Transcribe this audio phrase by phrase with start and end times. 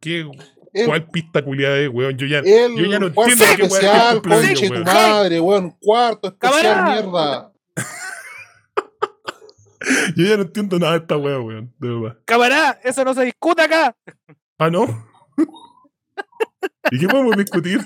[0.00, 0.26] ¿Qué,
[0.72, 2.16] El- ¿Cuál pista culiada es, weón?
[2.16, 4.84] Yo ya, El yo ya no cuarto entiendo qué especial, cumpleaños, conche tu weón.
[4.84, 5.70] madre, weón.
[5.80, 7.02] Cuarto especial, Camarada.
[7.02, 7.52] mierda.
[10.16, 11.72] Yo ya no entiendo nada de esta weá, weón.
[11.78, 12.18] De verdad.
[12.26, 13.96] Camarada, eso no se discute acá.
[14.58, 14.84] Ah, ¿no?
[16.90, 17.80] ¿Y qué podemos discutir?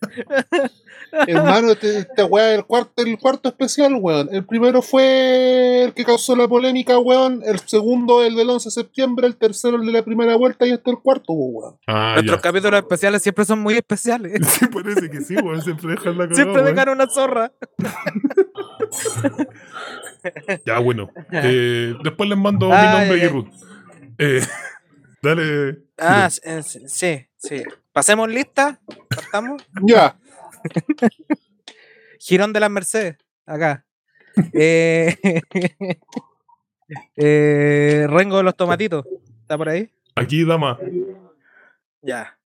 [1.26, 4.28] Hermano, este- esta weá el cuarto, el cuarto especial, weón.
[4.32, 7.42] El primero fue el que causó la polémica, weón.
[7.44, 9.26] El segundo, el del 11 de septiembre.
[9.26, 10.66] El tercero, el de la primera vuelta.
[10.66, 11.76] Y este el cuarto, weón.
[11.86, 12.42] Ah, Nuestros ya.
[12.42, 14.32] capítulos especiales siempre son muy especiales.
[14.60, 15.62] Sí, parece que sí, weón.
[15.62, 17.52] Siempre dejan la cagada, Siempre dejan una zorra.
[20.66, 21.10] Ya, bueno.
[21.32, 23.28] Eh, después les mando mi Ay, nombre y.
[23.28, 23.48] Ruth.
[24.18, 24.40] Eh,
[25.22, 25.78] dale.
[25.98, 27.62] Ah, eh, sí, sí.
[27.92, 28.80] Pasemos lista.
[29.08, 29.62] Partamos.
[29.82, 30.16] Ya.
[32.18, 33.16] Girón de las Mercedes.
[33.46, 33.84] Acá.
[34.52, 35.16] Eh,
[37.16, 39.04] eh, Rengo de los tomatitos.
[39.42, 39.90] ¿Está por ahí?
[40.14, 40.78] Aquí, dama.
[42.02, 42.38] Ya.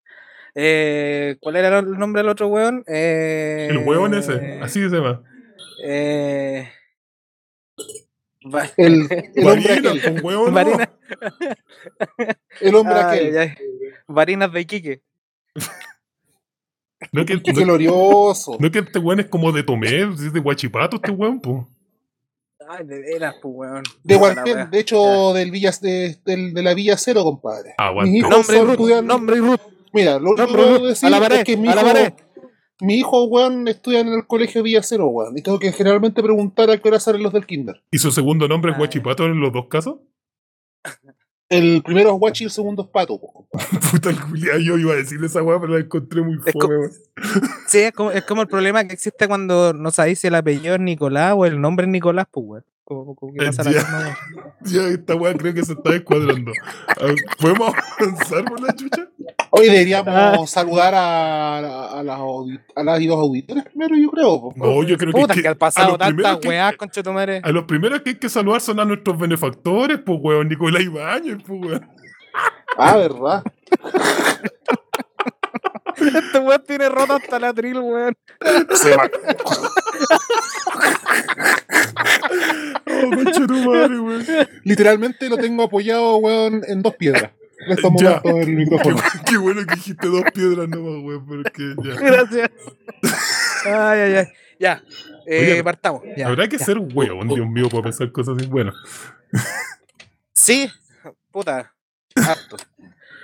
[0.55, 2.51] Eh, ¿Cuál era el nombre del otro?
[2.87, 4.59] Eh, El huevón ese.
[4.61, 5.23] Así se llama.
[5.83, 6.69] Eh,
[8.77, 10.01] El, el hombre Marina, aquel.
[10.03, 10.51] con huevo, no.
[10.53, 10.89] Varina-
[12.61, 13.57] El hombre Ay, aquel.
[14.07, 15.01] Varinas de Iquique.
[17.11, 18.57] No es que, Qué no, glorioso.
[18.59, 21.67] no es que este weón es como de Tomé, es de Guachipato este weón, po.
[22.69, 23.83] Ay, de veras, pues, weón.
[24.03, 24.65] De, wea.
[24.71, 27.73] de hecho, del Villa, de, del- de la Villa Cero, compadre.
[28.03, 29.41] Mis hijos Nombre y estudiantes- nombre y.
[29.91, 32.15] Mira, lo que puedo decir A la es que mi hijo,
[32.81, 35.37] mi hijo, weón, estudia en el colegio Villa Cero, weón.
[35.37, 37.83] Y tengo que generalmente preguntar a qué hora salen los del kinder.
[37.91, 38.79] ¿Y su segundo nombre es Ah.
[38.79, 39.97] Guachipato en los dos casos?
[41.49, 43.67] El primero es Guachi y el segundo es Pato, compadre.
[43.91, 46.89] Puta el yo iba a decirle esa weá, pero la encontré muy Es fome.
[47.67, 50.75] Sí, es como, es como el problema que existe cuando no sabéis si el apellido
[50.75, 52.65] es Nicolás o el nombre es Nicolás, pues, weón.
[52.85, 53.77] Como, como que pasa la Ya.
[53.79, 54.17] misma weá.
[54.65, 56.51] Ya, esta weá creo que se está descuadrando.
[57.39, 59.07] ¿Podemos avanzar por la chucha?
[59.51, 60.43] Hoy deberíamos Ah.
[60.47, 62.19] saludar a, a, a las,
[62.75, 64.51] a las dos auditores primero, yo creo.
[64.57, 67.41] No, yo creo que, que que al a pasado los primeros tantas que- weás, conchetumare.
[67.43, 71.37] A los primeros que hay que saludar son a nuestros benefactores, pues weón, Nicolás Ibáñez,
[71.47, 71.89] pues weón.
[72.77, 73.43] Ah, ¿verdad?
[75.95, 78.17] Este weón tiene roto hasta la tril, weón.
[78.73, 79.07] Se va.
[82.85, 84.25] Oh, concha tu madre, weón.
[84.63, 87.31] Literalmente lo tengo apoyado, weón, en dos piedras.
[87.65, 88.21] En estos Ya.
[88.23, 88.97] momentos el Qué, micrófono.
[89.25, 91.95] qué bueno que dijiste dos piedras nomás, weón, porque ya.
[91.95, 92.49] Gracias.
[93.65, 94.25] Ay, ay, ay.
[94.59, 94.83] Ya.
[95.25, 96.01] Eh, Oye, partamos.
[96.17, 96.65] Ya, Habrá que ya.
[96.65, 98.47] ser weón, Dios mío, para pensar cosas así.
[98.47, 98.73] Bueno,
[100.33, 100.69] Sí,
[101.31, 101.73] puta.
[102.15, 102.57] Harto.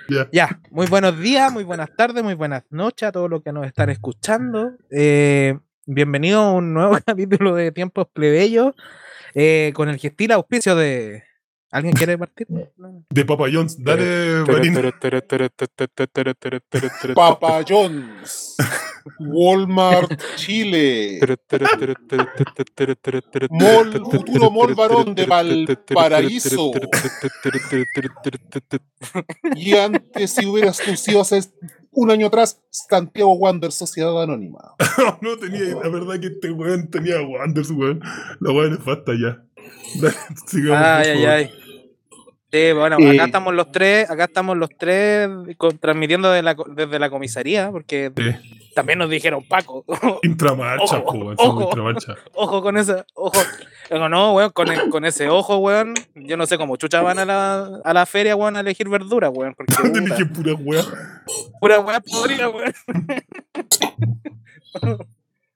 [0.08, 0.28] ya.
[0.32, 3.66] Ya, muy buenos días, muy buenas tardes, muy buenas noches a todos los que nos
[3.66, 4.72] están escuchando.
[4.90, 5.56] Eh,
[5.92, 8.74] bienvenido a un nuevo capítulo de Tiempos Plebeyos
[9.34, 11.24] eh, con el gestil auspicio de.
[11.72, 12.48] ¿Alguien quiere partir?
[12.50, 13.04] No.
[13.10, 14.44] De Papa John's, dale.
[17.14, 18.56] Papa John's.
[19.20, 21.20] Walmart Chile.
[23.50, 26.72] Mall, futuro Mall Barón de Valparaíso.
[29.54, 31.40] Y antes, si hubiera exclusivo hace
[31.92, 34.74] un año atrás, Santiago Wander, Sociedad Anónima.
[35.22, 38.00] No, tenía, la verdad que este weón tenía Wanders, weón.
[38.40, 39.42] La weón es basta ya.
[40.00, 40.14] Dale,
[40.46, 41.28] sigamos, Ay, ay, favor.
[41.30, 41.50] ay.
[42.52, 43.10] Sí, bueno, Eh.
[43.14, 45.28] acá estamos los tres, acá estamos los tres
[45.80, 48.10] transmitiendo de la desde la comisaría, porque
[48.74, 49.84] también nos dijeron Paco.
[50.24, 51.62] Intramarcha, Ojo, po, weón, ojo.
[51.62, 52.14] intramarcha.
[52.34, 53.40] ojo con ese, ojo.
[53.88, 55.94] Digo, no, weón, con, con ese ojo, weón.
[56.16, 59.30] Yo no sé cómo chucha van a la, a la feria, weón, a elegir verduras,
[59.32, 59.54] weón.
[59.54, 60.82] Porque dije pura weá.
[61.60, 62.72] pura weá podrida, weón.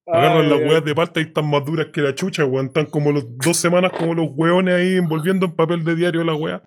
[0.07, 2.67] Agarran Ay, las weas de palta y están más duras que la chucha, weón.
[2.67, 6.35] Están como los dos semanas como los weones ahí envolviendo en papel de diario la
[6.35, 6.63] wea.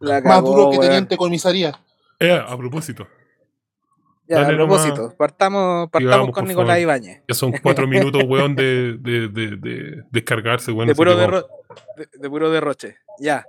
[0.00, 0.88] La Más cagó, duro que weón.
[0.90, 1.78] teniente comisaría.
[2.18, 3.06] Eh, a propósito.
[4.28, 4.82] Ya, Dale a nomás.
[4.86, 6.80] propósito, partamos, partamos Sigamos, con Nicolás.
[6.80, 7.22] Ibáñez.
[7.28, 10.88] Ya son cuatro minutos, weón, de, de, de, de descargarse, weón.
[10.88, 11.42] de puro, vamos.
[11.42, 11.46] derro-
[11.96, 12.96] de, de puro derroche.
[13.20, 13.44] Ya.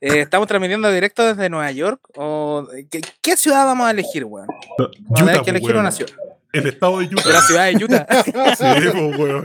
[0.00, 2.00] Eh, estamos transmitiendo directo desde Nueva York.
[2.16, 4.48] O, ¿qué, qué ciudad vamos a elegir, weón?
[4.76, 5.80] Vamos a tener Utah, que po, elegir weón.
[5.80, 6.12] una ciudad.
[6.58, 7.40] El estado de De la Utah.
[7.42, 8.06] ciudad de Utah.
[8.56, 9.44] Sí, po, weón.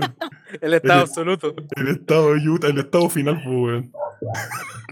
[0.62, 1.56] el estado El- absoluto.
[1.76, 3.92] El estado de Utah, el estado final, po, weón.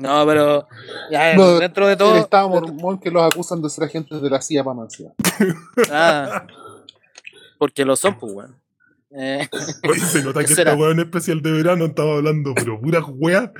[0.01, 0.67] No, pero
[1.11, 2.15] ya, No, dentro de El todo.
[2.17, 5.11] Estado mormón que los acusan de ser agentes de la CIA para Mancia.
[5.91, 6.45] Ah,
[7.57, 8.55] porque lo son, pues, weón.
[9.11, 9.47] Eh,
[9.89, 10.71] Oye, se nota ¿Qué que será?
[10.71, 13.51] esta weón especial de verano estaba hablando, pero pura wea.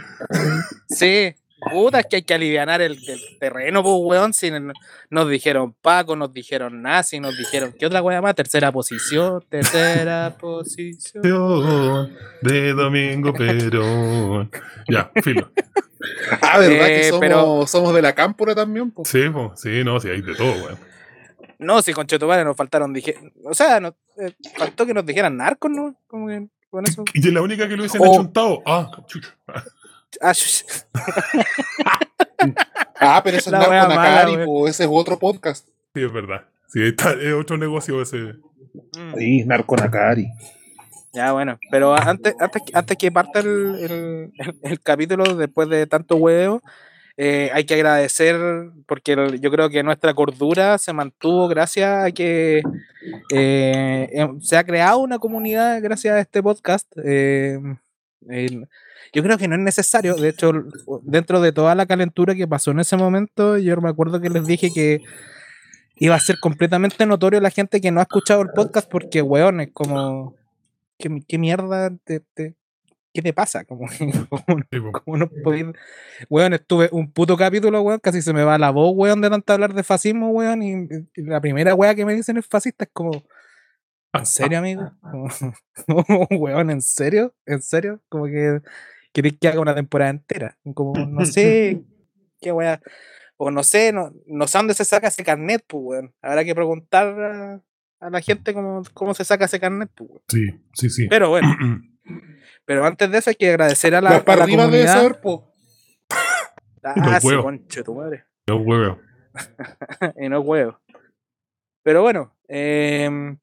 [0.87, 1.33] sí,
[1.71, 4.33] puta, es que hay que aliviar el, el terreno, pues, weón.
[4.33, 4.51] Si
[5.09, 8.35] nos dijeron Paco, nos dijeron nazi, nos dijeron, ¿qué otra weá más?
[8.35, 12.11] Tercera posición, tercera posición.
[12.41, 14.49] De Domingo Perón.
[14.89, 15.51] Ya, filo.
[16.41, 18.91] Ah, ¿verdad Eh, que somos, pero- somos de la cámpora también?
[18.91, 19.03] po?
[19.05, 20.77] Sí, po, sí, no, sí, hay de todo, weón.
[21.57, 25.35] No, si con Chetumare nos faltaron, dije, o sea, nos, eh, faltó que nos dijeran
[25.35, 25.93] narcos, ¿no?
[26.07, 27.03] Como que con eso.
[27.13, 28.13] Y es la única que lo hubiesen Oh.
[28.13, 28.61] achuntado.
[28.65, 29.35] Ah, chucha.
[30.21, 30.33] Ah.
[33.01, 35.67] Ah, pero eso es Narco po, ese es otro podcast.
[35.93, 36.41] Sí, es verdad.
[36.67, 38.17] Sí, está, es otro negocio ese.
[38.97, 39.15] Mm.
[39.17, 40.27] Sí, Narco Nakari.
[41.13, 43.47] Ya, bueno, pero antes, antes, que- antes que parta el,
[43.79, 46.61] el- el- el capítulo, después de tanto huevo,
[47.17, 48.37] eh, hay que agradecer,
[48.85, 52.61] porque el- yo creo que nuestra cordura se mantuvo gracias a que
[53.33, 56.87] eh, em- se ha creado una comunidad gracias a este podcast.
[57.03, 57.59] eh,
[58.27, 58.67] el-
[59.13, 60.51] yo creo que no es necesario, de hecho,
[61.03, 64.45] dentro de toda la calentura que pasó en ese momento, yo me acuerdo que les
[64.45, 65.01] dije que
[65.97, 69.21] iba a ser completamente notorio a la gente que no ha escuchado el podcast porque,
[69.21, 70.35] weón, es como...
[70.97, 72.55] ¿Qué, qué mierda te, te-
[73.13, 73.63] qué te pasa?
[73.65, 73.87] Como,
[74.29, 75.65] como, como no podéis...
[76.29, 79.53] Weón, estuve un puto capítulo, weón, casi se me va la voz, weón, de tanto
[79.53, 80.73] hablar de fascismo, weón, y,
[81.15, 83.11] y la primera weá que me dicen es fascista, es como,
[84.13, 84.91] ¿en serio, amigo?
[86.31, 87.33] Weón, ¿en serio?
[87.45, 88.01] ¿En serio?
[88.09, 88.61] Como que
[89.13, 90.57] queréis que haga una temporada entera.
[90.73, 91.81] Como, no sé,
[92.41, 92.81] qué weá.
[93.37, 96.13] O no sé, no, no sé dónde se saca ese carnet, pues, weón.
[96.21, 97.61] Habrá que preguntar a,
[98.01, 100.23] a la gente cómo, cómo se saca ese carnet, pues, weón.
[100.27, 101.07] Sí, sí, sí.
[101.07, 101.47] Pero bueno,
[102.65, 105.01] pero antes de eso hay que agradecer a la, a la comunidad.
[105.01, 105.53] ser, po.
[106.83, 107.43] Ah, sí, huevos.
[107.43, 108.25] conche tu madre.
[108.47, 108.99] No huevo.
[110.19, 110.79] y no huevo.
[111.83, 113.37] Pero bueno, em,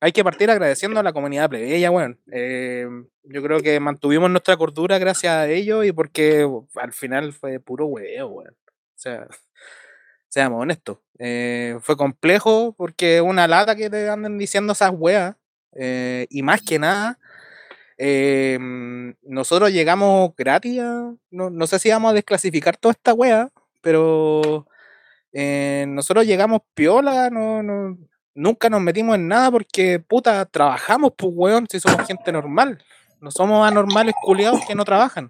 [0.00, 2.20] hay que partir agradeciendo a la comunidad plebeya, weón.
[2.30, 7.60] Em, yo creo que mantuvimos nuestra cordura gracias a ellos y porque al final fue
[7.60, 8.54] puro hueveo, weón.
[8.54, 9.26] O sea,
[10.28, 10.98] seamos honestos.
[11.18, 15.36] Eh, fue complejo porque una lata que te anden diciendo esas weas.
[15.74, 17.18] eh, y más que nada,
[17.98, 20.80] em, nosotros llegamos gratis
[21.30, 23.50] no, no sé si vamos a desclasificar toda esta wea,
[23.82, 24.66] pero
[25.32, 27.98] eh, nosotros llegamos piola, no, no,
[28.38, 32.82] nunca nos metimos en nada porque, puta, trabajamos, pues, weón, si somos gente normal.
[33.20, 35.26] No somos anormales culiados que no trabajan.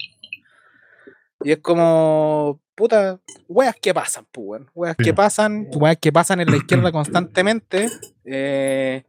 [1.42, 3.18] Y es como, puta,
[3.48, 4.70] weas que pasan, pues, weón.
[4.74, 7.88] Weas que pasan, weas que pasan en la izquierda constantemente.
[8.24, 9.04] eh,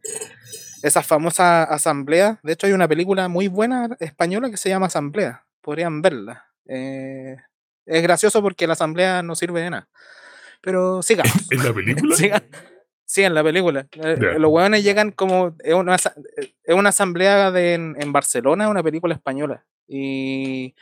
[0.82, 2.38] esas famosas asambleas.
[2.42, 5.46] De hecho, hay una película muy buena española que se llama Asamblea.
[5.60, 6.46] Podrían verla.
[6.68, 7.36] Eh,
[7.86, 9.90] es gracioso porque la asamblea no sirve de nada.
[10.62, 11.34] Pero sigamos.
[11.52, 12.16] ¿En la película?
[12.16, 12.44] Sigan.
[13.10, 13.88] Sí, en la película.
[13.94, 14.36] Eh.
[14.38, 15.56] Los hueones llegan como.
[15.64, 19.66] Es una, es una asamblea de, en, en Barcelona, una película española.
[19.88, 20.76] Y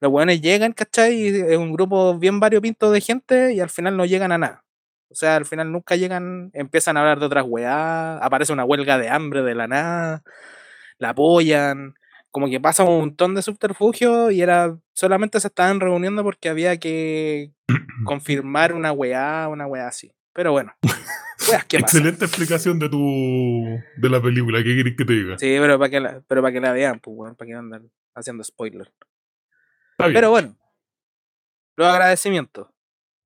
[0.00, 1.14] los hueones llegan, ¿cachai?
[1.14, 4.64] Y es un grupo bien variopinto de gente y al final no llegan a nada.
[5.10, 8.96] O sea, al final nunca llegan, empiezan a hablar de otras weá, aparece una huelga
[8.96, 10.22] de hambre de la nada,
[10.98, 11.94] la apoyan,
[12.30, 16.78] como que pasa un montón de subterfugios y era solamente se estaban reuniendo porque había
[16.78, 17.52] que
[18.06, 20.15] confirmar una weá, una weá así.
[20.36, 20.72] Pero bueno,
[21.50, 21.64] weas.
[21.72, 23.64] Excelente explicación de tu
[23.96, 24.62] de la película.
[24.62, 25.38] ¿Qué querés que te diga?
[25.38, 27.58] Sí, pero para que la, pero para que la vean, pues weón, para que no
[27.60, 28.92] andan haciendo spoiler.
[29.92, 30.14] Está bien.
[30.14, 30.56] Pero bueno,
[31.76, 32.68] los agradecimientos.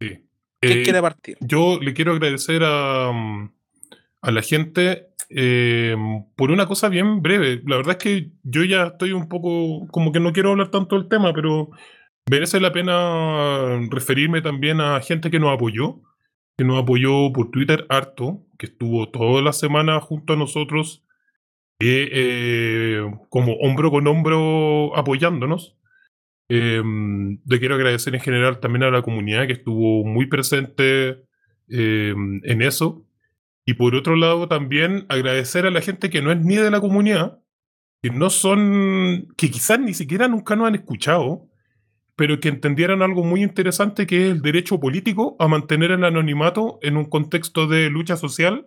[0.01, 0.25] sí.
[0.63, 1.39] ¿Quién Eh, quiere partir?
[1.41, 5.97] Yo le quiero agradecer a, a la gente eh,
[6.37, 7.63] por una cosa bien breve.
[7.67, 10.97] La verdad es que yo ya estoy un poco, como que no quiero hablar tanto
[10.99, 11.71] del tema, pero
[12.31, 16.03] merece la pena referirme también a gente que nos apoyó,
[16.61, 21.03] que nos apoyó por Twitter harto, que estuvo toda la semana junto a nosotros,
[21.81, 25.79] eh, como hombro con hombro apoyándonos.
[26.51, 26.83] Eh,
[27.49, 31.25] quiero agradecer en general también a la comunidad que estuvo muy presente
[31.71, 33.07] eh, en eso.
[33.65, 36.83] Y por otro lado también agradecer a la gente que no es ni de la
[36.83, 37.39] comunidad,
[38.03, 41.49] que no son, que quizás ni siquiera nunca nos han escuchado,
[42.21, 46.79] pero que entendieran algo muy interesante que es el derecho político a mantener el anonimato
[46.83, 48.67] en un contexto de lucha social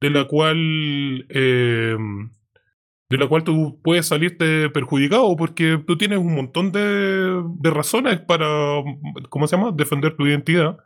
[0.00, 1.96] de la cual eh,
[3.08, 8.18] de la cual tú puedes salirte perjudicado porque tú tienes un montón de, de razones
[8.18, 8.48] para,
[9.28, 10.78] ¿cómo se llama?, defender tu identidad.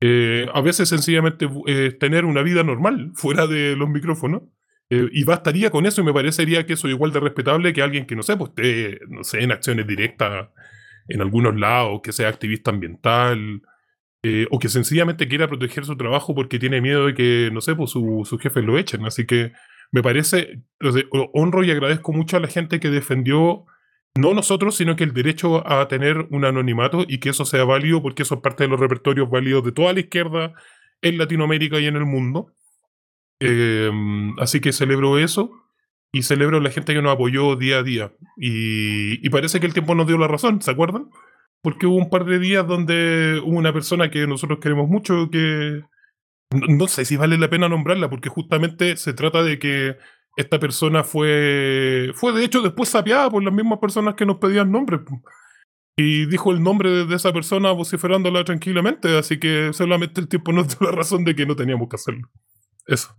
[0.00, 4.42] Eh, a veces sencillamente eh, tener una vida normal fuera de los micrófonos.
[4.88, 7.82] Eh, y bastaría con eso y me parecería que eso es igual de respetable que
[7.82, 10.50] alguien que, no sé, pues esté, no sé, en acciones directas
[11.08, 13.62] en algunos lados, que sea activista ambiental,
[14.22, 17.74] eh, o que sencillamente quiera proteger su trabajo porque tiene miedo de que, no sé,
[17.74, 19.04] pues su, su jefe lo echen.
[19.04, 19.52] Así que
[19.92, 20.62] me parece,
[21.34, 23.66] honro y agradezco mucho a la gente que defendió,
[24.16, 28.02] no nosotros, sino que el derecho a tener un anonimato y que eso sea válido,
[28.02, 30.54] porque eso es parte de los repertorios válidos de toda la izquierda
[31.02, 32.52] en Latinoamérica y en el mundo.
[33.40, 33.90] Eh,
[34.38, 35.63] así que celebro eso
[36.14, 38.12] y celebro la gente que nos apoyó día a día.
[38.36, 41.10] Y, parece que el tiempo nos dio la razón, ¿se acuerdan?
[41.62, 45.80] porque hubo un par de días donde hubo una persona que nosotros queremos mucho que
[46.50, 49.96] no, no sé si vale la pena nombrarla, porque justamente se trata de que
[50.36, 54.70] esta persona fue, fue de hecho después sapeada por las mismas personas que nos pedían
[54.70, 55.00] nombres.
[55.96, 60.68] Y dijo el nombre de esa persona vociferándola tranquilamente, así que solamente el tiempo nos
[60.68, 62.28] dio la razón de que no teníamos que hacerlo.
[62.86, 63.16] Eso.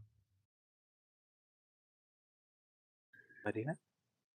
[3.45, 3.77] Marina.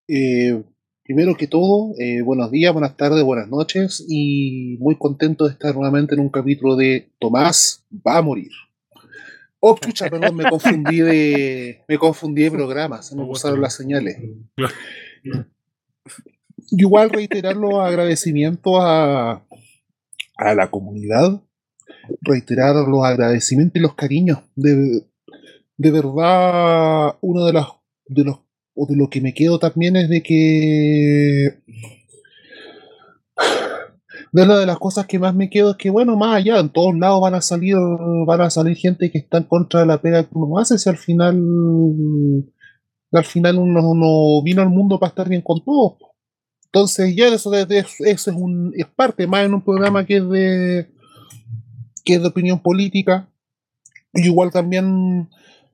[0.07, 0.62] Eh,
[1.02, 5.75] primero que todo, eh, buenos días, buenas tardes, buenas noches y muy contento de estar
[5.75, 8.52] nuevamente en un capítulo de Tomás va a morir.
[9.59, 14.17] Oh, chucha, perdón, me confundí de, me confundí de programa, se me usaron las señales.
[16.71, 19.45] Igual reiterar los agradecimientos a,
[20.37, 21.43] a la comunidad,
[22.21, 24.38] reiterar los agradecimientos y los cariños.
[24.55, 25.05] De,
[25.79, 27.67] de verdad, uno de los,
[28.07, 28.38] de los
[28.75, 31.61] o de lo que me quedo también es de que
[34.33, 36.71] de una de las cosas que más me quedo es que bueno más allá en
[36.71, 37.77] todos lados van a salir
[38.27, 40.89] van a salir gente que está en contra de la pega que uno hace si
[40.89, 41.43] al final
[43.12, 45.95] al final uno, uno vino al mundo para estar bien con todos
[46.67, 51.00] entonces ya eso, eso es un es parte más en un programa que es de
[52.05, 53.29] que es de opinión política.
[54.12, 55.29] Y igual también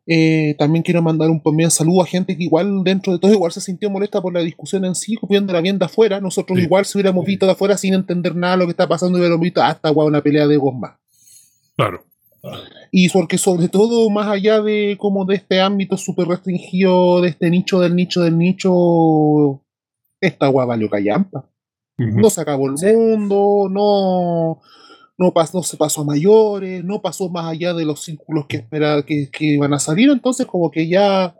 [0.06, 3.50] eh, también quiero mandar un también saludo a gente que igual dentro de todo igual
[3.52, 6.20] se sintió molesta por la discusión en sí, viéndola bien de afuera.
[6.20, 6.64] Nosotros Sí.
[6.64, 9.42] igual si hubiéramos visto de afuera sin entender nada de lo que está pasando, hubiéramos
[9.42, 10.98] visto hasta guau, una pelea de gomba.
[11.76, 12.04] Claro.
[12.92, 17.50] Y porque sobre todo, más allá de como de este ámbito súper restringido, de este
[17.50, 19.60] nicho del nicho del nicho,
[20.20, 21.48] esta guay valió callampa.
[21.98, 22.86] No se acabó el Sí.
[22.86, 24.60] mundo, no,
[25.18, 28.58] no, pas- no se pasó a mayores, no pasó más allá de los círculos que
[28.58, 31.34] esperaba que, que iban a salir, entonces como que ya,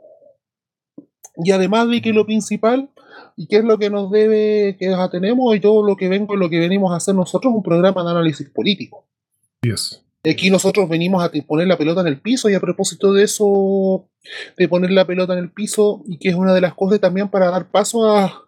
[1.45, 2.88] y además de que lo principal,
[3.37, 6.49] y qué es lo que nos debe, que ya tenemos, yo lo que vengo, lo
[6.49, 9.04] que venimos a hacer nosotros es un programa de análisis político.
[9.62, 10.02] Yes.
[10.25, 14.09] Aquí nosotros venimos a poner la pelota en el piso y a propósito de eso,
[14.56, 17.28] de poner la pelota en el piso, y que es una de las cosas también
[17.28, 18.42] para dar paso a,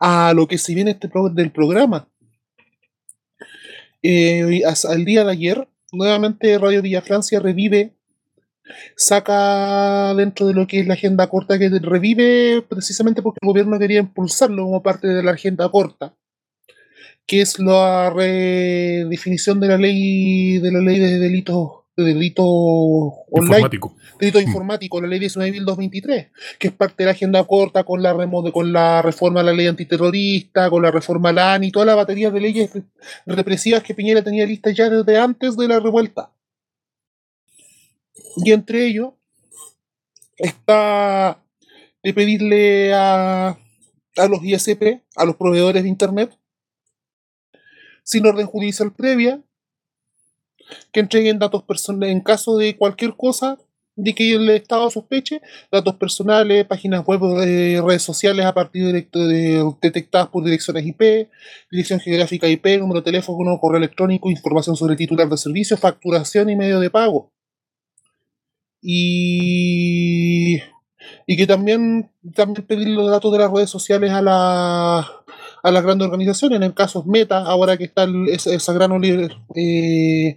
[0.00, 2.06] a lo que se viene este pro- del programa.
[4.08, 7.92] Eh, al día de ayer, nuevamente Radio Villa Francia revive,
[8.94, 13.80] saca dentro de lo que es la agenda corta que revive precisamente porque el gobierno
[13.80, 16.14] quería impulsarlo como parte de la agenda corta,
[17.26, 23.24] que es la redefinición de la ley de la ley de delitos de delitos online
[23.40, 23.96] Informático.
[24.20, 24.42] delito Mm.
[24.42, 28.70] informático, la ley 19.223, que es parte de la agenda corta con la, remo- con
[28.72, 32.30] la reforma a la ley antiterrorista, con la reforma a la ANI, toda la batería
[32.30, 32.82] de leyes re-
[33.24, 36.30] represivas que Piñera tenía listas ya desde antes de la revuelta.
[38.44, 39.14] Y entre ellos
[40.36, 41.42] está
[42.02, 43.58] de pedirle a,
[44.16, 46.36] a los ISP, a los proveedores de Internet,
[48.02, 49.40] sin orden judicial previa,
[50.92, 53.58] que entreguen datos personales en caso de cualquier cosa
[53.98, 55.40] de que el Estado sospeche,
[55.72, 61.30] datos personales, páginas web, eh, redes sociales a partir de, detectadas por direcciones IP,
[61.70, 66.56] dirección geográfica IP, número de teléfono, correo electrónico, información sobre titular de servicio, facturación y
[66.56, 67.32] medio de pago.
[68.82, 70.56] Y,
[71.26, 74.98] y que también, también pedir los datos de las redes sociales a, la,
[75.62, 78.92] a las grandes organizaciones, en el caso Meta, ahora que está el- esa, esa gran
[79.02, 80.36] eh,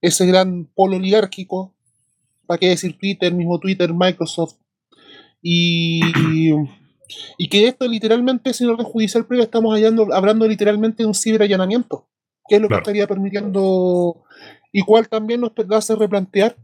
[0.00, 1.74] ese gran polo oligárquico,
[2.46, 4.56] ¿para qué decir Twitter, mismo Twitter, Microsoft?
[5.42, 6.00] Y,
[7.38, 12.08] y que esto literalmente, sin orden judicial previo, estamos hallando- hablando literalmente de un ciberallanamiento,
[12.48, 12.82] que es lo Claro.
[12.82, 14.22] que estaría permitiendo,
[14.72, 16.56] y cual también nos hace replantear,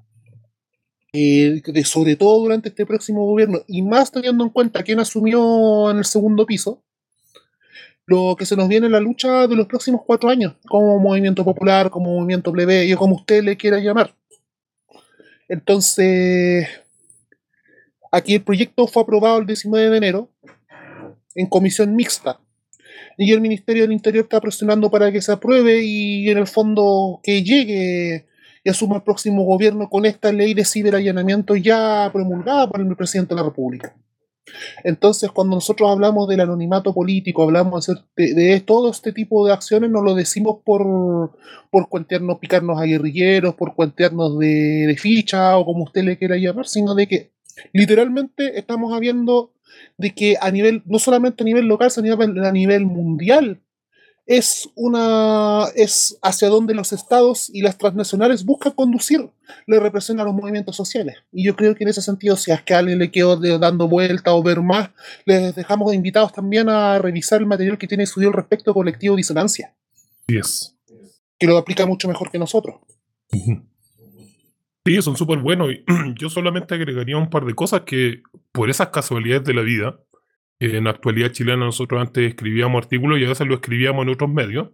[1.12, 5.90] eh, de, sobre todo durante este próximo gobierno, y más teniendo en cuenta quién asumió
[5.90, 6.82] en el segundo piso,
[8.06, 11.44] lo que se nos viene en la lucha de los próximos cuatro años, como movimiento
[11.44, 14.14] popular, como movimiento plebeyo, como usted le quiera llamar.
[15.48, 16.68] Entonces,
[18.12, 20.30] aquí el proyecto fue aprobado el 19 de enero
[21.34, 22.40] en comisión mixta.
[23.18, 27.20] Y el Ministerio del Interior está presionando para que se apruebe y en el fondo
[27.22, 28.26] que llegue
[28.62, 33.34] y asuma el próximo gobierno con esta ley de ciberallanamiento ya promulgada por el presidente
[33.34, 33.96] de la República.
[34.84, 39.90] Entonces, cuando nosotros hablamos del anonimato político, hablamos de, de todo este tipo de acciones,
[39.90, 41.32] no lo decimos por,
[41.70, 46.36] por cuentearnos, picarnos a guerrilleros, por cuentearnos de, de ficha o como usted le quiera
[46.36, 47.30] llamar, sino de que
[47.72, 49.52] literalmente estamos hablando
[49.98, 53.60] de que a nivel, no solamente a nivel local, sino a nivel mundial,
[54.26, 59.30] es una es hacia donde los estados y las transnacionales buscan conducir
[59.66, 61.16] la represión a los movimientos sociales.
[61.32, 63.88] Y yo creo que en ese sentido, si es que a alguien le quedó dando
[63.88, 64.90] vuelta o ver más,
[65.24, 69.74] les dejamos invitados también a revisar el material que tiene estudiado al respecto colectivo Disonancia.
[70.26, 70.74] Yes.
[71.38, 72.80] que lo aplica mucho mejor que nosotros.
[74.86, 75.68] Sí, son súper buenos.
[76.18, 80.00] Yo solamente agregaría un par de cosas que, por esas casualidades de la vida,
[80.60, 84.70] en actualidad chilena nosotros antes escribíamos artículos y a veces lo escribíamos en otros medios.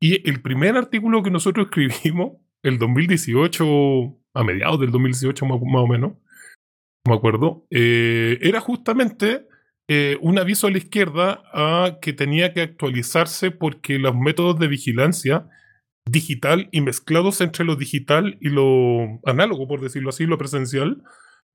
[0.00, 3.64] Y el primer artículo que nosotros escribimos, el 2018,
[4.34, 6.12] a mediados del 2018 más, más o menos,
[7.04, 9.46] no me acuerdo, eh, era justamente
[9.88, 14.68] eh, un aviso a la izquierda a que tenía que actualizarse porque los métodos de
[14.68, 15.48] vigilancia
[16.08, 21.02] digital y mezclados entre lo digital y lo análogo, por decirlo así, lo presencial,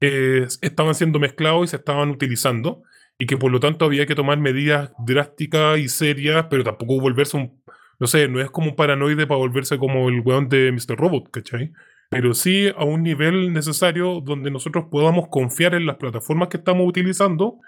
[0.02, 2.84] eh, estaban siendo mezclados y se estaban utilizando
[3.20, 7.38] y que por lo tanto había que tomar medidas drásticas y serias, pero tampoco volverse
[7.38, 7.62] un,
[8.00, 10.98] no sé, no es como un paranoide para volverse como el weón de Mr.
[10.98, 11.72] Robot, ¿cachai?
[12.10, 16.88] Pero sí a un nivel necesario donde nosotros podamos confiar en las plataformas que estamos
[16.88, 17.60] utilizando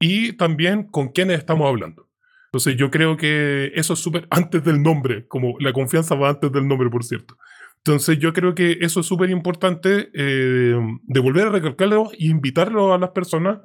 [0.00, 2.08] y también con quienes estamos hablando.
[2.46, 6.50] Entonces yo creo que eso es súper antes del nombre, como la confianza va antes
[6.52, 7.36] del nombre, por cierto.
[7.78, 12.94] Entonces yo creo que eso es súper importante eh, de volver a recalcarlo e invitarlo
[12.94, 13.58] a las personas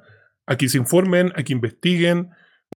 [0.46, 2.30] a que se informen, a investiguen.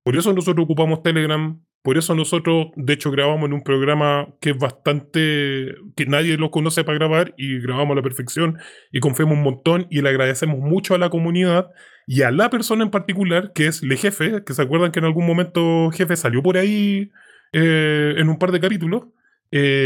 [0.03, 4.49] Por eso nosotros ocupamos Telegram, por eso nosotros, de hecho, grabamos en un programa que
[4.49, 8.57] es bastante, que nadie lo conoce para grabar y grabamos a la perfección
[8.91, 11.69] y confiamos un montón y le agradecemos mucho a la comunidad
[12.07, 15.05] y a la persona en particular, que es Le Jefe, que se acuerdan que en
[15.05, 17.11] algún momento Jefe salió por ahí
[17.53, 19.03] eh, en un par de capítulos,
[19.51, 19.85] eh,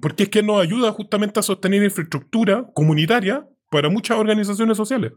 [0.00, 5.12] porque es que nos ayuda justamente a sostener infraestructura comunitaria para muchas organizaciones sociales.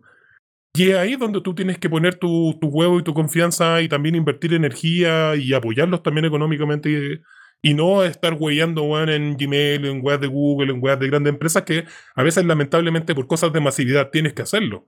[0.75, 3.87] Y es ahí donde tú tienes que poner tu, tu huevo y tu confianza y
[3.87, 7.21] también invertir energía y apoyarlos también económicamente
[7.61, 11.33] y, no estar hueando weón, en Gmail, en web de Google, en web de grandes
[11.33, 14.85] empresas que a veces lamentablemente por cosas de masividad tienes que hacerlo.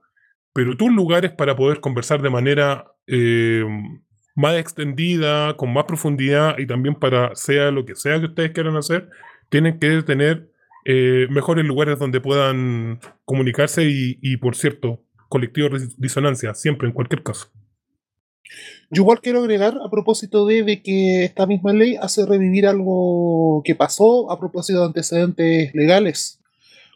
[0.52, 3.64] Pero tus lugares para poder conversar de manera eh,
[4.36, 8.76] más extendida, con más profundidad y también para sea lo que sea que ustedes quieran
[8.76, 9.08] hacer,
[9.48, 10.48] tienen que tener
[10.84, 17.22] eh, mejores lugares donde puedan comunicarse y por cierto, colectivo de disonancia, siempre, en cualquier
[17.22, 17.48] caso.
[18.90, 23.62] Yo igual quiero agregar a propósito de, de, que esta misma ley hace revivir algo
[23.64, 26.40] que pasó a propósito de antecedentes legales.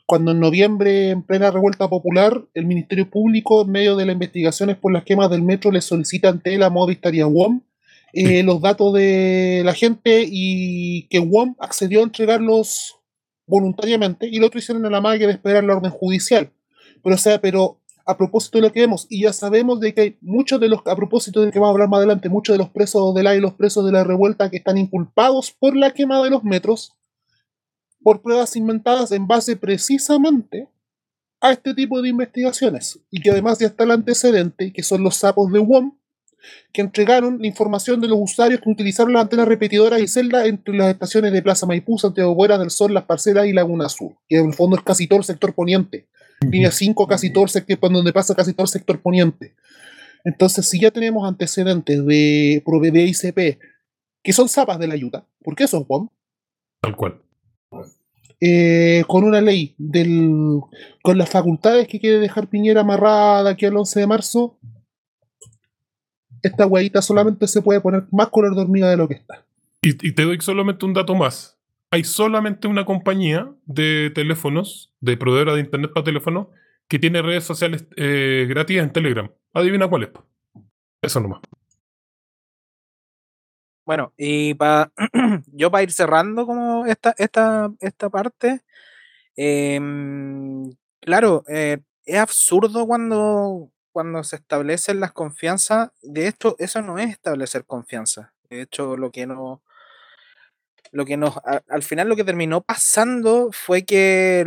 [0.07, 4.77] Cuando en noviembre, en plena revuelta popular, el Ministerio Público, en medio de las investigaciones
[4.77, 7.61] por las quemas del metro, le solicita ante la Movistar y a WOM
[8.15, 12.97] eh, los datos de la gente y que WOM accedió a entregarlos
[13.47, 16.51] voluntariamente y lo otro hicieron a la magia de esperar la orden judicial.
[17.03, 20.01] Pero, o sea, pero a propósito de lo que vemos, y ya sabemos de que
[20.01, 22.59] hay muchos de los, a propósito de que vamos a hablar más adelante, muchos de
[22.59, 25.93] los presos de la y los presos de la revuelta que están inculpados por la
[25.93, 26.95] quema de los metros,
[28.03, 30.69] por pruebas inventadas en base precisamente
[31.41, 35.17] a este tipo de investigaciones, y que además ya está el antecedente, que son los
[35.17, 35.93] sapos de WOM,
[36.73, 40.75] que entregaron la información de los usuarios que utilizaron las antenas repetidoras y celdas entre
[40.75, 44.39] las estaciones de Plaza Maipú, Santiago Buenas del Sol, Las Parcelas y Laguna Sur, que
[44.39, 46.09] en el fondo es casi todo el sector poniente
[46.51, 49.55] línea 5 casi todo el sector, donde pasa casi todo el sector poniente.
[50.25, 53.59] Entonces, si ya tenemos antecedentes de ProVD y CP,
[54.23, 56.09] que son zapas de la ayuda, ¿por qué son WOM?
[56.81, 57.21] Tal cual.
[58.41, 60.61] Eh, con una ley del,
[61.03, 64.59] con las facultades que quiere dejar Piñera amarrada aquí al 11 de marzo,
[66.43, 69.45] esta huevita solamente se puede poner más color de hormiga de lo que está.
[69.83, 71.57] Y, y te doy solamente un dato más
[71.93, 76.51] hay solamente una compañía de teléfonos, de proveedora de internet para teléfono,
[76.89, 79.31] que tiene redes sociales eh, gratis en Telegram.
[79.53, 80.11] Adivina cuál es.
[81.03, 81.43] Eso nomás.
[83.85, 84.91] Bueno, y para
[85.53, 88.63] yo para ir cerrando como esta, esta, esta parte,
[89.37, 89.79] eh,
[91.01, 95.91] claro, eh, es absurdo cuando, cuando se establecen las confianzas.
[96.01, 98.33] De hecho, eso no es establecer confianza.
[98.49, 99.63] De hecho, lo que no,
[100.93, 104.45] lo que nos, a, al final lo que terminó pasando fue que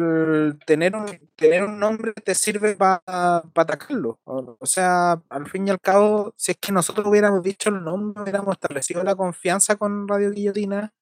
[0.65, 1.05] tener, un,
[1.35, 4.19] tener un nombre te sirve para pa atacarlo.
[4.25, 7.83] O, o, sea, al fin y al cabo, si es que nosotros hubiéramos dicho el
[7.83, 10.93] nombre, hubiéramos establecido la confianza con Radio Guillotina,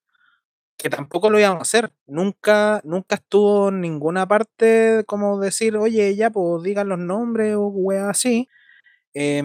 [0.77, 1.91] que tampoco lo íbamos a hacer.
[2.07, 7.67] Nunca, nunca estuvo en ninguna parte como decir, oye, ya, pues digan los nombres o
[7.67, 8.47] weas así.
[9.13, 9.43] Eh,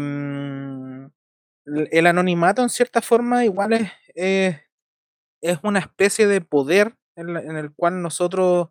[1.91, 4.61] el anonimato en cierta forma igual es,
[5.41, 8.69] es una especie de poder en, en, el cual nosotros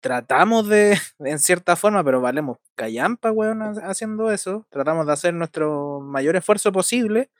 [0.00, 4.66] tratamos de, en cierta forma, pero valemos callampa, weón, haciendo eso.
[4.70, 7.30] Tratamos de hacer nuestro mayor esfuerzo posible.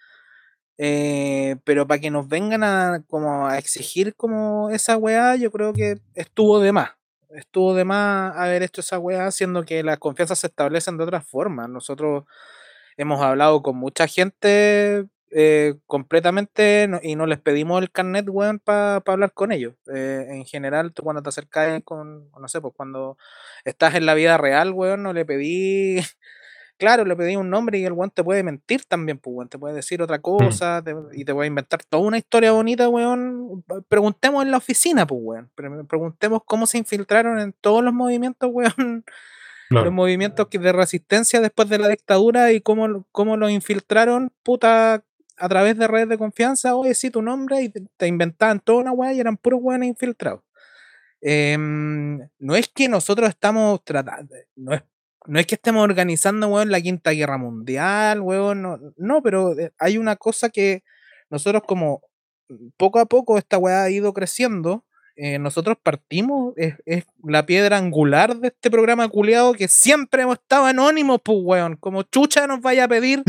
[0.79, 5.99] Eh, pero para que nos vengan a como exigir como esa weá, yo creo que
[6.15, 6.91] estuvo de más.
[7.31, 11.21] Estuvo de más haber hecho esa weá, haciendo que las confianzas se establecen de otra
[11.21, 11.69] forma.
[11.69, 12.25] Nosotros
[12.97, 15.07] hemos hablado con mucha gente
[15.39, 19.75] eh, completamente no- y no les pedimos el carnet, weón, para hablar con ellos.
[19.95, 23.19] Eh, en general, tú cuando te acercas con, no sé, pues cuando
[23.67, 25.97] estás en la vida real, weón, no le pedí,
[26.79, 29.59] claro, le pedí un nombre y el weón te puede mentir también, pues, weón, te
[29.59, 33.63] puede decir otra cosa te- y te puede inventar toda una historia bonita, weón.
[33.89, 35.51] Preguntemos en la oficina, pues, weón.
[35.55, 39.05] Pre- Preguntemos cómo se infiltraron en todos los movimientos, weón,
[39.85, 44.33] los movimientos que- de resistencia después de la dictadura y cómo, lo- cómo los infiltraron,
[44.43, 45.03] puta,
[45.39, 48.93] a través de redes de confianza, oye, sí, tu nombre, y te, inventaban toda una
[48.93, 50.43] weá y eran puros weones infiltrados.
[51.21, 54.83] Em, no es que nosotros estamos tratando, no es,
[55.27, 59.73] no es que estemos organizando, weón, la quinta guerra mundial, weón, no, no, pero eh,
[59.79, 60.85] hay una cosa que
[61.31, 62.03] nosotros como
[62.49, 64.85] mm, poco a poco esta weá ha ido creciendo,
[65.19, 70.39] eh, nosotros partimos, es, es la piedra angular de este programa culiado que siempre hemos
[70.39, 71.77] estado anónimos, pues, weón.
[71.77, 73.23] Como chucha nos vaya a pedir,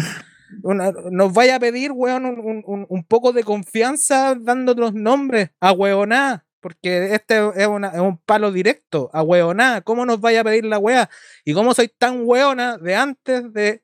[0.64, 5.50] una- nos vaya a pedir, weón, un, un- un- poco de confianza dando los nombres
[5.60, 6.44] a weoná.
[6.60, 9.82] Porque este es, una- es un palo directo, a weoná.
[9.82, 11.10] ¿Cómo nos vaya a pedir la weá?
[11.46, 13.82] Y cómo soy tan weona de antes de.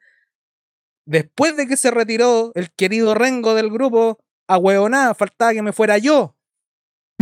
[1.06, 5.74] Después de que se retiró el querido Rengo del grupo, a weoná, faltaba que me
[5.74, 6.36] fuera yo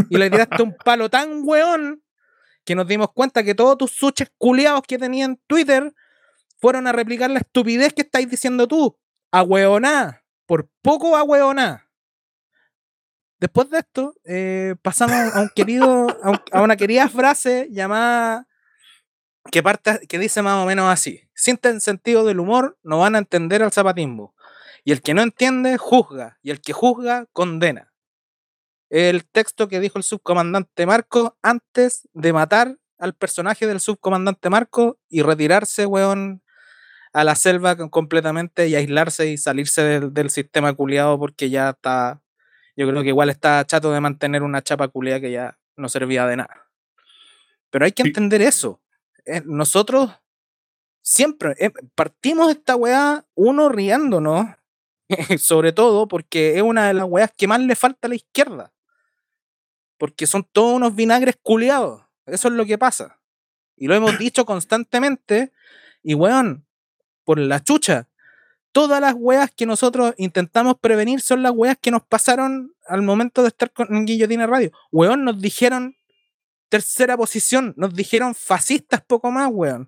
[0.09, 2.01] y le tiraste un palo tan weón
[2.63, 5.93] que nos dimos cuenta que todos tus suches culiados que tenía en Twitter
[6.59, 8.97] fueron a replicar la estupidez que estáis diciendo tú.
[9.31, 10.23] A weoná.
[10.45, 11.87] Por poco a.
[13.39, 18.47] Después de esto, eh, pasamos a un querido, a, un- a una querida frase llamada
[19.51, 23.19] que parte, que dice más o menos así: sienten sentido del humor, no van a
[23.19, 24.35] entender al zapatismo.
[24.83, 26.37] Y el que no entiende, juzga.
[26.41, 27.91] Y el que juzga, condena
[28.91, 34.99] el texto que dijo el subcomandante Marco antes de matar al personaje del subcomandante Marco
[35.07, 36.43] y retirarse, weón,
[37.13, 42.21] a la selva completamente y aislarse y salirse del, del sistema culiado porque ya está,
[42.75, 46.25] yo creo que igual está chato de mantener una chapa culiada que ya no servía
[46.25, 46.69] de nada.
[47.69, 48.81] Pero hay que entender eso.
[49.25, 50.11] Eh, nosotros
[51.01, 54.47] siempre eh, partimos esta weá, uno riéndonos,
[55.39, 58.73] sobre todo porque es una de las weas que más le falta a la izquierda.
[59.97, 62.03] Porque son todos unos vinagres culiados.
[62.25, 63.19] Eso es lo que pasa.
[63.75, 65.51] Y lo hemos dicho constantemente.
[66.03, 66.65] Y weón,
[67.31, 68.09] por la chucha,
[68.73, 73.41] todas las weas que nosotros intentamos prevenir son las weas que nos pasaron al momento
[73.41, 74.73] de estar con Guillotina Radio.
[74.91, 75.95] Weón, nos dijeron
[76.67, 79.87] tercera posición, nos dijeron fascistas poco más, weón.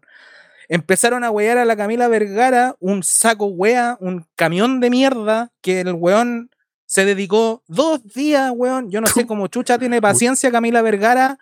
[0.69, 5.81] Empezaron a wear a la Camila Vergara, un saco wea, un camión de mierda, que
[5.81, 6.49] el weón
[6.85, 8.89] se dedicó dos días, weón.
[8.89, 11.39] Yo no sé cómo chucha tiene paciencia Camila Vergara.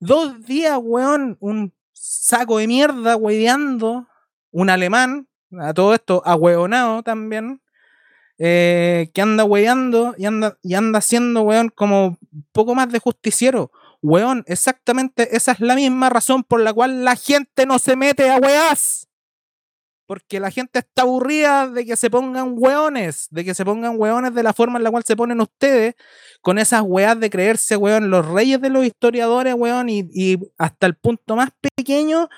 [0.00, 4.08] Dos días, weón, un saco de mierda weando,
[4.54, 5.26] un alemán,
[5.60, 7.60] a todo esto, ahueonado también,
[8.38, 12.18] eh, que anda weando y anda, y anda haciendo, weón, como
[12.52, 13.70] poco más de justiciero.
[14.02, 18.30] Weón, exactamente esa es la misma razón por la cual la gente no se mete
[18.30, 19.08] a weás.
[20.06, 24.34] Porque la gente está aburrida de que se pongan weones, de que se pongan weones
[24.34, 25.94] de la forma en la cual se ponen ustedes,
[26.42, 30.94] con esas weas de creerse, weón, los reyes de los historiadores, weón, y hasta el
[30.96, 32.28] punto más pequeño,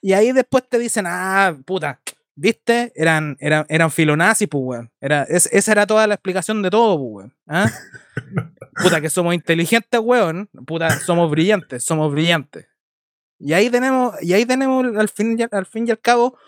[0.00, 2.00] y ahí después te dicen, ah, puta,
[2.36, 2.92] ¿viste?
[2.94, 4.92] Eran, eran, eran filonazis, pues, weón.
[5.00, 7.34] Era, es- esa era toda la explicación de todo, pues, weón.
[7.48, 7.68] ¿ah?
[8.82, 10.48] Puta, que somos inteligentes, weón.
[10.66, 12.66] Puta, somos brillantes, somos brillantes.
[13.38, 16.38] Y ahí tenemos, y ahí tenemos al fin, y al- al fin y al cabo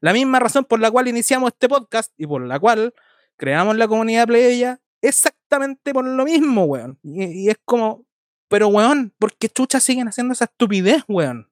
[0.00, 2.94] la misma razón por la cual iniciamos este podcast y por la cual
[3.36, 6.98] creamos la comunidad plebeya, exactamente por lo mismo, weón.
[7.02, 8.04] Y, y es como,
[8.48, 11.50] pero weón, ¿por qué chuchas siguen haciendo esa estupidez, weón?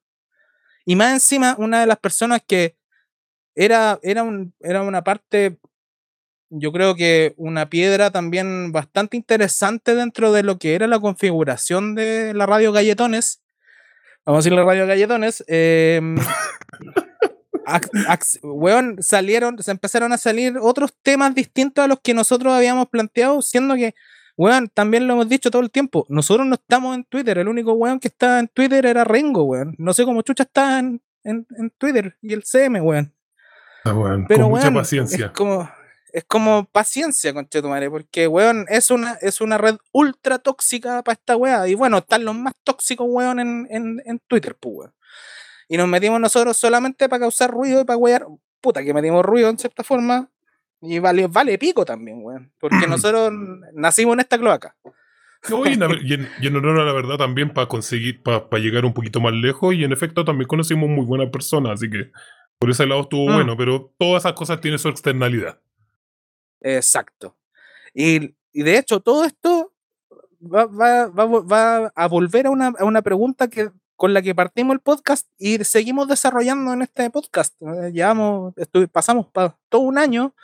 [0.85, 2.77] Y más encima, una de las personas que
[3.57, 5.59] era, era, un, era una parte,
[6.51, 11.95] yo creo que una piedra también bastante interesante dentro de lo que era la configuración
[11.97, 13.43] de la radio Galletones.
[14.25, 15.43] Vamos a decir la radio Galletones.
[17.67, 22.89] ac- weón, salieron, se empezaron a salir otros temas distintos a los que nosotros habíamos
[22.89, 23.95] planteado, siendo que,
[24.37, 27.73] weón, también lo hemos dicho todo el tiempo, nosotros no estamos en Twitter, el único
[27.73, 29.75] weón que estaba en Twitter era Rengo, weón.
[29.79, 33.13] No sé cómo chucha está en, en, en Twitter y el CM, weón.
[33.91, 35.27] Ah, weón, Pero, con mucha weón, paciencia.
[35.27, 35.71] Es como,
[36.13, 41.37] es como paciencia, conchetumare, porque, weón, es una, es una red ultra tóxica para esta
[41.37, 41.67] weá.
[41.69, 44.93] Y bueno, están los más tóxicos, weón, en, en, en Twitter, pues, weón.
[45.69, 48.27] Y nos metimos nosotros solamente para causar ruido y para wear.
[48.61, 50.29] Puta, que metimos ruido en cierta forma.
[50.81, 52.53] Y vale, vale pico también, weón.
[52.61, 53.33] Porque nosotros
[53.75, 54.77] nacimos en esta cloaca.
[55.49, 58.49] No, y, en, y en- y en honor a la verdad también para conseguir, para
[58.59, 62.11] llegar un poquito más lejos y en efecto también conocimos muy buenas personas, así que
[62.59, 63.35] por ese lado estuvo Mm.
[63.35, 65.61] bueno, pero todas esas cosas tienen su externalidad.
[66.61, 67.37] Exacto.
[67.95, 69.73] Y, y de hecho, todo esto
[70.43, 74.35] va, va, va, va a volver a una, a una pregunta que con la que
[74.35, 77.55] partimos el podcast y seguimos desarrollando en este podcast.
[77.63, 78.53] Eh, Llevamos,
[78.93, 80.35] pasamos pa- todo un año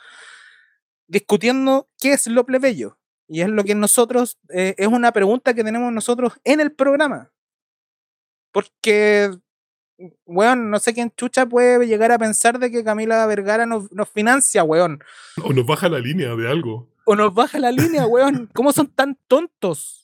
[1.07, 2.97] discutiendo qué es lo plebeyo.
[3.27, 7.31] Y es lo que nosotros, eh, es una pregunta que tenemos nosotros en el programa.
[8.51, 9.31] Porque,
[10.25, 14.09] weón, no sé quién chucha puede llegar a pensar de que Camila Vergara nos, nos
[14.09, 15.03] financia, weón.
[15.43, 16.89] O nos baja la línea de algo.
[17.05, 18.49] O nos baja la línea, weón.
[18.53, 19.99] ¿Cómo son tan tontos?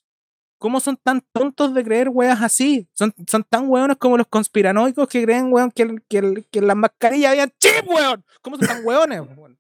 [0.57, 2.87] ¿Cómo son tan tontos de creer weas así?
[2.93, 6.61] Son, son tan weones como los conspiranoicos que creen, weón, que, el- que, el- que
[6.61, 8.25] las mascarillas había chip, weón.
[8.41, 9.21] ¿Cómo son tan weones?
[9.37, 9.57] Weón?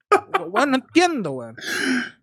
[0.47, 1.55] Weón, no entiendo, weón.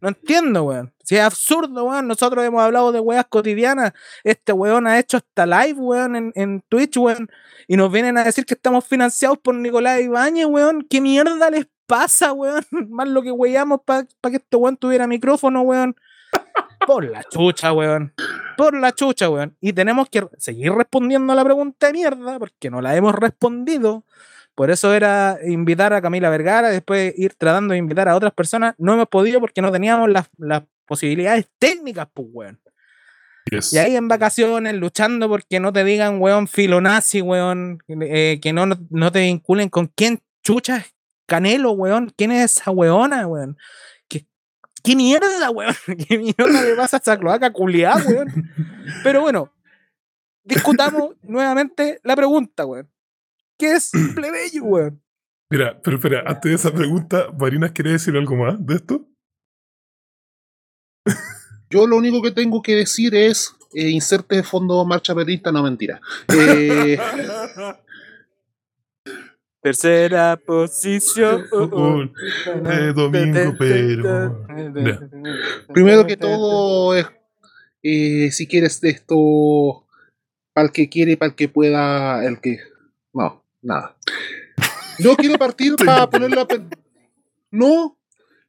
[0.01, 0.93] No entiendo, weón.
[1.05, 2.07] Si es absurdo, weón.
[2.07, 3.93] Nosotros hemos hablado de weas cotidianas.
[4.25, 7.29] Este weón ha hecho hasta live, weón, en, en Twitch, weón.
[7.69, 10.87] Y nos vienen a decir que estamos financiados por Nicolás Ibáñez, weón.
[10.89, 12.65] ¿Qué mierda les pasa, weón?
[12.91, 15.97] Más lo que weyamos para que este weón tuviera micrófono, weón.
[16.87, 18.15] Por la chucha, weón.
[18.57, 19.57] Por la chucha, weón.
[19.61, 24.05] Y tenemos que seguir respondiendo a la pregunta de mierda, porque no la hemos respondido.
[24.57, 28.75] Por eso era invitar a Camila Vergara, después ir tratando de invitar a otras personas.
[28.79, 32.61] No hemos podido porque no teníamos las, las posibilidades técnicas, pues, weón.
[33.51, 33.75] Yes.
[33.75, 38.67] Y ahí en vacaciones, luchando porque no te digan, weón, filonazi, weón, eh, que no,
[38.89, 40.95] no te vinculen con quién chucha es
[41.27, 42.11] Canelo, weón.
[42.17, 43.59] ¿Quién es esa weona, weón?
[44.09, 44.27] ¿Qué,
[44.83, 45.75] qué mierda, weón?
[46.09, 48.51] ¿Qué mierda le pasa a esa cloaca culiada, weón?
[49.03, 49.53] Pero bueno,
[50.45, 52.89] discutamos nuevamente la pregunta, weón.
[53.59, 55.03] ¿Qué es plebeyo, weón?
[55.51, 59.09] Mira, pero espera, antes de esa pregunta, Marinas, ¿quiere decir algo más de esto?
[61.71, 66.01] Yo lo único que tengo que decir es eh, inserte fondo marcha perrista, no mentira.
[66.29, 66.99] Eh,
[69.63, 71.45] Tercera posición.
[71.53, 72.13] uh, uh.
[72.71, 74.47] Eh, domingo, pero-
[75.73, 76.95] primero que todo,
[77.83, 79.87] eh, si quieres de esto,
[80.53, 82.59] para el que quiere, para el que pueda, el que...
[83.13, 83.97] No, nada.
[84.99, 86.47] No quiero partir para poner la...
[87.51, 87.99] No,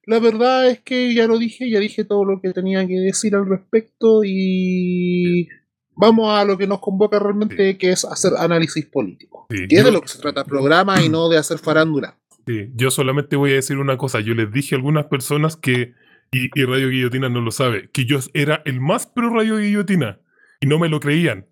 [0.06, 3.36] la verdad es que ya lo dije, ya dije todo lo que tenía que decir
[3.36, 5.48] al respecto y
[5.96, 9.48] vamos a lo que nos convoca realmente, que es hacer análisis político.
[9.50, 11.58] Sí, Que es de yo- lo que se trata el programa y no de hacer
[11.60, 12.18] farándula.
[12.46, 14.22] Sí, yo solamente voy a decir una cosa.
[14.22, 15.94] Yo les dije a algunas personas que,
[16.32, 20.20] y, y Radio Guillotina no lo sabe, que yo era el más pro Radio Guillotina
[20.62, 21.48] y no me lo creían.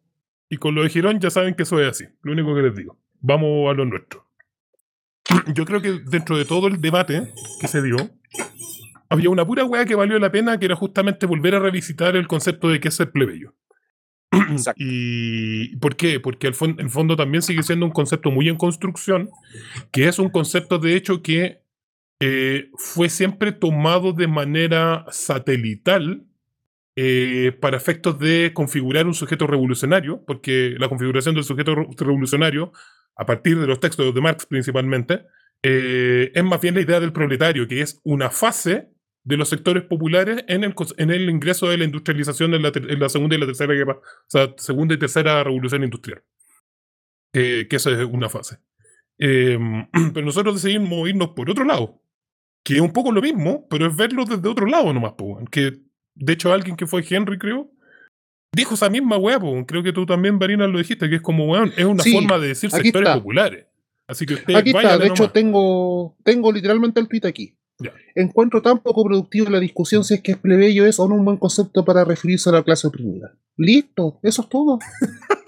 [0.50, 2.06] Y con lo de Girón ya saben que eso es así.
[2.22, 2.98] Lo único que les digo.
[3.22, 4.26] Vamos a lo nuestro.
[5.54, 7.96] Yo creo que dentro de todo el debate que se dio,
[9.10, 12.28] había una pura weá que valió la pena, que era justamente volver a revisitar el
[12.28, 13.54] concepto de qué es ser plebeyo.
[14.52, 14.82] Exacto.
[14.84, 16.20] ¿Y por qué?
[16.20, 19.30] Porque fon- en fondo también sigue siendo un concepto muy en construcción,
[19.92, 21.62] que es un concepto de hecho que
[22.20, 26.25] eh, fue siempre tomado de manera satelital
[26.96, 32.72] eh, para efectos de configurar un sujeto revolucionario, porque la configuración del sujeto re- revolucionario,
[33.16, 35.26] a partir de los textos de Marx principalmente,
[35.64, 38.90] eh, es más bien la idea del proletario, que es una fase
[39.24, 43.00] de los sectores populares en el, en el ingreso de la industrialización en la, en
[43.00, 46.22] la segunda y la tercera guerra, o sea, segunda y tercera revolución industrial.
[47.34, 48.60] Eh, que esa es una fase.
[49.18, 49.58] Eh,
[50.14, 52.02] pero nosotros decidimos irnos por otro lado,
[52.64, 55.14] que es un poco lo mismo, pero es verlo desde otro lado nomás,
[55.52, 55.85] que
[56.16, 57.70] de hecho alguien que fue Henry, creo,
[58.56, 61.72] dijo esa misma weá, creo que tú también, Varina, lo dijiste, que es como, weón,
[61.78, 63.16] es una Sí, forma de decir sectores está.
[63.16, 63.66] populares.
[64.08, 65.34] Así que usted Aquí está, de hecho nomás.
[65.34, 67.56] tengo, tengo literalmente el tweet aquí.
[67.80, 67.92] Ya.
[68.16, 71.26] Encuentro tan poco productivo la discusión si es que es plebeyo es o no un
[71.26, 73.34] buen concepto para referirse a la clase oprimida.
[73.58, 74.80] Listo, eso es todo.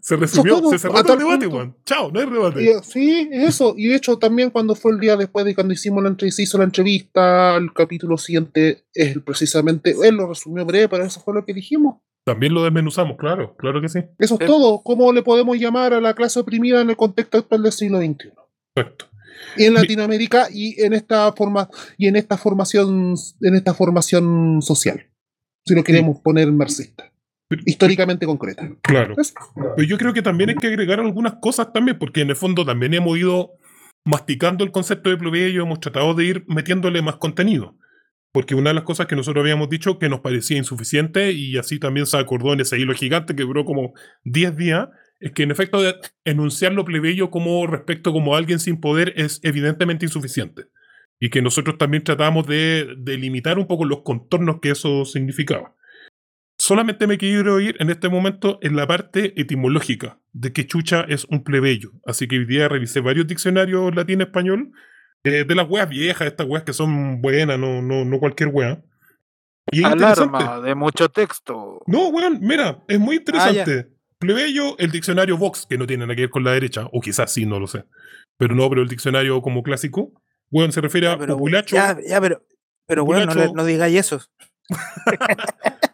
[0.00, 1.76] Se resumió, se cerró el debate, weón.
[1.84, 2.62] Chao, no hay debate.
[2.62, 3.74] Y, eh, sí, eso.
[3.76, 6.42] Y de hecho también cuando fue el día después de cuando hicimos la entrevista, se
[6.42, 11.34] hizo la entrevista, el capítulo siguiente es precisamente, él lo resumió breve, pero eso fue
[11.34, 11.96] lo que dijimos.
[12.26, 14.00] También lo desmenuzamos, claro, claro que sí.
[14.18, 14.46] Eso es Eh.
[14.46, 14.82] todo.
[14.82, 18.32] ¿Cómo le podemos llamar a la clase oprimida en el contexto actual del siglo XXI?
[18.74, 19.06] Perfecto.
[19.56, 25.10] y en Latinoamérica y en esta forma y en esta formación en esta formación social
[25.66, 27.12] si lo queremos poner marxista
[27.66, 29.14] históricamente concreta Claro.
[29.18, 29.34] Eso.
[29.76, 32.64] Pero yo creo que también hay que agregar algunas cosas también, porque en el fondo
[32.64, 33.52] también hemos ido
[34.04, 37.76] masticando el concepto de plebeyo, hemos tratado de ir metiéndole más contenido.
[38.32, 41.78] Porque una de las cosas que nosotros habíamos dicho que nos parecía insuficiente, y así
[41.78, 44.88] también se acordó en ese hilo gigante que duró como 10 días,
[45.20, 49.40] es que en efecto de enunciar lo plebeyo como respecto como alguien sin poder es
[49.42, 50.64] evidentemente insuficiente.
[51.20, 55.74] Y que nosotros también tratamos de, de limitar un poco los contornos que eso significaba.
[56.58, 61.24] Solamente me quiero ir en este momento en la parte etimológica de que chucha es
[61.26, 61.90] un plebeyo.
[62.06, 64.72] Así que hoy día revisé varios diccionarios latín-español
[65.24, 68.82] eh, de las weas viejas, estas weas que son buenas, no, no, no cualquier wea.
[69.72, 69.82] Y.
[69.82, 71.82] Alarma de mucho texto.
[71.86, 73.90] No, weón, mira, es muy interesante.
[74.18, 77.32] Plebeyo, el diccionario Vox, que no tiene nada que ver con la derecha, o quizás
[77.32, 77.84] sí, no lo sé.
[78.38, 80.12] Pero no, pero el diccionario como clásico,
[80.50, 82.42] weón, se refiere a Ya, pero, populacho, ya, ya, pero,
[82.86, 84.22] pero bueno, no, no digáis eso.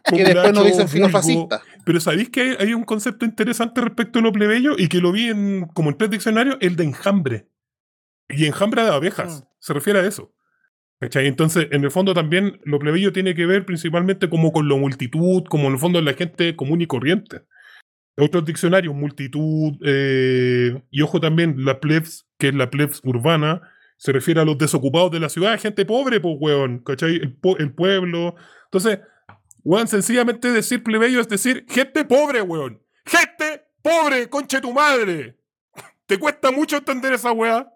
[0.05, 0.87] Que después nos dicen vulgo.
[0.91, 1.61] filofascista.
[1.85, 4.75] Pero ¿sabéis que hay, hay un concepto interesante respecto a lo plebeyo?
[4.77, 7.47] Y que lo vi en, como en tres diccionarios, el de enjambre.
[8.29, 9.41] Y enjambre de abejas.
[9.41, 9.47] Mm.
[9.59, 10.33] Se refiere a eso.
[10.99, 11.27] ¿Cachai?
[11.27, 15.43] Entonces, en el fondo también lo plebeyo tiene que ver principalmente como con la multitud,
[15.49, 17.41] como en el fondo la gente común y corriente.
[18.17, 23.61] Otros diccionarios, multitud, eh, y ojo también, la plebs, que es la plebs urbana,
[23.97, 27.15] se refiere a los desocupados de la ciudad, gente pobre, pues, weón, ¿cachai?
[27.15, 28.35] El, po- el pueblo.
[28.71, 28.99] Entonces,
[29.63, 32.81] weón, sencillamente decir plebeyo es decir gente pobre, weón.
[33.05, 35.37] Gente pobre, conche tu madre.
[36.05, 37.67] ¿Te cuesta mucho entender esa weá?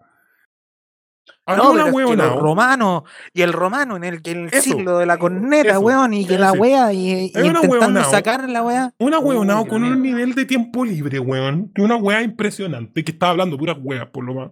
[1.48, 5.06] No, una pero es que romanos y el romano en el, que el siglo de
[5.06, 8.94] la corneta, eso, weón, y que la wea y, y intentando sacar la wea.
[8.98, 11.72] Una Dios con un nivel de tiempo libre, weón.
[11.74, 14.52] Que una weá impresionante, que estaba hablando puras weas, por lo más.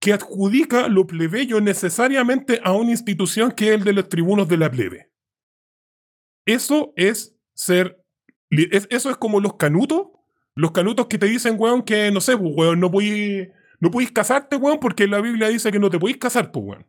[0.00, 4.56] Que adjudica lo plebeyo necesariamente a una institución que es el de los tribunos de
[4.56, 5.10] la plebe.
[6.46, 8.02] Eso es ser.
[8.50, 10.08] eso es como los canutos.
[10.56, 13.48] Los canutos que te dicen, weón, que no sé, pues, weón, no podís,
[13.80, 16.86] no casarte, weón, porque la Biblia dice que no te podís casar, pues, weón.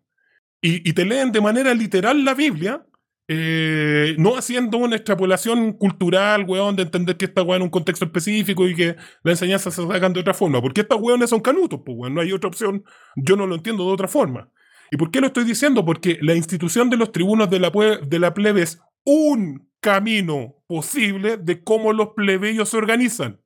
[0.61, 2.85] Y, y te leen de manera literal la Biblia,
[3.27, 8.05] eh, no haciendo una extrapolación cultural, weón, de entender que esta weón en un contexto
[8.05, 10.61] específico y que la enseñanza se sacan de otra forma.
[10.61, 12.83] Porque estas weones son canutos, pues, weón, no hay otra opción.
[13.15, 14.51] Yo no lo entiendo de otra forma.
[14.91, 15.83] ¿Y por qué lo estoy diciendo?
[15.83, 21.37] Porque la institución de los tribunos de la, de la plebe es un camino posible
[21.37, 23.39] de cómo los plebeyos se organizan.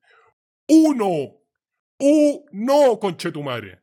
[0.68, 1.36] Uno.
[2.00, 3.82] Uno, conchetumare.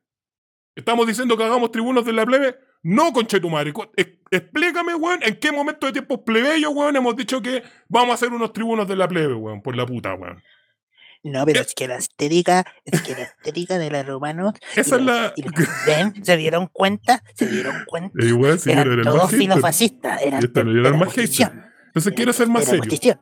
[0.75, 2.57] ¿Estamos diciendo que hagamos tribunos de la plebe?
[2.83, 3.73] No, conchetumare.
[3.73, 8.15] Co- ex- Explícame, weón, en qué momento de tiempos plebeyos, weón, hemos dicho que vamos
[8.15, 10.43] a ser unos tribunos de la plebe, weón, por la puta, weón.
[11.23, 14.55] No, pero es que la estética, es que la estética de los romanos.
[14.77, 15.33] y Esa es la...
[15.37, 15.43] y.
[16.23, 17.23] ¿Se dieron cuenta?
[17.35, 18.11] ¿Se dieron cuenta?
[18.37, 19.39] Weón, señor, Eran era el todos hater.
[19.41, 20.23] filofascistas.
[20.23, 20.41] Eran
[21.96, 23.18] Entonces quiero ser más serio.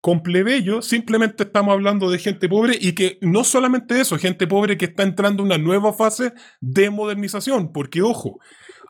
[0.00, 4.78] Con plebeyo simplemente estamos hablando de gente pobre y que no solamente eso, gente pobre
[4.78, 8.38] que está entrando en una nueva fase de modernización, porque ojo,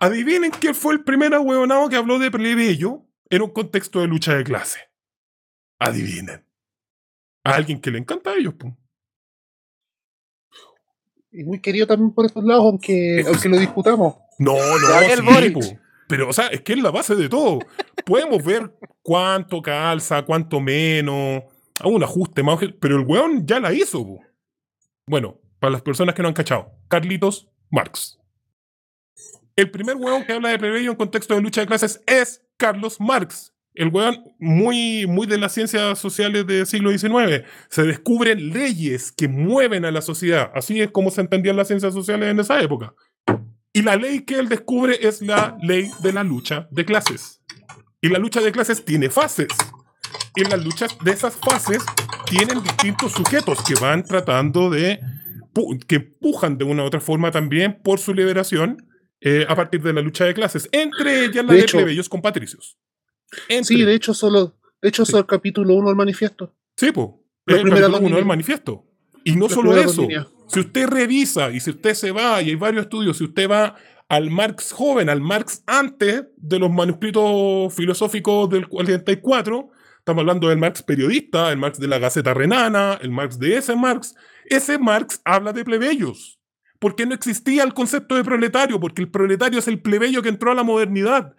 [0.01, 4.35] adivinen quién fue el primer ahueonado que habló de plebeyo en un contexto de lucha
[4.35, 4.81] de clase.
[5.79, 6.45] Adivinen.
[7.43, 8.75] A alguien que le encanta a ellos, pues.
[11.33, 14.17] Y muy querido también por estos lados, aunque, aunque lo discutamos.
[14.39, 15.55] No, no, Gabriel sí, Boric.
[15.55, 15.86] po.
[16.09, 17.59] Pero, o sea, es que es la base de todo.
[18.05, 21.43] Podemos ver cuánto calza, cuánto menos,
[21.81, 24.19] a un ajuste más, pero el weón ya la hizo.
[25.07, 28.19] Bueno, para las personas que no han cachado, Carlitos Marx.
[29.57, 33.01] El primer weón que habla de plebeyo en contexto de lucha de clases es Carlos
[33.01, 33.53] Marx.
[33.75, 37.47] El weón muy, muy de las ciencias sociales del siglo XIX.
[37.69, 40.51] Se descubren leyes que mueven a la sociedad.
[40.55, 42.95] Así es como se entendían las ciencias sociales en esa época.
[43.77, 47.43] Y la ley que él descubre es la ley de la lucha de clases.
[48.01, 49.49] Y la lucha de clases tiene fases.
[50.35, 51.83] Y las luchas de esas fases
[52.25, 54.99] tienen distintos sujetos que van tratando de.
[55.87, 58.89] que empujan de una u otra forma también por su liberación
[59.21, 60.69] eh, a partir de la lucha de clases.
[60.73, 62.79] Entre ellas la De de, plebeyos con patricios.
[63.49, 66.55] Entre- Sí, de hecho, solo, de hecho, eso es el capítulo 1 del manifiesto.
[66.79, 67.23] Sí, po.
[67.45, 68.27] Las Es el capítulo dos uno del líneas.
[68.27, 68.86] manifiesto.
[69.27, 70.07] Y no solo eso.
[70.47, 73.75] Si usted revisa y si usted se va, y hay varios estudios, si usted va
[74.09, 80.59] al Marx joven, al Marx antes de los manuscritos filosóficos del 44, estamos hablando del
[80.59, 85.21] Marx periodista, el Marx de la Gaceta Renana, el Marx de ese Marx, ese Marx
[85.25, 86.39] habla de plebeyos.
[86.79, 90.53] Porque no existía el concepto de proletario, porque el proletario es el plebeyo que entró
[90.53, 91.35] a la modernidad.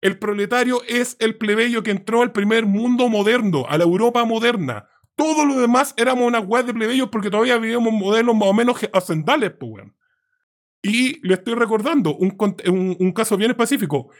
[0.00, 4.88] El proletario es el plebeyo que entró al primer mundo moderno, a la Europa moderna.
[5.16, 8.78] Todo lo demás éramos una web de plebeyos porque todavía vivíamos modelos más o menos
[8.92, 9.96] hacendales, pues, weón.
[10.82, 14.10] Y le estoy recordando un, cont- un- un caso bien específico.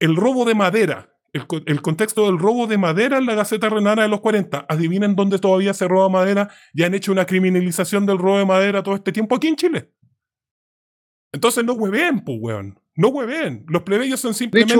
[0.00, 1.14] El robo de madera.
[1.32, 4.64] El contexto del robo de madera en la Gaceta Renana de los 40.
[4.68, 8.82] Adivinen dónde todavía se roba madera y han hecho una criminalización del robo de madera
[8.82, 9.92] todo este tiempo aquí en Chile.
[11.32, 12.80] Entonces no hueven, pues, weón.
[12.96, 13.64] No hueven.
[13.68, 14.74] Los plebeyos son simplemente.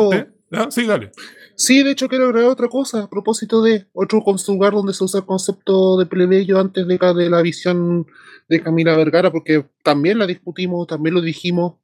[0.53, 0.69] ¿Ah?
[0.71, 1.13] Sí, dale.
[1.59, 5.21] Sí, de hecho, quiero agregar otra cosa a propósito de otro lugar donde se usa
[5.21, 6.99] el concepto de plebeyo antes de
[7.29, 8.07] la visión
[8.49, 11.75] de Camila Vergara, porque también la discutimos, también lo dijimos.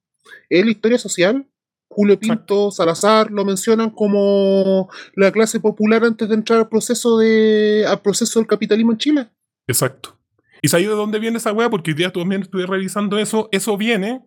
[0.49, 1.49] Es la historia social.
[1.89, 7.85] Julio Pinto, Salazar lo mencionan como la clase popular antes de entrar al proceso de
[7.87, 9.29] al proceso del capitalismo en Chile.
[9.67, 10.17] Exacto.
[10.63, 11.69] ¿Y sabes de dónde viene esa weá?
[11.69, 13.49] Porque hoy día también estuve revisando eso.
[13.51, 14.25] Eso viene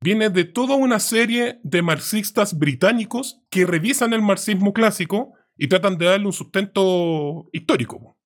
[0.00, 5.98] viene de toda una serie de marxistas británicos que revisan el marxismo clásico y tratan
[5.98, 8.16] de darle un sustento histórico.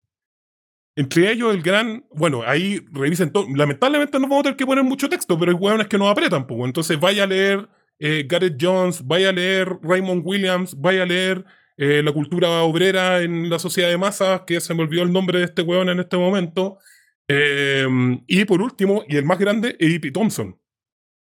[0.94, 3.46] Entre ellos el gran, bueno, ahí revisen todo.
[3.54, 6.46] Lamentablemente no vamos a tener que poner mucho texto, pero hay hueones que nos apretan,
[6.46, 6.60] pues.
[6.64, 7.66] Entonces vaya a leer
[7.98, 11.44] eh, Gareth Jones, vaya a leer Raymond Williams, vaya a leer
[11.78, 15.38] eh, la cultura obrera en la sociedad de masas, que se me olvidó el nombre
[15.38, 16.76] de este hueón en este momento.
[17.26, 17.86] Eh,
[18.26, 20.10] y por último, y el más grande, E.P.
[20.10, 20.58] Thompson.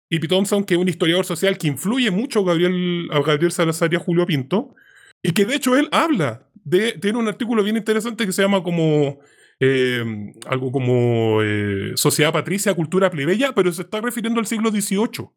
[0.10, 0.28] E.P.
[0.28, 3.96] Thompson, que es un historiador social que influye mucho a Gabriel, a Gabriel Salazar y
[3.96, 4.76] a Julio Pinto,
[5.22, 8.64] y que de hecho él habla, de, tiene un artículo bien interesante que se llama
[8.64, 9.20] como
[9.60, 15.30] eh, algo como eh, Sociedad Patricia, Cultura Plebeya, pero se está refiriendo al siglo XVIII.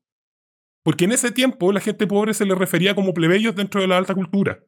[0.85, 3.99] Porque en ese tiempo la gente pobre se le refería como plebeyos dentro de la
[3.99, 4.65] alta cultura.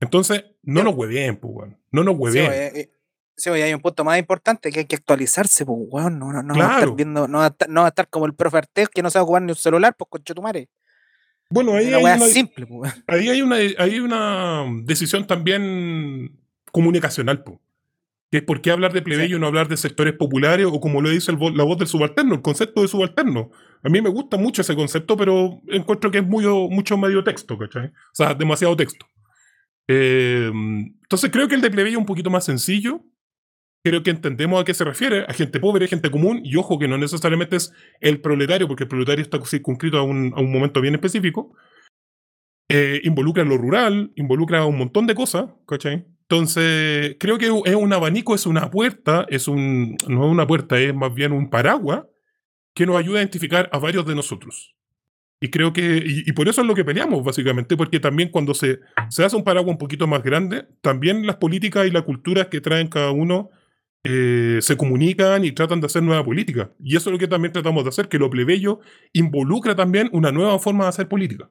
[0.00, 1.72] Entonces, no nos hueveen, pues.
[1.90, 2.50] No nos Sí, hueveen.
[2.50, 2.92] oye, eh,
[3.38, 6.18] sí, oye, hay un punto más importante que hay que actualizarse, pues, weón.
[6.18, 6.80] No, no, no, va a Claro.
[6.82, 9.02] estar viendo, no, va a estar, no va a estar como el profe Artés que
[9.02, 10.68] no sabe jugar ni un celular, pues, con Chetumare.
[11.50, 16.38] Bueno, ahí Una hay, una, simple, pues, ahí hay una, hay una decisión también
[16.72, 17.62] comunicacional, po.
[18.30, 21.00] que es por qué hablar de plebeyo y no hablar de sectores populares o como
[21.00, 23.50] lo dice el vo- la voz del subalterno, el concepto de subalterno.
[23.82, 27.56] A mí me gusta mucho ese concepto, pero encuentro que es muy, mucho medio texto,
[27.56, 27.86] ¿cachai?
[27.86, 29.06] O sea, demasiado texto.
[29.86, 33.02] Eh, entonces creo que el de plebeyo es un poquito más sencillo.
[33.84, 36.88] Creo que entendemos a qué se refiere, a gente pobre, gente común, y ojo que
[36.88, 40.80] no necesariamente es el proletario, porque el proletario está circunscrito a un, a un momento
[40.80, 41.54] bien específico.
[42.68, 46.06] Eh, involucra lo rural, involucra un montón de cosas, ¿cachai?
[46.22, 50.78] Entonces, creo que es un abanico, es una puerta, es un, no es una puerta,
[50.78, 52.02] es más bien un paraguas
[52.74, 54.74] que nos ayuda a identificar a varios de nosotros.
[55.40, 58.52] Y creo que, y, y por eso es lo que peleamos, básicamente, porque también cuando
[58.52, 62.48] se, se hace un paraguas un poquito más grande, también las políticas y las culturas
[62.48, 63.50] que traen cada uno
[64.10, 66.70] eh, se comunican y tratan de hacer nueva política.
[66.82, 68.80] Y eso es lo que también tratamos de hacer, que lo plebeyo
[69.12, 71.50] involucra también una nueva forma de hacer política.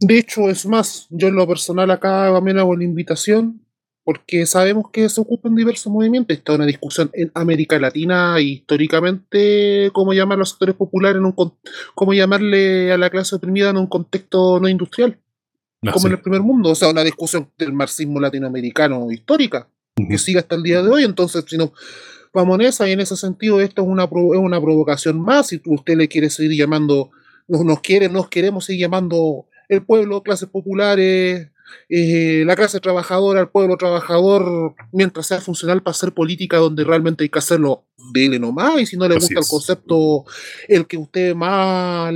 [0.00, 3.62] De hecho, es más, yo en lo personal acá también hago la invitación,
[4.04, 6.36] porque sabemos que se ocupan diversos movimientos.
[6.36, 11.34] Está una discusión en América Latina históricamente, cómo llamar a los sectores populares, en un
[11.94, 15.18] cómo llamarle a la clase oprimida en un contexto no industrial,
[15.90, 16.68] como en el primer mundo.
[16.70, 21.04] O sea, una discusión del marxismo latinoamericano histórica, que sigue hasta el día de hoy.
[21.04, 21.72] Entonces, si no,
[22.32, 25.48] vamos en esa, y en ese sentido, esto es una, es una provocación más.
[25.48, 27.10] Si usted le quiere seguir llamando,
[27.48, 31.48] nos, nos quiere, nos queremos seguir llamando el pueblo, clases populares,
[31.88, 37.24] eh, la clase trabajadora, el pueblo trabajador, mientras sea funcional para hacer política donde realmente
[37.24, 39.46] hay que hacerlo, dele nomás, y si no le Así gusta es.
[39.46, 40.24] el concepto,
[40.68, 42.12] el que usted más,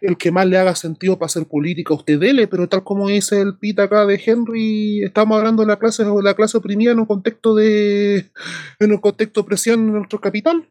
[0.00, 3.40] el que más le haga sentido para hacer política, usted dele, pero tal como dice
[3.40, 7.00] el pita acá de Henry, estamos hablando de la clase, de la clase oprimida en
[7.00, 8.30] un contexto de,
[8.78, 10.68] en un contexto de presión en nuestro capital.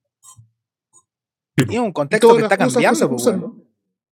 [1.57, 3.29] Y un contexto que está que cambiando, pues.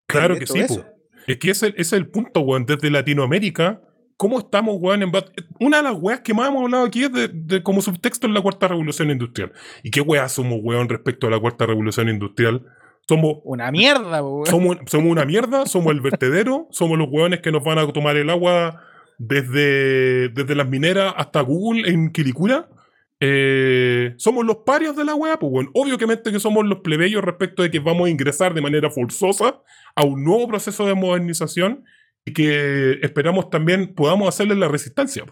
[0.08, 0.86] Claro que sí, po.
[1.28, 2.66] Es que ese, ese es el punto, weón.
[2.66, 3.82] Desde Latinoamérica,
[4.18, 5.04] ¿cómo estamos, weón?
[5.04, 5.12] En
[5.60, 8.34] Una de las weas que más hemos hablado aquí es de, de como subtexto en
[8.34, 9.52] la cuarta revolución industrial.
[9.84, 12.66] ¿Y qué weas somos, weón, respecto a la cuarta revolución industrial?
[13.08, 14.46] Somos, Una mierda, weón.
[14.46, 18.16] somos, somos una mierda, somos el vertedero, somos los weones que nos van a tomar
[18.16, 18.82] el agua
[19.18, 22.70] desde, desde las mineras hasta Google en Quilicura.
[23.20, 27.64] Eh, somos los parios de la wea, pues bueno, obviamente que somos los plebeyos respecto
[27.64, 29.62] de que vamos a ingresar de manera forzosa
[29.96, 31.86] a un nuevo proceso de modernización
[32.26, 35.26] y que esperamos también podamos hacerle la resistencia.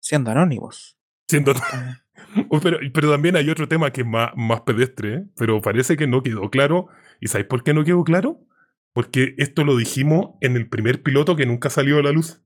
[0.00, 0.98] Siendo anónimos.
[1.28, 1.54] Siendo
[2.62, 5.26] pero, pero también hay otro tema que es más, más pedestre, ¿eh?
[5.36, 6.88] pero parece que no quedó claro.
[7.20, 8.40] ¿Y sabéis por qué no quedó claro?
[8.92, 12.42] Porque esto lo dijimos en el primer piloto que nunca salió a la luz.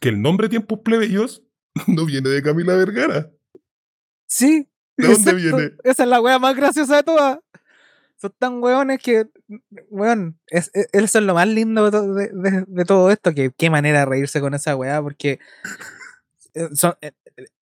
[0.00, 1.44] Que el nombre Tiempos Plebeyos
[1.86, 3.30] no viene de Camila Vergara.
[4.26, 4.70] Sí.
[4.96, 5.36] ¿De dónde exacto.
[5.36, 5.72] viene?
[5.84, 7.38] Esa es la wea más graciosa de todas.
[8.18, 9.26] Son tan weones que,
[9.90, 12.30] weón, es, es- eso es lo más lindo de,
[12.66, 15.38] de- todo esto, que qué manera de reírse con esa weá, porque
[16.54, 17.12] eh, son- eh,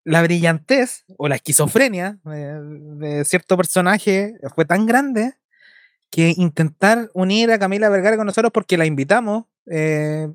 [0.05, 2.61] la brillantez o la esquizofrenia de,
[3.09, 5.35] de cierto personaje fue tan grande
[6.11, 10.29] que intentar unir a Camila Vergara con nosotros porque la invitamos eh,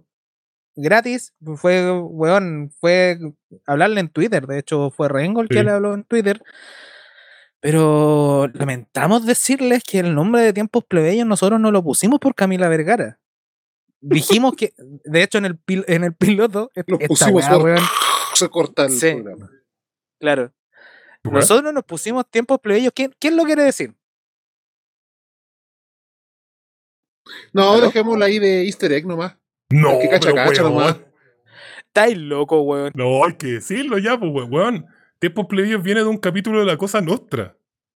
[0.75, 3.17] gratis, fue, weón, fue
[3.65, 5.63] hablarle en Twitter, de hecho fue Rengol que Sí.
[5.63, 6.41] le habló en Twitter.
[7.61, 12.69] Pero lamentamos decirles que el nombre de Tiempos Plebeyos nosotros no lo pusimos por Camila
[12.69, 13.19] Vergara.
[14.01, 17.63] Dijimos que, de hecho, en el, pil- en el piloto, Lo esta pusimos weá, por-
[17.63, 17.79] weón,
[18.35, 19.13] Se corta el Sí.
[19.15, 19.49] programa.
[20.19, 20.53] claro.
[21.23, 22.93] Nosotros nos pusimos Tiempos Plebeyos.
[22.95, 23.93] ¿Quién, quién lo quiere decir?
[27.53, 27.85] No, ¿Aló?
[27.87, 29.35] dejémosla ahí de easter egg nomás.
[29.69, 30.73] No, que cacha, pero cacha weón.
[30.75, 30.97] nomás.
[31.87, 32.91] Estáis loco, weón.
[32.95, 34.85] No, hay que decirlo ya, pues weón.
[35.19, 37.55] Tiempos Plebeyos viene de un capítulo de La Cosa Nostra.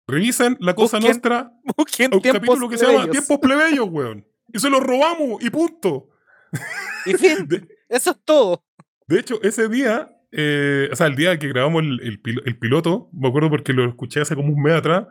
[0.08, 3.12] Revisen la cosa Busquen nuestra, Busquen un capítulo que se llama.
[3.12, 4.26] Tiempos Plebeyos, weón.
[4.52, 6.10] Y se lo robamos, y punto.
[7.06, 8.64] Y fin, De, eso es todo.
[9.08, 12.58] de hecho, ese día, eh, o sea, el día que grabamos el, el pil- el
[12.58, 15.06] piloto, me acuerdo porque lo escuché hace como un mes atrás,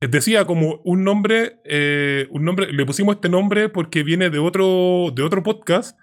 [0.00, 4.40] eh, decía como un nombre, eh, un nombre, le pusimos este nombre porque viene de
[4.40, 5.96] otro, de otro podcast,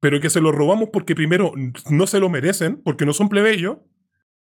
[0.00, 1.52] pero que se lo robamos porque primero
[1.90, 3.78] no se lo merecen, porque no son plebeyos,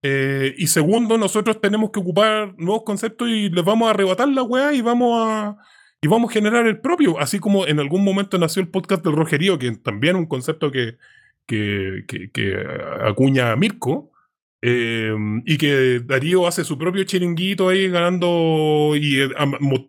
[0.01, 4.43] eh, y segundo, nosotros tenemos que ocupar nuevos conceptos y les vamos a arrebatar la
[4.43, 5.57] weá y vamos a,
[6.01, 9.15] y vamos a generar el propio, así como en algún momento nació el podcast del
[9.15, 10.97] rojerío, que también es un concepto que,
[11.45, 12.55] que, que-
[13.05, 14.11] acuña Mirko,
[14.61, 15.13] eh,
[15.45, 19.29] y que Darío hace su propio chiringuito ahí ganando y eh,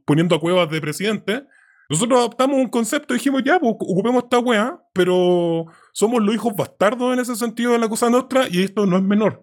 [0.04, 1.42] poniendo a cuevas de presidente.
[1.88, 6.54] Nosotros adoptamos un concepto y dijimos, ya, pues ocupemos esta weá, pero somos los hijos
[6.56, 9.42] bastardos en ese sentido de la cosa nuestra y esto no es menor.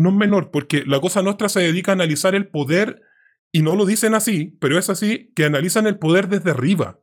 [0.00, 3.02] No es menor, porque la cosa nuestra se dedica a analizar el poder
[3.52, 7.00] y no lo dicen así, pero es así, que analizan el poder desde arriba.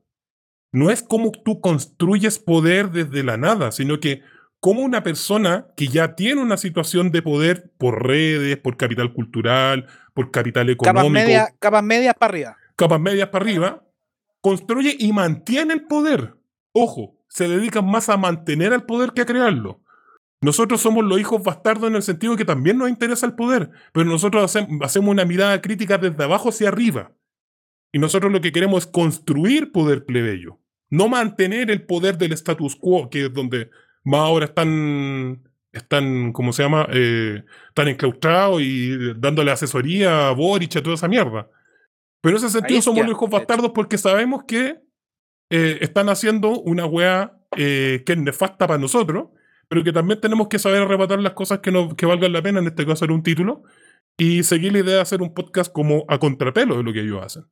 [0.72, 4.24] No es como tú construyes poder desde la nada, sino que
[4.60, 9.86] como una persona que ya tiene una situación de poder por redes, por capital cultural,
[10.16, 12.58] por capital Capas económico, medias, capas medias para arriba.
[12.76, 13.84] capas medias para arriba,
[14.42, 16.34] construye y mantiene el poder.
[16.72, 19.84] Ojo, se dedican más a mantener el poder que a crearlo.
[20.42, 24.06] Nosotros somos los hijos bastardos en el sentido que también nos interesa el poder, pero
[24.06, 27.12] nosotros hacem- hacemos una mirada crítica desde abajo hacia arriba.
[27.92, 30.60] Y nosotros lo que queremos es construir poder plebeyo,
[30.90, 33.70] no mantener el poder del status quo, que es donde
[34.04, 36.88] más ahora están, están ¿cómo se llama?
[36.92, 41.50] Eh, están enclaustrados y dándole asesoría a Boric y a toda esa mierda.
[42.22, 44.80] Pero en ese sentido somos los hijos bastardos porque sabemos que
[45.50, 49.30] eh, están haciendo una weá eh, que es nefasta para nosotros,
[49.68, 52.60] pero que también tenemos que saber arrebatar las cosas que, nos, que valgan la pena,
[52.60, 53.64] en este caso era un título,
[54.18, 57.24] y seguir la idea de hacer un podcast como a contrapelo de lo que ellos
[57.24, 57.46] hacen.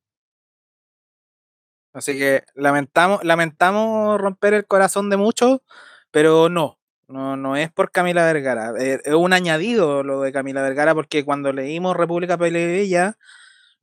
[1.94, 5.60] Así que lamentamos, lamentamos romper el corazón de muchos,
[6.12, 6.78] pero no.
[7.08, 8.74] No, no es por Camila Vergara.
[8.80, 13.18] eh, Es un añadido lo de Camila Vergara, porque cuando leímos República Plebeya,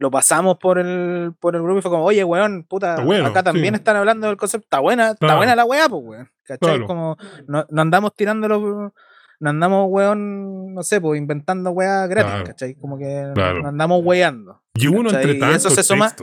[0.02, 3.42] lo pasamos por el, por el grupo y fue como, oye, weón, puta, bueno, acá
[3.42, 3.78] también sí.
[3.78, 4.64] están hablando del concepto.
[4.66, 5.36] Está buena, está Claro.
[5.38, 6.30] buena la weá, pues, weón.
[6.44, 6.58] ¿Cachai?
[6.78, 6.86] Claro.
[6.86, 8.92] Como, no, no andamos tirándolo,
[9.40, 12.46] no andamos, weón, no sé, pues, inventando weá gratis, Claro.
[12.46, 12.74] ¿cachai?
[12.74, 13.62] Como que Claro.
[13.62, 14.60] no andamos weando.
[14.74, 15.22] Y uno ¿Cachai?
[15.22, 16.14] entre Y tanto eso se suma-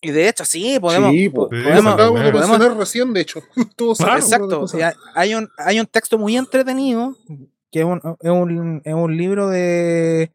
[0.00, 1.10] Y de hecho, sí, podemos.
[1.10, 3.40] Sí, po- podemos- podemos- mencionar recién, de hecho.
[4.16, 4.64] Exacto.
[4.74, 4.80] y
[5.16, 7.16] hay, un, hay un texto muy entretenido,
[7.72, 10.32] que es un, es un, es un libro de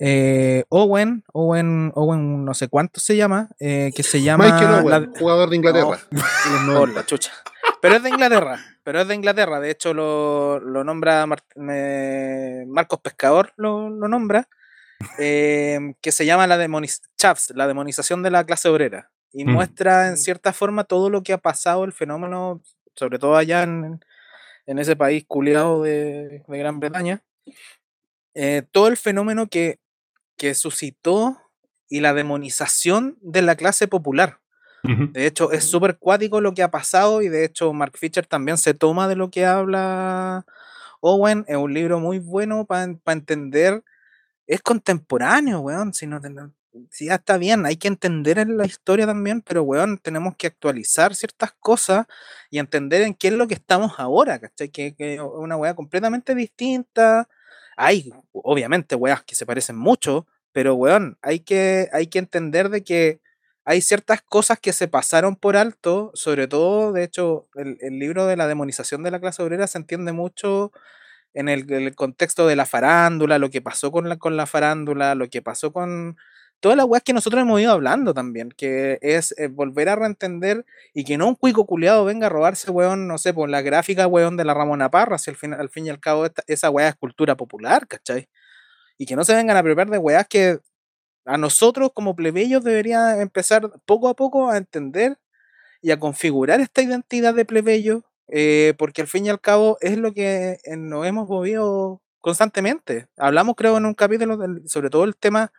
[0.00, 4.44] eh, Owen, Owen, Owen, no sé cuánto se llama, eh, que se llama...
[4.44, 5.98] Michael Owen, la- jugador de Inglaterra.
[6.10, 7.00] de los por 90.
[7.00, 7.32] la chucha.
[7.82, 9.60] Pero es de Inglaterra, pero es de Inglaterra.
[9.60, 14.48] De hecho, lo, lo nombra Mar- eh, Marcos Pescador, lo, lo nombra,
[15.18, 19.10] eh, que se llama la, demoniz Chaps, la demonización de la clase obrera.
[19.32, 19.50] Y Mm.
[19.52, 22.60] muestra en cierta forma todo lo que ha pasado, el fenómeno,
[22.96, 24.04] sobre todo allá en,
[24.66, 27.22] en ese país culiado de, de Gran Bretaña.
[28.34, 29.78] eh, todo el fenómeno que,
[30.40, 31.36] que suscitó
[31.86, 34.40] y la demonización de la clase popular.
[34.82, 38.56] De hecho, es súper cuático lo que ha pasado y de hecho Mark Fisher también
[38.56, 40.46] se toma de lo que habla
[41.02, 41.44] Owen.
[41.46, 43.84] Es un libro muy bueno para entender.
[44.46, 45.92] Es contemporáneo, weón.
[45.92, 46.18] Si, no,
[46.90, 50.46] si ya está bien, hay que entender en la historia también, pero, weón, tenemos que
[50.46, 52.06] actualizar ciertas cosas
[52.48, 54.70] y entender en qué es lo que estamos ahora, ¿cachai?
[54.70, 57.28] Que que es una weá completamente distinta.
[57.82, 62.84] Hay, obviamente, weas que se parecen mucho, pero, weón, hay que, hay que entender de
[62.84, 63.20] que
[63.64, 68.26] hay ciertas cosas que se pasaron por alto, sobre todo, de hecho, el, el libro
[68.26, 70.72] de la demonización de la clase obrera se entiende mucho
[71.34, 75.14] en el, el contexto de la farándula, lo que pasó con la, con la farándula,
[75.14, 76.16] lo que pasó con
[76.60, 80.64] todas las weas que nosotros hemos ido hablando también, que es eh, volver a reentender
[80.94, 84.06] y que no un cuico culiado venga a robarse, weón, no sé, por la gráfica,
[84.06, 87.36] weón, de la Ramona Parra, si al fin, y al cabo esa wea es cultura
[87.36, 88.28] popular, ¿cachai?
[88.98, 90.60] Y que no se vengan a preparar de weas que
[91.24, 95.18] a nosotros como plebeyos debería empezar poco a poco a entender
[95.82, 99.98] y a configurar esta identidad de plebeyo, eh, porque al fin y al cabo es
[99.98, 103.08] lo que eh, nos hemos movido constantemente.
[103.16, 105.52] Hablamos, creo, en un capítulo sobre todo el tema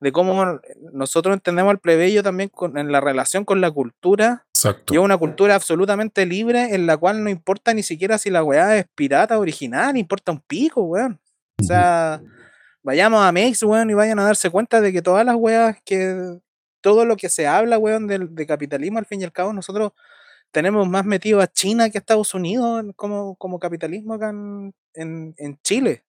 [0.00, 0.60] de cómo
[0.92, 4.94] nosotros entendemos al plebeyo también con- en la relación con la cultura, Exacto.
[4.94, 8.42] y es una cultura absolutamente libre en la cual no importa ni siquiera si la
[8.42, 11.20] weá es pirata original, importa un pico, weón.
[11.60, 12.22] O sea,
[12.82, 16.38] vayamos a Mex, weón, y vayan a darse cuenta de que todas las weas que.
[16.82, 19.92] Todo lo que se habla, weón, del de capitalismo, al fin y al cabo, nosotros
[20.50, 25.34] tenemos más metido a China que a Estados Unidos como, como capitalismo acá en, en,
[25.36, 26.04] en Chile.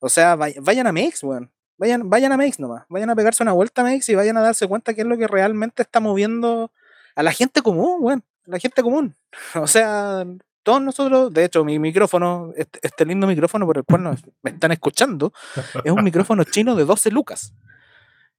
[0.00, 1.50] O sea, vay- vayan a Mex, weón.
[1.82, 4.68] Vayan, vayan a Meix nomás, vayan a pegarse una vuelta a y vayan a darse
[4.68, 6.70] cuenta qué es lo que realmente está moviendo
[7.16, 8.24] a la gente común, weón.
[8.44, 9.16] La gente común.
[9.60, 10.24] O sea,
[10.62, 14.52] todos nosotros, de hecho, mi micrófono, este, este lindo micrófono por el cual nos- me
[14.52, 15.32] están escuchando,
[15.84, 17.52] es un micrófono chino de 12 lucas.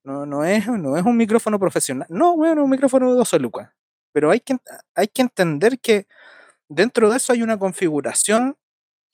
[0.06, 2.08] No, no, es, no es un micrófono profesional.
[2.10, 3.72] No, bueno, es un micrófono de 12 lucas.
[4.14, 4.56] Pero hay que,
[4.96, 6.08] hay que entender que
[6.70, 8.56] dentro de eso hay una configuración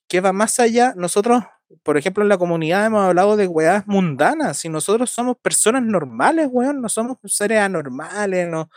[0.07, 0.93] que va más allá.
[0.95, 1.43] Nosotros,
[1.83, 4.63] por ejemplo, en la comunidad hemos hablado de weas mundanas.
[4.65, 6.81] Y nosotros somos personas normales, weón.
[6.81, 8.47] No somos seres anormales.
[8.49, 8.69] No,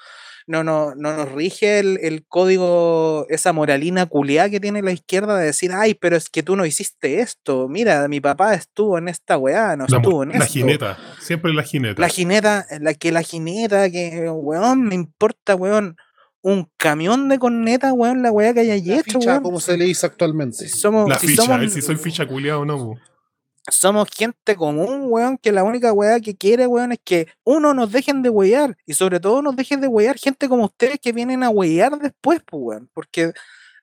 [0.47, 5.37] no, no, no nos rige el, el código, esa moralina culiada que tiene la izquierda
[5.39, 7.69] de decir, ay, pero es que tú no hiciste esto.
[7.69, 10.47] Mira, mi papá estuvo en esta weá, no La, estuvo en la esto.
[10.53, 10.99] jineta.
[11.21, 12.01] Siempre la jineta.
[12.01, 15.97] La jineta, la que la jineta, que weón, me importa, weón,
[16.43, 19.43] un camión de corneta, weón, la weá que haya La hecho, ficha, weón.
[19.43, 20.69] como se le dice actualmente.
[20.69, 22.79] Si somos, La si ficha, somos, a ver si soy ficha culiado o no.
[22.79, 22.99] po.
[23.71, 27.93] somos gente común, weón, que la única weá que quiere, weón, es que uno nos
[27.93, 31.43] dejen de wear y sobre todo nos dejen de wear gente como ustedes que vienen
[31.45, 33.33] a wear después, pues, weón, porque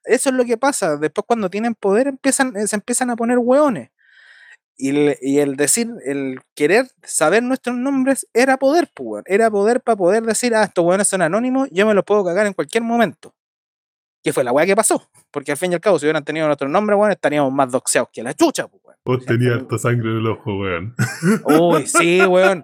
[0.04, 0.98] eso es lo que pasa.
[0.98, 3.90] Después cuando tienen poder empiezan, eh, se empiezan a poner weones.
[4.82, 9.24] Y el, y el decir, el querer saber nuestros nombres era poder, pues, weón.
[9.26, 12.48] Era poder para poder decir, ah, estos weones son anónimos, yo me los puedo cagar
[12.48, 13.36] en cualquier momento.
[14.24, 15.10] Que fue la weá que pasó.
[15.32, 18.10] Porque al fin y al cabo, si hubieran tenido nuestro nombre, weón, estaríamos más doxeados
[18.14, 18.98] que la chucha, pues, weón.
[19.04, 20.96] Vos tenías harta sangre en el ojo, weón.
[21.44, 22.64] Uy, sí, weón.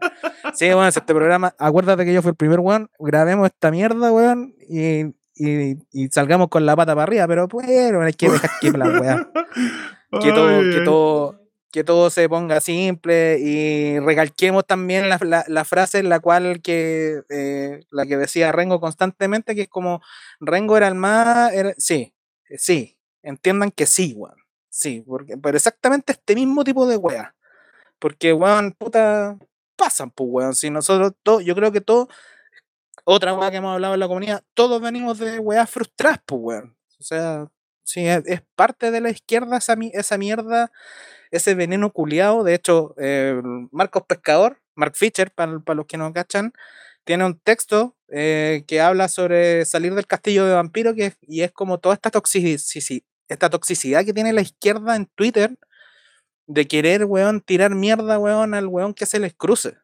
[0.53, 1.53] Sí, weón, este programa.
[1.59, 2.89] Acuérdate que yo fui el primer weón.
[2.97, 4.55] Grabemos esta mierda, weón.
[4.70, 5.01] Y,
[5.36, 7.28] y, y salgamos con la pata para arriba.
[7.28, 9.30] Pero, bueno, hay que dejar que la weá.
[10.22, 11.45] Que todo,
[11.76, 13.38] que todo se ponga simple.
[13.39, 18.53] Y recalquemos también la, la- la frase en la cual que eh, la que decía
[18.53, 20.01] Rengo constantemente, que es como
[20.39, 21.53] Rengo era el más.
[21.53, 22.13] era- sí,
[22.49, 22.97] eh, sí.
[23.23, 24.38] Entiendan que sí, weón.
[24.69, 27.36] Sí, porque, pero exactamente este mismo tipo de weá.
[27.99, 29.38] Porque, weón, puta,
[29.78, 30.55] pasan, pues, weón.
[30.55, 32.07] Si nosotros, todos, yo creo que todos,
[33.05, 36.78] otra weá que hemos hablado en la comunidad, todos venimos de weas frustradas, pues, weón.
[36.99, 37.47] O sea,
[37.84, 40.71] sí, es, es parte de la izquierda esa, esa mierda,
[41.38, 42.43] ese veneno culiado.
[42.43, 46.53] De hecho, eh, Marcos Pescador, Mark Fisher, para los que no cachan,
[47.05, 51.51] tiene un texto eh, que habla sobre salir del castillo de vampiro que, y es
[51.51, 52.59] como toda esta toxicidad,
[53.27, 55.57] esta toxicidad que tiene la izquierda en Twitter
[56.47, 59.77] de querer, weón, tirar mierda, weón, al weón que se les cruce.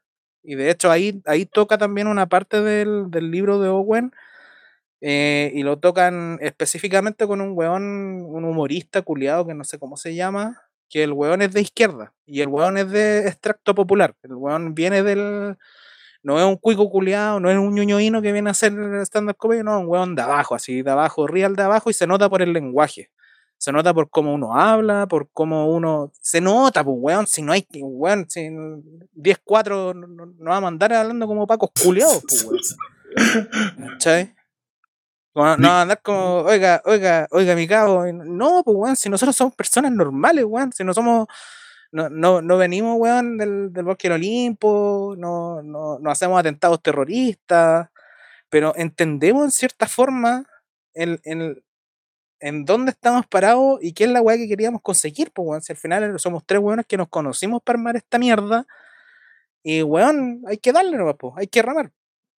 [0.44, 4.12] Y de hecho ahí, ahí toca también una parte del, del libro de Owen
[5.02, 9.98] eh, y lo tocan específicamente con un weón, un humorista culiado que no sé cómo
[9.98, 10.62] se llama,
[10.92, 14.14] que el weón es de izquierda y el weón es de extracto popular.
[14.24, 15.58] El weón viene del...
[16.24, 18.74] No es un cuico culiado, no es un ñoñoíno que viene a hacer
[19.06, 22.06] stand-up comedy, no, un weón de abajo, así de abajo, real de abajo y se
[22.06, 23.10] nota por el lenguaje.
[23.58, 26.12] Se nota por cómo uno habla, por cómo uno.
[26.20, 27.28] Se nota, pues, weón.
[27.28, 27.68] Si no hay.
[27.72, 32.60] Weón, si 10-4 no, no- va a mandar hablando como pacos culiados, pues, weón.
[33.92, 34.34] ¿Cachai?
[35.36, 38.06] No, no andar como, oiga, oiga, oiga, mi cabo.
[38.12, 40.74] No, pues, weón, si nosotros somos personas normales, weón.
[40.74, 41.28] Si no somos.
[41.92, 46.82] No, no, no venimos, weón, del, del bosque del Olimpo, no, no, no hacemos atentados
[46.82, 47.90] terroristas,
[48.50, 50.46] pero entendemos en cierta forma
[50.96, 51.64] el, el-
[52.42, 55.62] en dónde estamos parados y qué es la weá que queríamos conseguir, pues, weón.
[55.64, 58.68] Si al final somos tres weones que nos conocimos para armar esta mierda,
[59.64, 61.92] y weón, hay que darle nomás, pues, hay que ramar.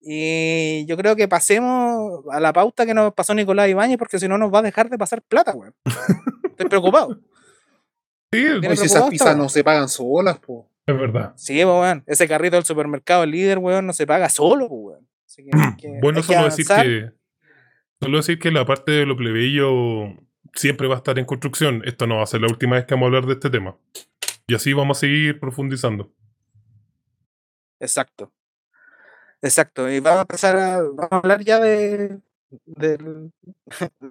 [0.05, 4.27] Y yo creo que pasemos a la pauta que nos pasó Nicolás Ibáñez, porque si
[4.27, 5.73] no nos va a dejar de pasar plata, weón.
[6.43, 7.19] Estoy preocupado.
[8.33, 10.67] Sí, No, si esas pizzas no se pagan solas, po.
[10.87, 11.33] es verdad.
[11.35, 12.03] Sí, weón.
[12.07, 15.07] Ese carrito del supermercado líder, weón, no se paga solo, weón.
[15.23, 15.43] Así
[15.77, 17.11] que Bueno, que solo decir que.
[18.01, 20.17] Solo decir que la parte de lo plebeyo
[20.55, 21.83] siempre va a estar en construcción.
[21.85, 23.77] Esto no va a ser la última vez que vamos a hablar de este tema.
[24.47, 26.11] Y así vamos a seguir profundizando.
[27.79, 28.31] Exacto.
[29.43, 29.89] Exacto.
[29.91, 32.17] Y vamos a empezar a, vamos a hablar ya de,
[32.65, 33.31] del, del,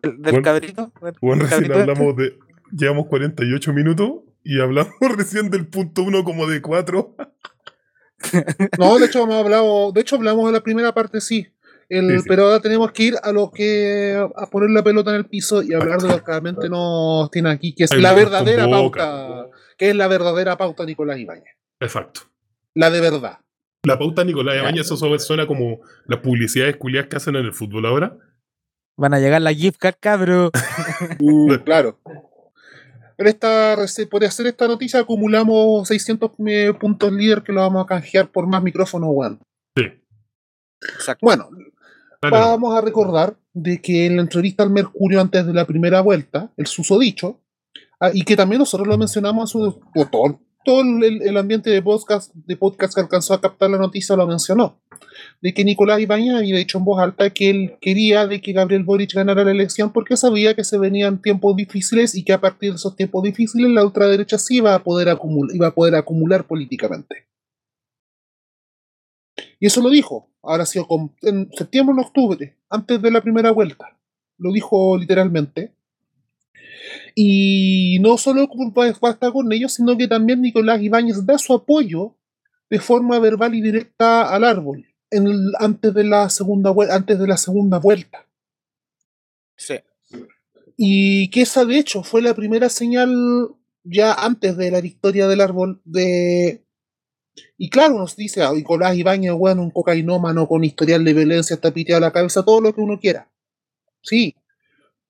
[0.00, 0.92] del Bueno, cabrito.
[1.00, 1.90] del Bueno, recién cabrito este.
[1.90, 2.38] hablamos de.
[2.70, 4.12] Llevamos 48 minutos
[4.44, 7.16] y hablamos recién del punto uno como de 4.
[8.78, 11.48] No, de hecho hemos hablado, de hecho hablamos de la primera parte, sí.
[11.88, 12.24] El- Sí, sí.
[12.28, 15.60] Pero ahora tenemos que ir a lo que a poner la pelota en el piso
[15.62, 19.46] y hablar de lo que realmente nos tiene aquí, que es Ay, la verdadera pauta,
[19.76, 21.54] que es la verdadera pauta Nicolás Ibáñez.
[21.80, 22.20] Exacto.
[22.74, 23.38] La de verdad.
[23.84, 27.52] La pauta Nicolás Ibañez, eso suena- suena como las publicidades culiadas que hacen en el
[27.52, 28.16] fútbol ahora.
[28.96, 30.50] Van a llegar la gift card, cabrón.
[31.20, 31.98] Uh, claro.
[33.16, 33.76] Por, esta,
[34.10, 38.46] por hacer esta noticia acumulamos 600 eh, puntos líder que lo vamos a canjear por
[38.46, 39.40] más micrófonos, weón.
[39.76, 39.84] Sí.
[40.80, 41.24] Exacto.
[41.26, 41.48] Bueno,
[42.20, 42.40] Dale, no.
[42.50, 46.50] vamos a recordar de que en la entrevista al Mercurio antes de la primera vuelta,
[46.56, 47.40] el susodicho,
[48.00, 49.80] ah, y que también nosotros lo mencionamos, a su,
[50.10, 54.16] todo- todo el, el ambiente de podcast, de podcast que alcanzó a captar la noticia
[54.16, 54.80] lo mencionó.
[55.40, 58.84] De que Nicolás Ibañez había dicho en voz alta que él quería de que Gabriel
[58.84, 62.70] Boric ganara la elección porque sabía que se venían tiempos difíciles y que a partir
[62.70, 65.16] de esos tiempos difíciles la ultraderecha sí iba a poder a
[65.74, 67.26] poder acumular políticamente.
[69.60, 73.50] Y eso lo dijo, ahora con- en septiembre o en octubre, antes de la primera
[73.50, 73.98] vuelta.
[74.38, 75.74] Lo dijo literalmente.
[77.14, 81.38] Y no solo va va a estar con ellos, sino que también Nicolás Ibáñez da
[81.38, 82.16] su apoyo
[82.70, 87.26] de forma verbal y directa al árbol en el- antes, de la segunda, antes de
[87.26, 88.26] la segunda vuelta.
[89.56, 89.74] Sí.
[90.76, 93.14] Y que esa de hecho fue la primera señal
[93.84, 96.64] ya antes de la victoria del árbol de...
[97.58, 101.72] Y claro, nos dice a Nicolás Ibáñez, bueno, un cocainómano con historial de violencia, está
[101.72, 103.30] piteado a la cabeza, todo lo que uno quiera.
[104.02, 104.34] Sí.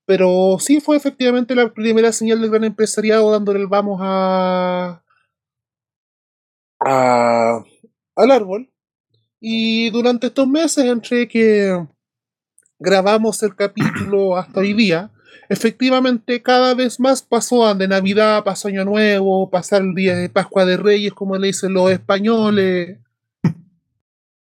[0.05, 5.03] Pero sí fue efectivamente la primera señal del gran empresariado dándole el vamos a...
[6.81, 8.71] al árbol.
[9.41, 11.87] Y durante estos meses, entre que
[12.79, 15.11] grabamos el capítulo hasta hoy día,
[15.49, 20.65] efectivamente cada vez más pasó de Navidad, pasó Año Nuevo, pasar el día de Pascua
[20.65, 22.99] de Reyes, como le dicen los españoles,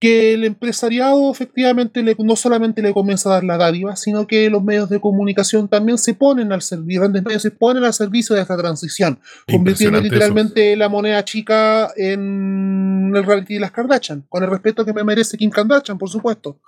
[0.02, 4.49] que el empresariado efectivamente le- no solamente le comienza a dar la dádiva, sino que
[4.49, 8.36] los medios de comunicación también se ponen al servicio, grandes medios se ponen al servicio
[8.36, 10.04] de esta transición, convirtiendo eso.
[10.04, 15.04] literalmente la moneda chica en el reality de las Kardashian, con el respeto que me
[15.04, 16.60] merece Kim Kardashian, por supuesto.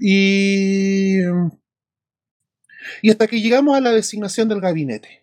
[0.00, 1.18] Y,
[3.02, 5.22] y hasta que llegamos a la designación del gabinete.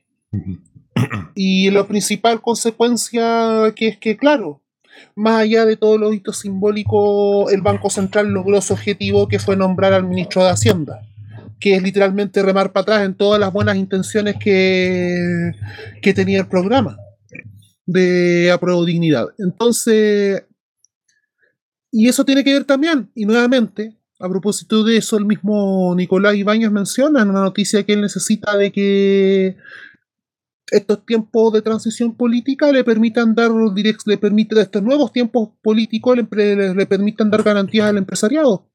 [1.36, 4.62] Y la principal consecuencia que es que, claro,
[5.16, 9.56] más allá de todos los hitos simbólicos, el Banco Central logró su objetivo que fue
[9.56, 11.02] nombrar al ministro de Hacienda,
[11.60, 15.52] que es literalmente remar para atrás en todas las buenas intenciones que,
[16.02, 16.98] que tenía el programa
[17.86, 19.28] de Apruebo Dignidad.
[19.38, 20.44] Entonces,
[21.92, 26.36] y eso tiene que ver también, y nuevamente, a propósito de eso, el mismo Nicolás
[26.36, 29.58] Ibáñez menciona en una noticia que él necesita de que
[30.72, 36.16] estos tiempos de transición política le permitan dar direct, le permiten estos nuevos tiempos políticos
[36.16, 38.66] le, empre- le- le permitan dar garantías al empresariado.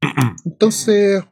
[0.44, 1.22] Entonces,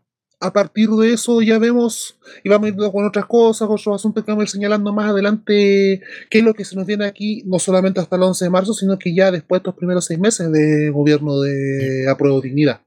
[0.43, 4.25] a partir de eso ya vemos, y vamos a ir con otras cosas, otros asuntos
[4.25, 7.43] que vamos a ir señalando más adelante, qué es lo que se nos viene aquí,
[7.47, 10.19] no solamente hasta el 11 de marzo, sino que ya después de estos primeros seis
[10.19, 12.81] meses de gobierno de apruebo dignidad.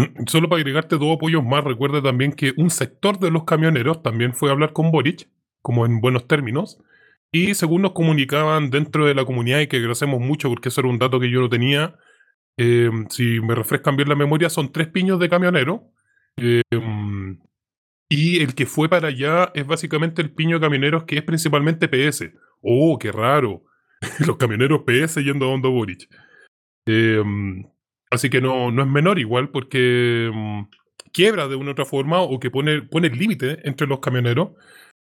[0.26, 4.34] Solo para agregarte dos apoyos más, recuerda también que un sector de los camioneros también
[4.34, 5.28] fue a hablar con Boric,
[5.62, 6.78] como en buenos términos,
[7.32, 10.90] y según nos comunicaban dentro de la comunidad, y que agradecemos mucho porque eso era
[10.90, 11.96] un dato que yo no tenía,
[12.56, 15.92] eh, si me refrescan bien la memoria, son tres piños de camionero,
[16.36, 16.62] eh,
[18.08, 21.88] y el que fue para allá es básicamente el piño de camioneros que es principalmente
[21.88, 22.32] PS.
[22.60, 23.62] ¡Oh, qué raro!
[24.26, 26.08] los camioneros PS yendo a Hondo Boric.
[26.86, 27.22] Eh,
[28.10, 30.62] Así que no, no es menor igual porque mm,
[31.12, 34.50] quiebra de una u otra forma o que pone, pone el límite entre los camioneros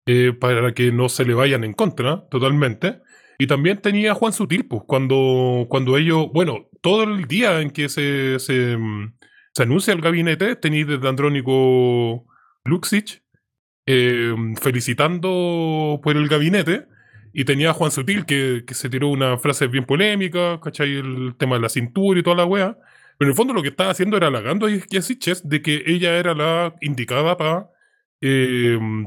[0.06, 3.00] eh, para que no se le vayan en contra totalmente.
[3.38, 7.88] Y también tenía Juan Sutil, pues, cuando, cuando ellos, bueno, todo el día en que
[7.88, 9.16] se, se, mm,
[9.54, 12.26] se anuncia el gabinete, tenéis desde Andrónico
[12.64, 13.22] Luxich
[13.86, 16.86] eh, felicitando por el gabinete.
[17.32, 20.96] Y tenía a Juan Sutil que, que se tiró una frase bien polémica, ¿cachai?
[20.96, 22.76] El tema de la cintura y toda la wea.
[23.18, 26.16] Pero en el fondo lo que estaba haciendo era halagando a Yasiches de que ella
[26.18, 27.68] era la indicada para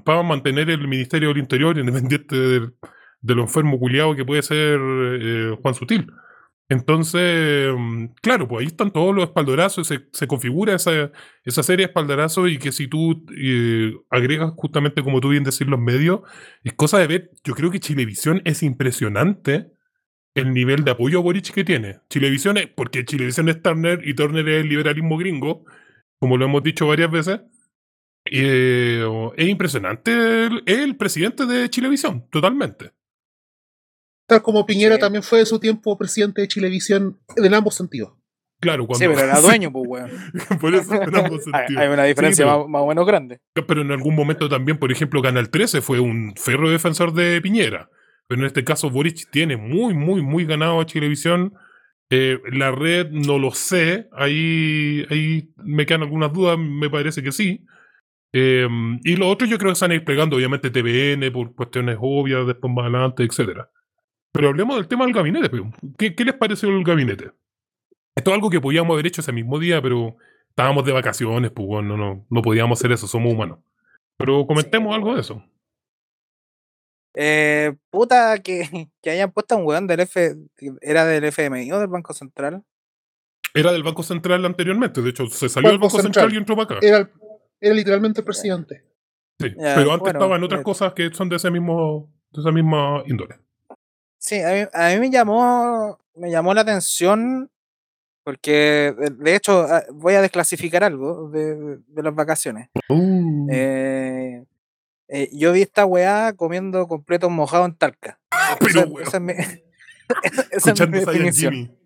[0.05, 2.73] para mantener el Ministerio del Interior independiente del-
[3.21, 6.07] de lo enfermo culiado que puede ser eh, Juan Sutil.
[6.71, 7.67] Entonces,
[8.21, 11.11] claro, pues ahí están todos los espaldarazos, se, se configura esa,
[11.43, 15.81] esa serie de y que si tú eh, agregas justamente, como tú bien decís, los
[15.81, 16.21] medios,
[16.63, 19.73] es cosa de ver, yo creo que Chilevisión es impresionante
[20.33, 21.99] el nivel de apoyo a Boric que tiene.
[22.09, 25.65] Chilevisión es, porque Chilevisión es Turner y Turner es el liberalismo gringo,
[26.19, 27.41] como lo hemos dicho varias veces.
[28.23, 29.05] Eh,
[29.35, 32.93] es impresionante el, es el presidente de Chilevisión, totalmente.
[34.31, 35.01] Tal como Piñera Sí.
[35.01, 38.13] también fue de su tiempo presidente de Chilevisión en ambos sentidos.
[38.61, 39.05] Claro, cuando.
[39.05, 40.09] Sí, pero era dueño, pues, weón.
[40.61, 41.81] por eso en ambos Hay, sentidos.
[41.83, 43.39] hay una diferencia pero- más, más o menos grande.
[43.53, 47.89] Pero en algún momento también, por ejemplo, Canal 13 fue un ferro defensor de Piñera.
[48.29, 51.53] Pero en este caso Boric tiene muy, muy, muy ganado a Chilevisión.
[52.09, 54.07] Eh, la red no lo sé.
[54.13, 57.65] Ahí, ahí me quedan algunas dudas, me parece que sí.
[58.33, 58.67] Eh,
[59.03, 61.97] y lo otro yo creo que se van a ir plegando, obviamente, TVN por cuestiones
[61.99, 63.69] obvias, después más adelante, etcétera.
[64.31, 65.49] Pero hablemos del tema del gabinete.
[65.97, 67.31] ¿Qué, qué les pareció el gabinete?
[68.15, 70.17] Esto es algo que podíamos haber hecho ese mismo día, pero
[70.49, 73.59] estábamos de vacaciones, pues bueno, no, no podíamos hacer eso, somos humanos.
[74.17, 75.43] Pero comentemos Sí, algo de eso.
[77.15, 80.35] Eh, puta, que, que hayan puesto a un weón del F.
[80.81, 82.63] ¿Era del FMI o del Banco Central?
[83.53, 86.33] Era del Banco Central anteriormente, de hecho, se salió del Banco Central, Central.
[86.33, 86.87] y entró para acá.
[86.87, 87.11] Era,
[87.59, 88.85] era literalmente el presidente.
[89.39, 90.63] Sí, Ya, pero antes bueno, estaban otras eh.
[90.63, 93.39] cosas que son de ese mismo, de esa misma índole.
[94.21, 97.49] Sí, a mí, a mí me llamó, me llamó la atención
[98.23, 101.55] porque, de, de hecho, ah, voy a desclasificar algo de,
[101.87, 102.69] de- las vacaciones.
[102.87, 103.47] Uh.
[103.51, 104.43] Eh,
[105.07, 108.19] eh, yo vi esta weá comiendo completo mojado en Talca.
[108.59, 109.31] pero, Esa, weón, esa es mi,
[110.23, 111.53] esa es escuchando mi Saiyan definición.
[111.53, 111.77] Jimmy.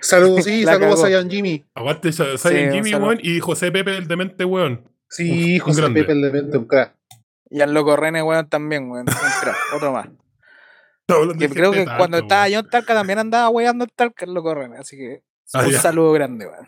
[0.00, 1.10] Saludos, sí, La saludos a.
[1.10, 1.64] Ian Jimmy.
[1.74, 4.88] Aguante Sa- Sí, Saiyan un Jimmy, weón, y José Pepe, el demente, weón.
[5.10, 5.90] Sí, Uf, José.
[5.90, 6.96] Pepe, el demente, un crack.
[7.50, 9.06] Y al loco René, weón, también, weón.
[9.06, 10.08] un crack, otro más.
[11.08, 14.54] De creo que cuando estaba yo en Talca también andaba weando en Talca el loco
[14.54, 15.22] René, así que
[15.54, 15.80] Ah, un ya.
[15.80, 16.66] saludo grande, weón.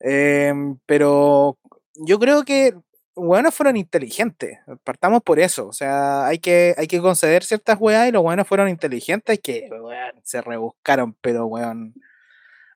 [0.00, 1.58] Em, pero
[1.94, 2.74] yo creo que
[3.14, 4.58] weones fueron inteligentes.
[4.84, 5.68] Partamos por eso.
[5.68, 9.68] O sea, hay que, hay que conceder ciertas weas y los weones fueron inteligentes que
[9.70, 11.94] weón, se rebuscaron, pero weón.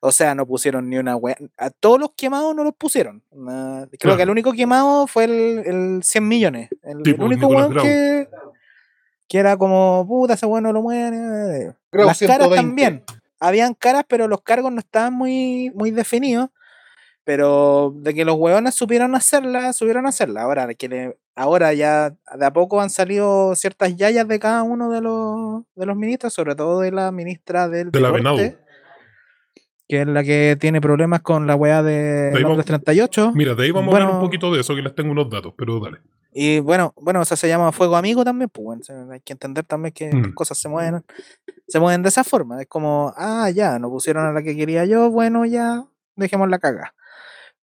[0.00, 1.36] O sea, no pusieron ni una wea.
[1.56, 3.24] A todos los quemados no los pusieron.
[3.30, 4.16] Creo Claro.
[4.18, 6.68] que el único quemado fue el, el 100 millones.
[6.82, 8.28] El, Sí, el pues, único weón que,
[9.28, 11.74] que era como, puta, ese weón no lo muere.
[11.92, 12.56] Grau Las caras 120.
[12.56, 13.04] también.
[13.40, 16.48] Habían caras, pero los cargos no estaban muy, muy definidos.
[17.24, 20.42] Pero de que los hueones supieron hacerla, supieron hacerla.
[20.42, 24.62] Ahora, de que le- ahora ya de a poco han salido ciertas yayas de cada
[24.62, 28.58] uno de los, de los ministros, sobre todo de la ministra del De la deporte,
[29.88, 33.32] que es la que tiene problemas con la weá de vamos- Londres 38.
[33.34, 34.26] Mira, de ahí vamos a hablar un Bueno.
[34.28, 35.98] poquito de eso, que les tengo unos datos, pero dale.
[36.38, 39.64] Y bueno, bueno, o sea, se llama fuego amigo también, pues bueno, hay que entender
[39.64, 40.34] también que Mm.
[40.34, 41.02] cosas se mueven,
[41.66, 42.60] se mueven de esa forma.
[42.60, 46.58] Es como, ah, ya, no pusieron a la que quería yo, bueno, ya, dejemos la
[46.58, 46.94] caga.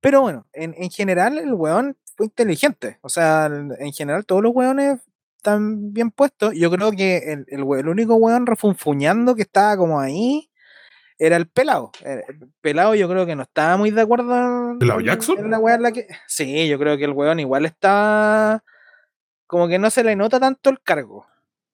[0.02, 2.98] Pero bueno, en, en general el weón fue inteligente.
[3.02, 5.00] O sea, en general todos los weones
[5.38, 6.54] están bien puestos.
[6.56, 10.50] Yo creo que el, el, el único weón refunfuñando que estaba como ahí
[11.20, 11.92] era el pelado.
[12.04, 15.38] El el pelado yo creo que no estaba muy de acuerdo ¿Pelado Jackson?
[15.40, 16.08] en la weá en la que.
[16.28, 18.64] Sí, yo creo que el weón igual está.
[19.48, 21.26] Como que no se le nota tanto el cargo.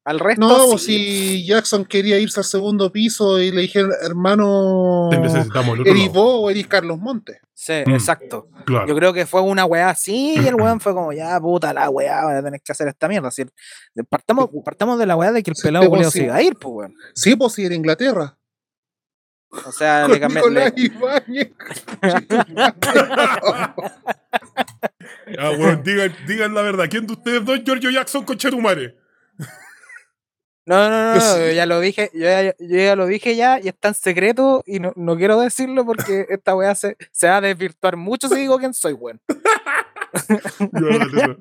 [0.05, 0.47] Al resto.
[0.47, 0.95] No, pues sí.
[0.97, 6.49] si Jackson quería irse al segundo piso y le dijeron, hermano, necesitamos ¿eres vos o
[6.49, 7.37] eres Carlos Montes?
[7.53, 7.91] Sí, Mm.
[7.91, 8.47] exacto.
[8.65, 8.87] Claro.
[8.87, 11.89] Yo creo que fue una weá así y el weón fue como, ya puta la
[11.89, 13.27] weá, voy a tener que hacer esta mierda.
[13.27, 13.43] Así,
[14.09, 16.19] partamos, partamos de la weá de que el pelado culiao sí.
[16.19, 16.95] se iba a ir, pues weón.
[17.13, 18.37] Sí, pues si era Inglaterra.
[19.51, 20.41] O sea, Con le cambié.
[20.41, 21.51] Nicolás le- Ibáñez.
[25.37, 26.85] Ah, weón, digan, digan la verdad.
[26.89, 28.97] ¿Quién de ustedes dos es Giorgio Jackson con Chetumare?
[30.65, 33.69] No, no, no, no, ya lo dije, yo ya, yo ya lo dije ya y
[33.69, 37.41] está en secreto y no, no quiero decirlo porque esta weá se, se va a
[37.41, 39.19] desvirtuar mucho si digo quién soy, weón.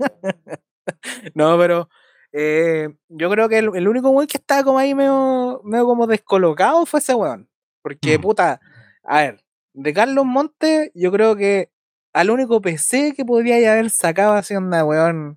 [1.34, 1.90] No, pero
[2.32, 6.06] eh, yo creo que el, el único weón que estaba como ahí medio, medio como
[6.06, 7.46] descolocado fue ese weón.
[7.82, 8.20] Porque, Mm.
[8.20, 8.60] puta,
[9.04, 11.70] a ver, de Carlos Montes, yo creo que
[12.12, 15.36] al único PC que podría haber sacado así onda, weón,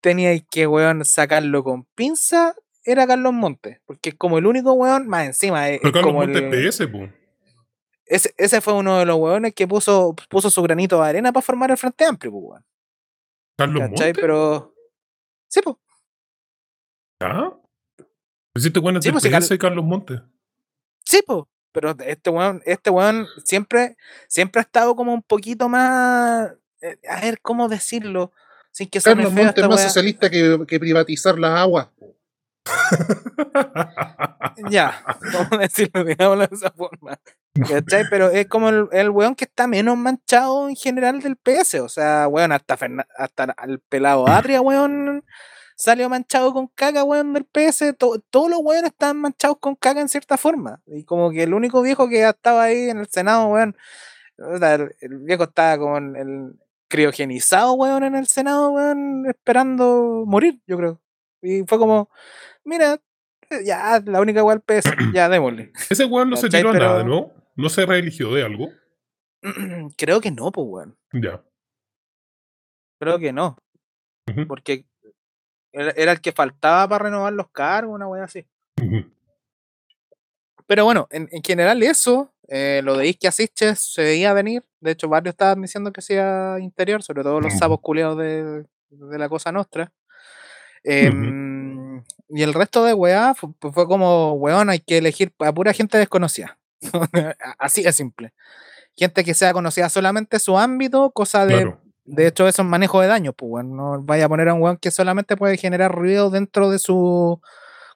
[0.00, 2.54] teníais que, weón, sacarlo con pinza,
[2.84, 3.80] era Carlos Montes.
[3.86, 6.86] Porque es como el único weón, más encima, es, Pero Carlos como Montes el- PS,
[6.88, 7.08] po.
[8.04, 11.42] ese, ese fue uno de los weones que puso, puso su granito de arena para
[11.42, 12.64] formar el Frente Amplio, pues, weón.
[13.56, 14.06] Carlos ¿Cachai?
[14.08, 14.20] Montes.
[14.20, 14.74] Pero...
[15.48, 15.76] Sí, pues.
[17.20, 17.52] ¿Ah?
[18.56, 20.20] Hiciste buenas Sí, pues, si PS, Carlos Montes.
[21.04, 23.96] Sí, po, pero este weón, este weón siempre,
[24.28, 26.52] siempre ha estado como un poquito más.
[26.80, 28.32] eh, a ver, ¿cómo decirlo?
[28.70, 31.88] Sin que Carlos Montes socialista que, que privatizar las aguas.
[34.70, 36.04] Ya, ¿cómo decirlo?
[36.04, 37.18] Digámoslo de esa forma.
[37.68, 38.04] ¿Cachai?
[38.10, 41.74] Pero es como el, el weón que está menos manchado en general del PS.
[41.80, 45.24] O sea, weón, hasta, Ferna- hasta el pelado Atria, weón,
[45.76, 47.94] salió manchado con caca, weón, del PS.
[47.98, 50.80] To- todos los weones están manchados con caca en cierta forma.
[50.86, 53.76] Y como que el único viejo que estaba ahí en el Senado, weón,
[54.38, 56.58] el, el viejo estaba como en el
[56.88, 61.00] criogenizado, weón, en el Senado, weón, esperando morir, yo creo.
[61.42, 62.08] Y fue como,
[62.64, 63.00] mira,
[63.64, 65.72] ya, la única weón del PS, ya démosle.
[65.90, 67.32] Ese weón no se tiró a Pero- nada, ¿no?
[67.56, 68.68] No se reeligió de algo.
[69.96, 70.96] Creo que no, pues, weón.
[71.12, 71.42] Ya.
[73.00, 73.56] Creo que no.
[74.48, 74.86] Porque
[75.74, 78.46] era, el que faltaba para renovar los cargos, una wea así.
[80.66, 84.62] Pero bueno, en, en general eso, eh, lo de Isquia Siches se veía venir.
[84.80, 89.18] De hecho, varios estaban diciendo que sea interior, sobre todo los sapos culeados de, de
[89.18, 89.92] la cosa nostra.
[90.82, 95.52] Em, Y el resto de weá fu- fue, fue como, weón, hay que elegir a
[95.52, 96.58] pura gente desconocida.
[97.58, 98.32] Así de simple.
[98.96, 101.80] Gente que sea conocida solamente su ámbito, cosa de Claro.
[102.06, 103.76] De hecho, eso es manejo de daños, pues, weón.
[103.76, 107.40] No vaya a poner a un weón que solamente puede generar ruido dentro de su,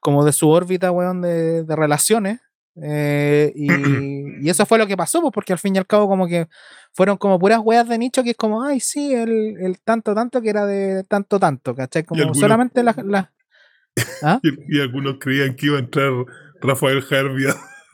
[0.01, 2.41] como de su órbita, weón, de, de relaciones.
[2.83, 3.67] Eh, y,
[4.47, 6.49] y eso fue lo que pasó, pues, porque al fin y al cabo, como que
[6.95, 10.41] fueron como puras weas de nicho que es como, ay, sí, el, el tanto, tanto
[10.41, 12.05] que era de tanto, tanto, ¿cachai?
[12.05, 12.97] Como algunos- solamente las.
[14.23, 14.41] ¿Ah?
[14.43, 16.13] Y, y algunos creían que iba a entrar
[16.61, 17.47] Rafael Harvey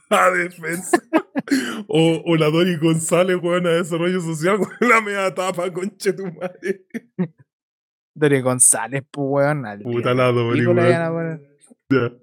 [0.11, 0.99] a, a defensa.
[1.89, 6.25] o, o la Dori González, weón, a desarrollo social, con la media tapa, conche tu
[6.27, 6.85] madre.
[8.15, 9.67] Dori González, pues, weón.
[9.67, 11.41] al Puta la Dori, weón.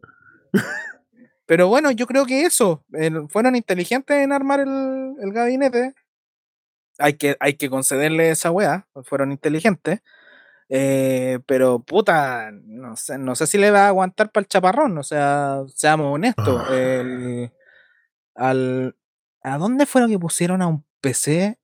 [1.46, 2.86] Pero bueno, yo creo que eso,
[3.30, 5.94] fueron inteligentes en armar el, el gabinete.
[6.98, 10.00] Hay que, hay que concederle esa weá, fueron inteligentes.
[10.70, 14.98] Eh, pero puta, no sé, no sé si le va a aguantar para el chaparrón,
[14.98, 16.64] o sea, seamos honestos.
[16.66, 16.74] Ah.
[16.74, 17.52] el-
[18.36, 18.96] al,
[19.44, 21.58] ¿A dónde fueron que pusieron a un PC?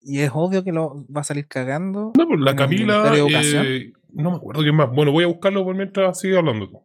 [0.00, 2.12] Y es obvio que lo va a salir cagando.
[2.16, 3.12] No, pues la Camila.
[3.16, 4.90] Eh, no me acuerdo quién más.
[4.92, 6.82] Bueno, voy a buscarlo por mientras sigue hablando tú.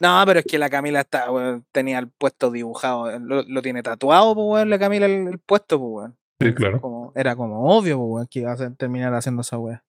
[0.00, 3.62] No, pero es que la Camila está, weón, tenía el puesto dibujado, eh, lo, lo
[3.62, 6.16] tiene tatuado, pues, weón, la Camila el, el puesto, pues, weón.
[6.38, 6.80] Sí, claro.
[6.82, 9.82] Como, era como obvio, pues, weón, que iba a terminar haciendo esa weá.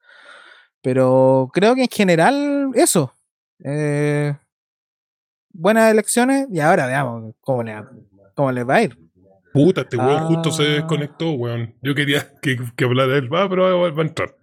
[0.82, 3.14] Pero creo que en general, eso.
[3.64, 4.34] eh,
[5.52, 7.74] buenas elecciones y ahora veamos cómo le,
[8.38, 8.98] cómo les va a ir.
[9.54, 10.70] Puta, este weón justo se Ah.
[10.76, 11.76] desconectó, weón.
[11.82, 14.36] Yo quería que, que hablara él, va, pero va, va a entrar.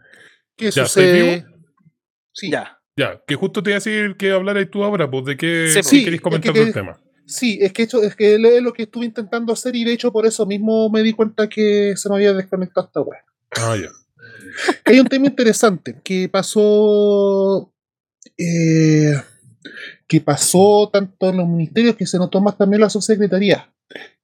[0.56, 1.46] ¿Qué ¿Ya, sucede?
[2.32, 2.78] Sí, Ya.
[2.96, 5.80] Ya, que justo te iba a decir que hablaras tú ahora, pues de qué, Sí,
[6.02, 6.14] pues.
[6.14, 7.00] Es comentar que- del tema.
[7.26, 10.12] sí, es que esto es que es lo que estuve intentando hacer y de hecho
[10.12, 13.18] por eso mismo me di cuenta que se me había desconectado esta web.
[13.56, 13.88] Ah, ya.
[14.84, 17.72] Hay un tema interesante que pasó.
[18.38, 19.12] eh,
[20.06, 23.72] que pasó tanto en los ministerios que se notó más también en la subsecretaría.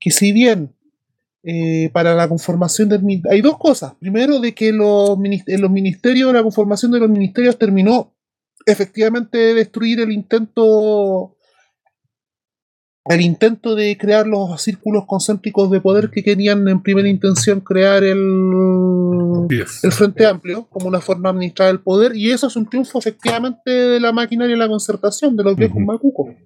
[0.01, 0.75] Que si bien
[1.43, 3.95] eh, para la conformación del hay dos cosas.
[3.99, 8.15] Primero, de que los, ministerios, la conformación de los ministerios terminó
[8.67, 11.37] efectivamente de destruir el intento.
[13.07, 18.05] El intento de crear los círculos concéntricos de poder que querían en primera intención crear
[18.05, 18.21] el,
[19.49, 19.85] 10.
[19.85, 22.99] el Frente Amplio como una forma de administrar el poder y eso es un triunfo
[22.99, 25.87] efectivamente de la maquinaria y la concertación de los viejos Ujú.
[25.87, 26.37] macucos.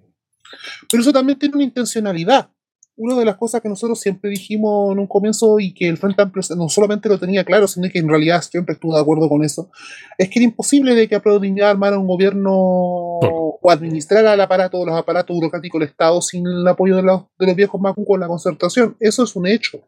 [0.89, 2.49] Pero eso también tiene una intencionalidad.
[2.97, 6.21] Una de las cosas que nosotros siempre dijimos en un comienzo y que el Frente
[6.21, 9.43] Amplio no solamente lo tenía claro, sino que en realidad siempre estuvo de acuerdo con
[9.43, 9.69] eso,
[10.17, 14.85] es que era imposible de que a Dignidad armara un gobierno o administrara el aparato,
[14.85, 18.21] los aparatos burocráticos del Estado sin el apoyo de los, de los viejos macucos en
[18.21, 18.95] la concertación.
[18.99, 19.81] Eso es un hecho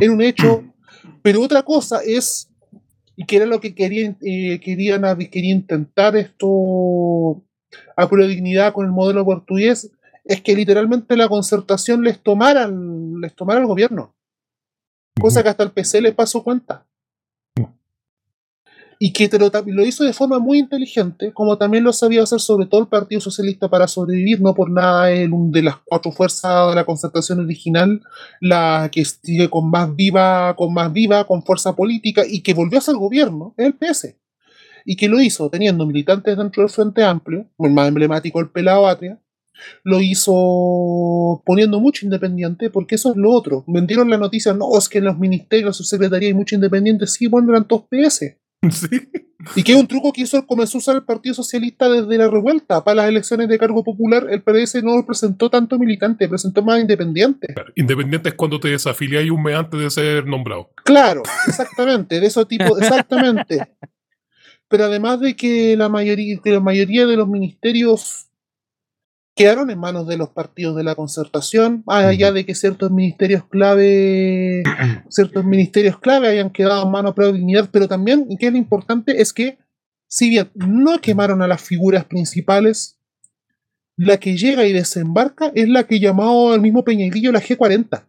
[0.00, 0.64] era un hecho,
[1.22, 2.48] pero otra cosa es,
[3.16, 7.42] y que era lo que querían, eh, querían quería intentar esto
[7.96, 9.90] a prueba de dignidad con el modelo portugués,
[10.26, 14.14] es que literalmente la concertación les tomara, el- les tomara el gobierno,
[15.20, 16.86] cosa que hasta el PC les pasó cuenta.
[18.98, 19.50] Y que te lo,
[19.84, 23.68] hizo de forma muy inteligente, como también lo sabía hacer sobre todo el Partido Socialista
[23.68, 28.00] para sobrevivir, no por nada el, un de las cuatro fuerzas de la concertación original
[28.40, 32.78] la que sigue con más viva, con más viva, con fuerza política y que volvió
[32.78, 34.16] a ser gobierno, es el PS.
[34.86, 38.86] Y que lo hizo teniendo militantes dentro del Frente Amplio, el más emblemático el Pelado
[38.86, 39.20] Atria,
[39.84, 43.64] lo hizo poniendo mucho independiente, porque eso es lo otro.
[43.66, 47.50] Vendieron la noticia, no, es que en los ministerios, subsecretaría hay mucho independiente, sí, bueno,
[47.50, 48.36] eran todos PS.
[48.70, 49.08] Sí.
[49.54, 52.28] Y que es un truco que hizo, comenzó a usar el Partido Socialista desde la
[52.28, 52.82] revuelta.
[52.82, 57.54] Para las elecciones de cargo popular, el PS no presentó tanto militante, presentó más independiente.
[57.76, 60.70] Independiente es cuando te desafilias un mes antes de ser nombrado.
[60.84, 63.60] Claro, exactamente, de esos tipos, exactamente.
[64.68, 68.25] Pero además de que la mayoría, que la mayoría de los ministerios
[69.36, 73.44] quedaron en manos de los partidos de la concertación, más allá de que ciertos ministerios
[73.44, 74.62] clave,
[75.10, 78.58] ciertos ministerios clave hayan quedado en manos de dignidad, pero también, y que es lo
[78.58, 79.58] importante, es que
[80.08, 82.98] si bien no quemaron a las figuras principales,
[83.96, 88.04] la que llega y desembarca es la que llamó el mismo Peñailillo la G40.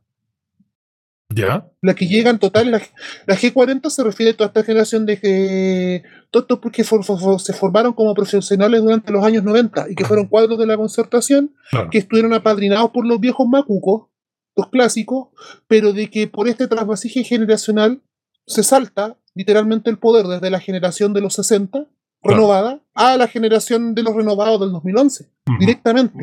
[1.38, 1.68] ¿Ya?
[1.82, 2.82] La que llega en total, la,
[3.26, 6.04] la G40 se refiere a toda esta generación de que.
[6.32, 9.96] Todo esto porque for- for- for- se formaron como profesionales durante los años 90 y
[9.96, 11.90] que fueron cuadros de la concertación Claro.
[11.90, 14.08] que estuvieron apadrinados por los viejos macucos,
[14.56, 15.28] los clásicos,
[15.68, 18.02] pero de que por este trasvasije generacional
[18.46, 21.86] se salta literalmente el poder desde la generación de los 60,
[22.24, 25.58] renovada, a la generación de los renovados del 2011 Ujú.
[25.60, 26.18] directamente.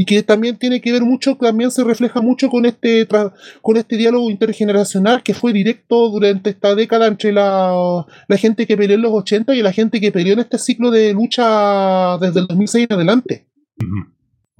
[0.00, 3.08] Y que también tiene que ver mucho, también se refleja mucho con este,
[3.60, 8.76] con este diálogo intergeneracional que fue directo durante esta década entre la, la gente que
[8.76, 12.38] peleó en los 80 y la gente que peleó en este ciclo de lucha desde
[12.38, 13.48] el 2006 en adelante.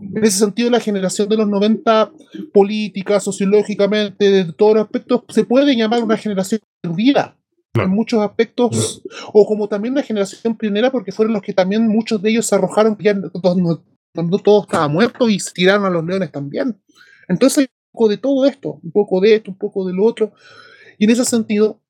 [0.01, 2.11] En ese sentido, la generación de los 90,
[2.53, 7.37] política, sociológicamente, de todos los aspectos, se puede llamar una generación perdida.
[7.75, 12.21] En muchos aspectos, o como también una generación pionera, porque fueron los que también muchos
[12.21, 13.15] de ellos se arrojaron ya
[14.15, 16.81] cuando todo estaba muerto y se tiraron a los leones también.
[17.29, 20.05] Entonces hay un poco de todo esto, un poco de esto, un poco de lo
[20.05, 20.33] otro.
[20.99, 21.81] Y en ese sentido,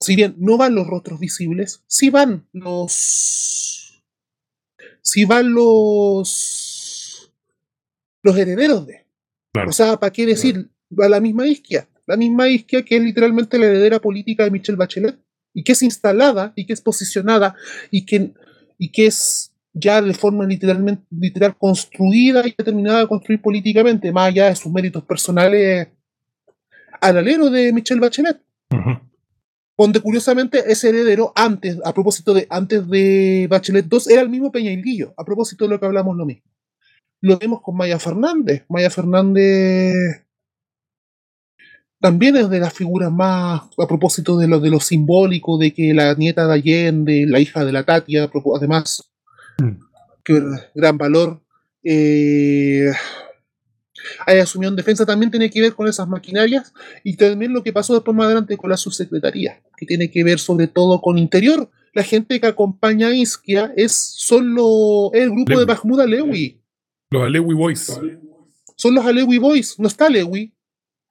[0.00, 4.02] si bien no van los rostros visibles, sí van los.
[5.00, 7.32] Sí van los.
[8.22, 9.06] los herederos de.
[9.52, 9.70] Claro.
[9.70, 10.70] O sea, ¿para qué decir?
[10.98, 11.88] Va la misma isquia.
[12.06, 15.18] La misma isquia que es literalmente la heredera política de Michelle Bachelet.
[15.54, 17.54] Y que es instalada y que es posicionada
[17.90, 18.34] y que,
[18.76, 24.28] y que es ya de forma literalmente literal construida y determinada a construir políticamente, más
[24.28, 25.88] allá de sus méritos personales
[27.00, 28.40] al alero de Michelle Bachelet
[29.76, 34.52] donde curiosamente ese heredero antes, a propósito de antes de Bachelet 2, era el mismo
[34.52, 36.44] Peñailguillo, a propósito de lo que hablamos lo mismo.
[37.20, 38.64] Lo vemos con Maya Fernández.
[38.68, 39.94] Maya Fernández
[42.00, 45.94] también es de las figuras más, a propósito de lo, de lo simbólico, de que
[45.94, 49.10] la nieta de Allende, la hija de la Tatia, además.
[50.24, 50.42] Que
[50.74, 51.42] gran valor,
[51.82, 52.90] eh,
[54.26, 57.94] asumido en defensa, también tiene que ver con esas maquinarias y también lo que pasó
[57.94, 61.70] después más adelante con la subsecretaría, que tiene que ver sobre todo con interior.
[61.92, 65.60] La gente que acompaña a Isquia es solo el grupo Lewy.
[65.60, 66.60] de Mahmoud Alewi.
[67.10, 68.00] Los Alewi Boys.
[68.76, 69.78] Son los Alewi Boys.
[69.78, 70.52] No está Alewi,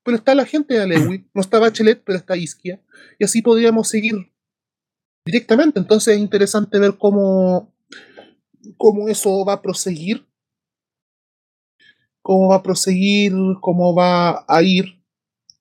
[0.04, 1.26] pero está la gente de Alewi.
[1.34, 2.82] No está Bachelet, pero está Isquia.
[3.18, 4.34] Y así podríamos seguir
[5.26, 5.80] directamente.
[5.80, 7.73] Entonces es interesante ver cómo,
[8.78, 10.26] cómo eso va a proseguir.
[12.22, 15.02] Cómo va a proseguir, cómo va a ir.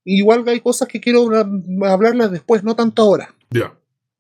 [0.05, 1.47] Igual que hay cosas que quiero hablar-
[1.87, 3.35] hablarlas después, no tanto ahora.
[3.51, 3.77] Ya.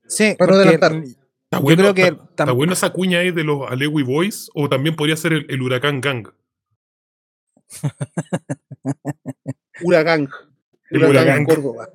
[0.06, 0.92] Sí, Para porque adelantar.
[0.94, 4.50] Está Yo bueno, creo que está, está buena esa cuña ahí de los Alewi Boys,
[4.54, 6.28] o también podría ser el, el Huracán Gang.
[9.82, 10.28] Huracán.
[10.90, 11.44] El Huracán.
[11.44, 11.88] Córdoba.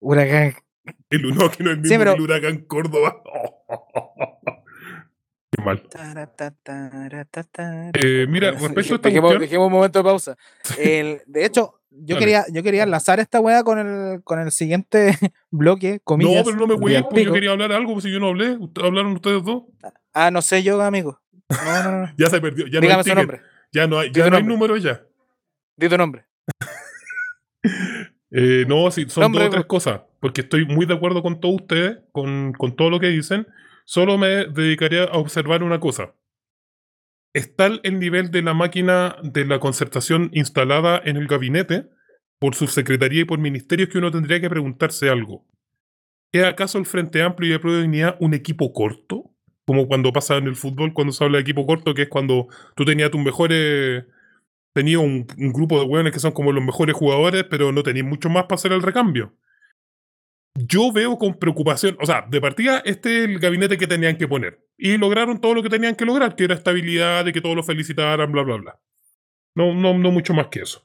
[0.00, 0.54] Huracán.
[1.10, 3.22] El, no, que no es el mismo Sí, pero- el Huracán Córdoba.
[5.56, 5.82] Qué mal.
[7.94, 10.36] Eh, mira, respecto a esta Dejemos, cuestión, dejemos un momento de pausa.
[10.78, 12.18] El- de hecho, yo Dale.
[12.18, 15.16] quería, yo quería enlazar esta weá con el, con el siguiente
[15.50, 16.44] bloque, comillas.
[16.44, 18.28] no, pero no me del voy, pues yo quería hablar algo, pues si yo no
[18.28, 19.64] hablé, hablaron ustedes dos.
[20.12, 21.20] Ah, no sé yo, amigo.
[21.48, 22.12] No, no, no.
[22.18, 23.40] Ya se perdió, ya no Dígame hay su nombre.
[23.72, 25.02] ya no hay, ya no hay número ya.
[25.76, 26.24] Di tu nombre.
[28.36, 31.40] Eh, no, sí, son Nombre, dos o tres cosas, porque estoy muy de acuerdo con
[31.40, 33.46] todos ustedes, con, con todo lo que dicen.
[33.84, 36.14] Solo me dedicaría a observar una cosa.
[37.32, 41.86] Está el- el nivel de la máquina de la concertación instalada en el gabinete
[42.38, 45.44] por subsecretaría y por ministerios que uno tendría que preguntarse algo.
[46.32, 49.32] ¿Es acaso el Frente Amplio y de Prueba de Dignidad un equipo corto?
[49.66, 52.48] Como cuando pasa en el fútbol, cuando se habla de equipo corto, que es cuando
[52.76, 54.04] tú tenías tus mejores
[54.74, 58.06] tenía un, un grupo de hueones que son como los mejores jugadores, pero no tenías
[58.06, 59.34] mucho más para hacer el recambio.
[60.56, 64.28] Yo veo con preocupación, o sea, de partida, este es el gabinete que tenían que
[64.28, 64.64] poner.
[64.78, 67.62] Y lograron todo lo que tenían que lograr, que era estabilidad, de que todos lo
[67.64, 68.80] felicitaran, bla, bla, bla.
[69.56, 70.82] No, no, no mucho más que eso.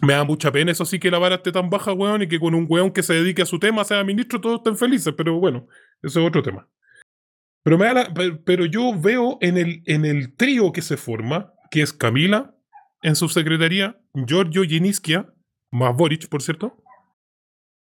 [0.00, 2.38] Me da mucha pena, eso sí, que la vara esté tan baja, weón, y que
[2.40, 5.38] con un weón que se dedique a su tema sea ministro, todos estén felices, pero
[5.38, 5.66] bueno,
[6.02, 6.68] eso es otro tema.
[7.64, 10.96] Pero, me da la- pe- pero yo veo en el, en el trío que se
[10.96, 12.54] forma, que es Camila,
[13.02, 15.32] en su secretaría, Giorgio Giniskia,
[15.70, 16.81] más Boric, por cierto,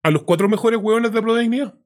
[0.08, 1.78] a los cuatro mejores hueones de Prodignidad.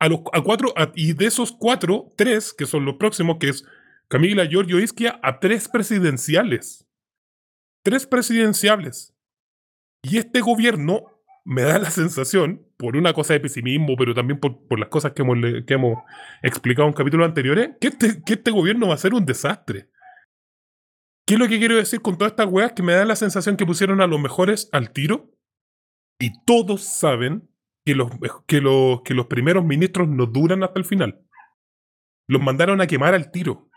[0.00, 3.64] A los a cuatro, y de esos cuatro, tres, que son los próximos, que es
[4.08, 6.84] Camila, Giorgio Isquia, a tres presidenciales.
[7.84, 9.14] Tres presidenciales.
[10.02, 11.04] Y este gobierno
[11.44, 15.12] me da la sensación, por una cosa de pesimismo, pero también por, por las cosas
[15.12, 15.98] que hemos, que hemos
[16.42, 19.88] explicado en capítulos anteriores, que este, que este gobierno va a ser un desastre.
[21.24, 22.72] ¿Qué es lo que quiero decir con todas estas weas?
[22.72, 25.31] Que me da la sensación que pusieron a los mejores al tiro
[26.18, 27.48] y todos saben
[27.84, 28.10] que los,
[28.46, 31.20] que los, que los primeros ministros no duran hasta el final.
[32.28, 33.68] Los mandaron a quemar al tiro.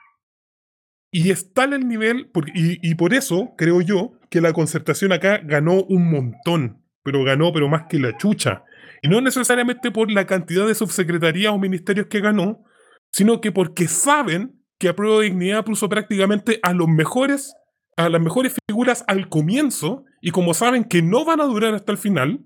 [1.12, 5.40] Y está en el nivel, y, y por eso creo yo que la concertación acá
[5.44, 8.64] ganó un montón, pero ganó, pero más que la chucha.
[9.02, 12.66] Y no necesariamente por la cantidad de subsecretarías o ministerios que ganó,
[13.12, 17.54] sino que porque saben que a prueba de dignidad puso prácticamente a los mejores,
[17.98, 21.92] a las mejores figuras al comienzo, y como saben que no van a durar hasta
[21.92, 22.44] el final,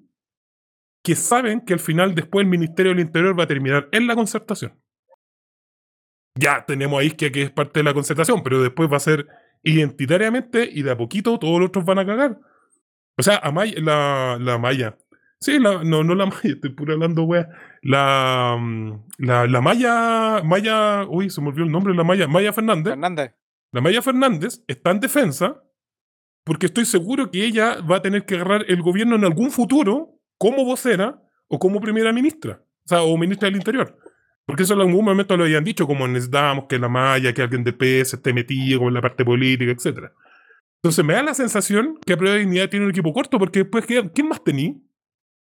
[1.02, 4.16] que saben que al final después el Ministerio del Interior va a terminar en la
[4.16, 4.78] concertación.
[6.36, 9.28] Ya tenemos a Isquia que es parte de la concertación, pero después va a ser
[9.64, 12.42] identitariamente y de a poquito todos los otros van a cagar.
[13.18, 14.98] O sea, a Maya, la, la Maya.
[15.40, 17.48] Sí, la, no, no la Maya, estoy puro hablando, wea.
[17.82, 22.52] La, mm, la, la Maya, Maya, uy, se me olvidó el nombre, la Maya, Maya
[22.52, 22.92] Fernández.
[22.92, 23.36] Fernández.
[23.72, 25.64] La Maya Fernández está en defensa
[26.50, 30.20] porque estoy seguro que ella va a tener que agarrar el gobierno en algún futuro
[30.40, 32.64] como vocera o como primera ministra.
[32.86, 33.96] sea, o ministra del Interior.
[34.48, 37.64] Porque eso en algún momento lo habían dicho, como necesitábamos que la malla, que alguien
[37.64, 40.12] de PS esté metido con la parte política, etc.
[40.78, 43.60] Entonces me da la sensación que a prueba de dignidad tiene un equipo corto, porque
[43.60, 44.74] después, ¿quién más tenía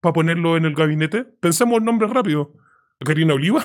[0.03, 1.25] para ponerlo en el gabinete?
[1.25, 2.53] Pensemos en nombres rápido.
[3.01, 3.65] Karina Oliva.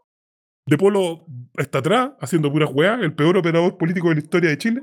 [0.64, 1.26] De Polo
[1.58, 4.82] está atrás, haciendo puras weas, el peor operador político de la historia de Chile.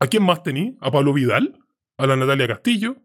[0.00, 0.72] ¿A quién más tenía?
[0.80, 1.58] ¿A Pablo Vidal?
[1.98, 2.96] ¿A la Natalia Castillo?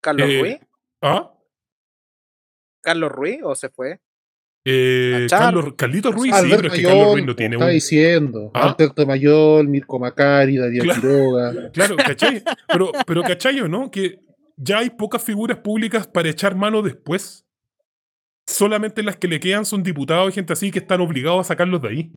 [0.00, 0.58] ¿Carlos Eh, Ruiz?
[1.00, 1.32] ¿Ah?
[2.82, 4.00] ¿Carlos Ruiz o se fue?
[4.64, 7.64] Eh, Carlos, Carlitos Ruiz, sí, Alberto pero es que Carlos Ruiz Mayor, no tiene está
[7.66, 7.72] un.
[7.72, 8.50] diciendo.
[8.54, 8.68] ¿Ah?
[8.78, 11.00] Alberto Mayor, Mirko Macari, Darío Claro.
[11.00, 11.70] Quiroga.
[11.72, 12.42] Claro, ¿cachai?
[12.68, 13.90] Pero, pero ¿cachai o no?
[13.90, 14.20] Que
[14.56, 17.44] ya hay pocas figuras públicas para echar mano después.
[18.46, 21.80] Solamente las que le quedan son diputados y gente así que están obligados a sacarlos
[21.82, 22.12] de ahí.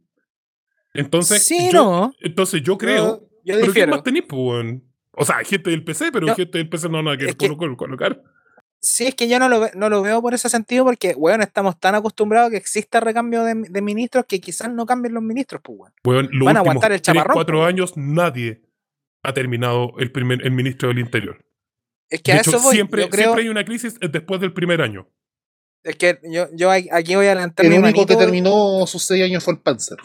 [0.93, 2.13] Entonces, sí, yo, no.
[2.21, 3.27] entonces yo creo.
[3.45, 3.91] Yo ¿Pero difiero.
[3.91, 4.83] más tenéis, pues, weón?
[5.11, 8.21] O sea, gente del PC, pero Yo- gente del PC no es que- colo- colocar.
[8.81, 11.79] Sí, es que yo no lo, no lo veo por ese sentido porque, weón, estamos
[11.79, 15.61] tan acostumbrados a que exista recambio de, de ministros que quizás no cambien los ministros,
[15.63, 16.29] pues, weón.
[16.43, 17.69] Van a aguantar el chaparrón, cuatro pues.
[17.69, 18.61] años nadie
[19.23, 21.43] ha terminado el, primer, el ministro del Interior.
[22.09, 22.75] Es que De a hecho, eso voy.
[22.75, 25.07] siempre, yo creo, siempre hay una crisis después del primer año.
[25.83, 29.43] es que yo, yo aquí voy a adelantar El único que terminó sus seis años
[29.43, 29.97] fue el Panzer.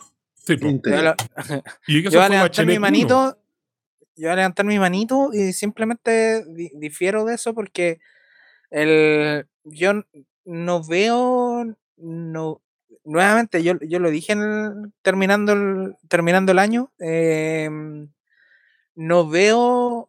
[0.59, 0.64] Sí,
[0.97, 1.14] yo, lo-
[1.86, 3.39] Y yo voy a levantar mi manito.
[4.16, 7.98] Yo voy a levantar mi manito y simplemente di- difiero de eso porque
[8.70, 10.02] el, yo
[10.44, 11.64] no veo.
[11.97, 12.62] No,
[13.05, 16.90] nuevamente, yo, yo lo dije en el- terminando, el, terminando el año.
[16.98, 18.09] em,
[18.94, 20.09] no veo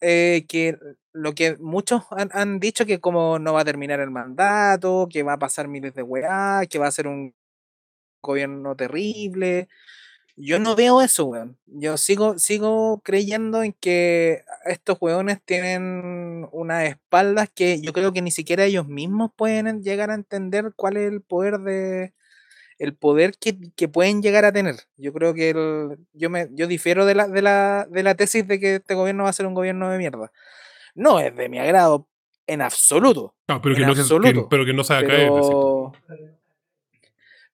[0.00, 0.76] eh, que
[1.12, 5.22] lo que muchos han, han dicho que como no va a terminar el mandato, que
[5.22, 7.34] va a pasar miles de weá, que va a ser un
[8.20, 9.68] gobierno terrible.
[10.38, 11.56] Yo no veo eso, weón.
[11.66, 18.20] Yo sigo, sigo creyendo en que estos weones tienen unas espaldas que yo creo que
[18.20, 22.12] ni siquiera ellos mismos pueden en- llegar a entender cuál es el poder de
[22.78, 24.76] el poder que, que pueden llegar a tener.
[24.98, 28.46] Yo creo que el- yo me yo difiero de la, de la de la tesis
[28.46, 30.30] de que este gobierno va a ser un gobierno de mierda.
[30.94, 32.06] No es de mi agrado
[32.46, 33.34] en absoluto.
[33.78, 34.04] No, pero, que no,
[34.42, 34.48] que-
[35.08, 36.35] pero que no se va a caer.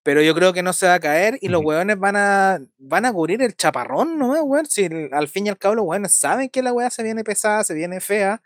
[0.05, 3.05] Pero, yo creo que no se va a caer y los hueones van a van
[3.07, 4.33] a cubrir el chaparrón, ¿no?
[4.43, 4.67] weón?
[4.67, 7.23] Si el- al fin y al cabo los hueones saben que la weá se viene
[7.25, 8.43] pesada, se viene fea.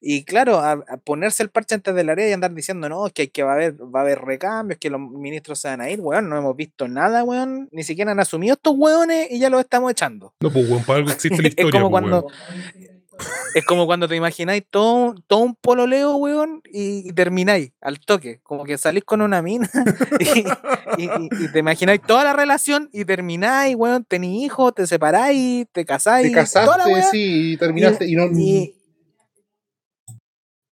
[0.00, 3.08] Y claro, a, a ponerse el parche antes de la área y andar diciendo, no,
[3.08, 5.80] es que, que va, a haber, va a haber recambios, que los ministros se van
[5.80, 9.40] a ir, weón, no hemos visto nada, weón, ni siquiera han asumido estos hueones y
[9.40, 10.34] ya los estamos echando.
[10.40, 11.80] No, pues, weón, para algo existe la Es historia.
[11.80, 12.97] como pues, cuando weón.
[13.54, 17.98] Es como cuando te imagináis todo, un- todo un pololeo, weón, y, y termináis al
[18.00, 18.40] toque.
[18.42, 19.68] Como que salís con una mina
[20.20, 20.40] y,
[21.02, 25.66] y- y- y te imagináis toda la relación y termináis, weón, tenéis hijos, te separáis,
[25.72, 26.32] te casáis.
[26.32, 28.06] Te toda la casaste, sí, y terminaste.
[28.06, 28.26] Y, no,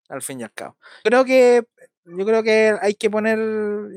[0.09, 0.77] al fin y al cabo.
[1.03, 1.63] Creo que
[2.05, 3.39] yo creo que hay que poner,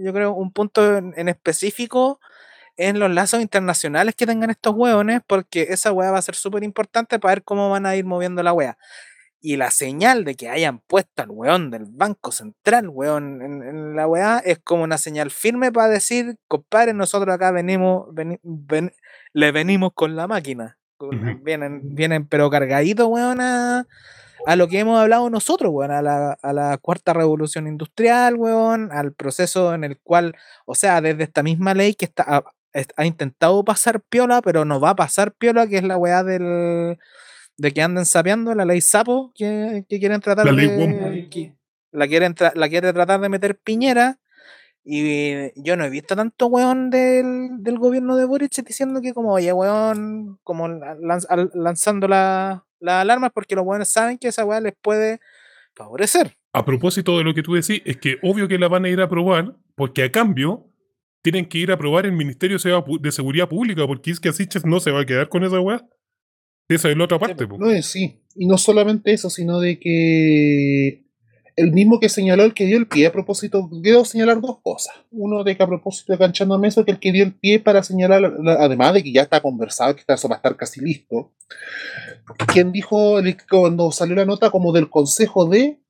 [0.03, 2.21] yo creo, un punto en, en específico
[2.79, 6.63] en los lazos internacionales que tengan estos hueones, porque esa hueá va a ser súper
[6.65, 8.79] importante para ver cómo van a ir moviendo la hueá.
[9.41, 13.95] Y la señal de que hayan puesto al weón del Banco Central, weón, en, en
[13.97, 18.93] la weá, es como una señal firme para decir, compadre, nosotros acá venimos, veni- ven-
[19.33, 20.79] le venimos con la máquina.
[21.45, 23.87] Vienen, vienen, pero cargaditos, weón, a,
[24.45, 28.91] a lo que hemos hablado nosotros, weón, a la, a la cuarta revolución industrial, weón,
[28.91, 30.35] al proceso en el cual,
[30.67, 32.43] o sea, desde esta misma ley que está,
[32.97, 36.99] ha, intentado pasar piola, pero no va a pasar piola, que es la weá del
[37.57, 41.55] de que anden sapeando la ley sapo que, que quieren tratar La ley de que-
[41.91, 44.19] la quieren tra- la quiere tratar de meter piñera
[44.85, 49.33] y yo no he visto tanto weón del, del gobierno de Boric diciendo que como
[49.33, 54.45] oye weón como la- lanz- lanzando la- las alarmas porque los weones saben que esa
[54.45, 55.19] weá les puede
[55.75, 58.89] favorecer A propósito de lo que tú decís, es que obvio que la van a
[58.89, 60.68] ir a aprobar, porque a cambio
[61.23, 64.81] tienen que ir a aprobar el Ministerio de Seguridad Pública, porque es que Siches no
[64.81, 65.87] se va a quedar con esa weá.
[66.69, 67.47] Esa es la otra parte.
[67.59, 68.23] No es sí.
[68.35, 71.05] Y no solamente eso, sino de que
[71.57, 74.95] el mismo que señaló el que dio el pie a propósito, quiero señalar dos cosas.
[75.11, 77.83] Uno de que a propósito de Canchando Meso, que el que dio el pie para
[77.83, 80.81] señalar, la- además de que ya está conversado, que está- eso va a estar casi
[80.81, 81.33] listo,
[82.53, 83.17] quien dijo
[83.51, 85.81] cuando salió la nota como del consejo de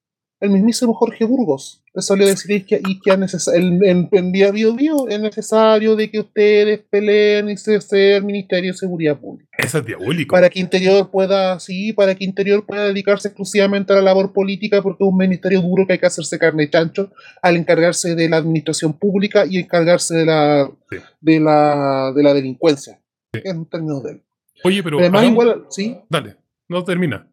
[0.40, 1.82] el mismísimo Jorge Burgos.
[1.94, 5.96] Le salió a decir que, y que el- en, en Vía Bio Bio es necesario
[5.96, 10.32] de que ustedes peleen y se sea el Ministerio de Seguridad Pública Esa es diabólico.
[10.32, 14.80] para que Interior pueda, sí, para que Interior pueda dedicarse exclusivamente a la labor política,
[14.80, 17.10] porque es un ministerio duro que hay que hacerse carne y chancho
[17.42, 20.96] al encargarse de la administración pública y encargarse de la, Sí.
[21.20, 23.00] de la, de la delincuencia.
[23.32, 24.22] En términos de él.
[24.64, 24.98] Oye, pero.
[24.98, 26.36] Además, hagamos- igual, sí, Dale,
[26.68, 27.27] no termina.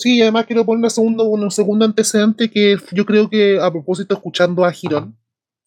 [0.00, 3.70] Sí, y además quiero poner un segundo, un segundo antecedente que yo creo que a
[3.70, 5.14] propósito escuchando a Girón,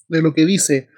[0.08, 0.90] de lo que dice,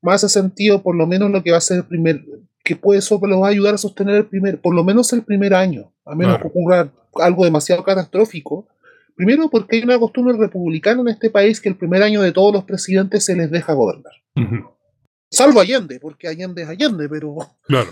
[0.00, 2.24] más hace sentido por lo menos lo que va a ser el primer,
[2.62, 5.22] que puede eso los va a ayudar a sostener el primer, por lo menos el
[5.24, 6.42] primer año, a menos Claro.
[6.42, 8.68] que ocurra algo demasiado catastrófico.
[9.16, 12.52] Primero porque hay una costumbre republicana en este país que el primer año de todos
[12.52, 14.12] los presidentes se les deja gobernar.
[15.30, 17.90] Salvo Allende, porque Allende es Allende, pero Claro.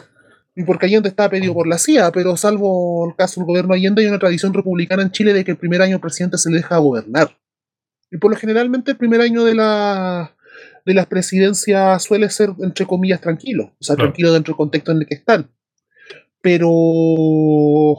[0.55, 4.03] Y porque Allende está pedido por la CIA, pero salvo el caso del gobierno Allende,
[4.03, 6.57] hay una tradición republicana en Chile de que el primer año el presidente se le
[6.59, 7.39] deja gobernar.
[8.11, 10.37] Y por lo generalmente el primer año de la
[10.85, 13.73] de las presidencias suele ser, entre comillas, tranquilo.
[13.81, 14.09] O sea, Claro.
[14.11, 15.51] tranquilo dentro del contexto en el que están.
[16.41, 17.97] Pero.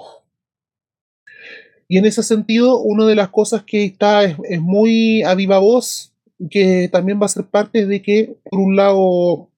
[1.88, 5.59] Y en ese sentido, una de las cosas que está es, es muy a viva
[5.59, 6.13] voz,
[6.49, 9.49] que también va a ser parte de que, por un lado,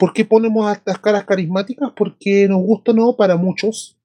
[0.00, 1.90] ¿Por qué ponemos estas caras carismáticas?
[1.94, 3.98] Porque nos gusta no para muchos,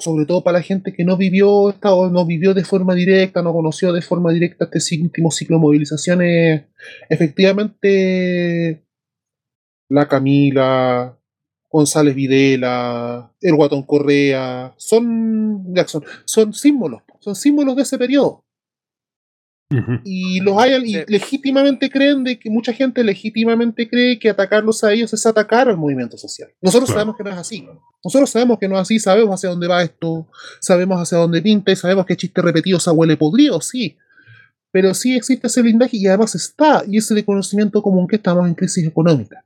[0.00, 3.40] sobre todo para la gente que no vivió esta, o no vivió de forma directa,
[3.40, 6.64] no conoció de forma directa este último ciclo de movilizaciones.
[7.08, 8.84] Efectivamente,
[9.88, 11.16] la Camila,
[11.70, 18.44] González Videla, el Guatón Correa, son, Jackson, son símbolos, son símbolos de ese periodo
[20.04, 21.00] Y los hayan y Sí.
[21.06, 25.76] legítimamente creen de que mucha gente legítimamente cree que atacarlos a ellos es atacar al
[25.76, 26.50] movimiento social.
[26.60, 26.98] Nosotros Claro.
[27.00, 27.68] sabemos que no es así.
[28.04, 30.26] Nosotros sabemos que no es así, sabemos hacia dónde va esto,
[30.60, 33.96] sabemos hacia dónde pinta y sabemos que chiste repetido se huele podrido, sí.
[34.72, 38.46] Pero sí existe ese blindaje y además está, y ese de conocimiento común que estamos
[38.48, 39.44] en crisis económica.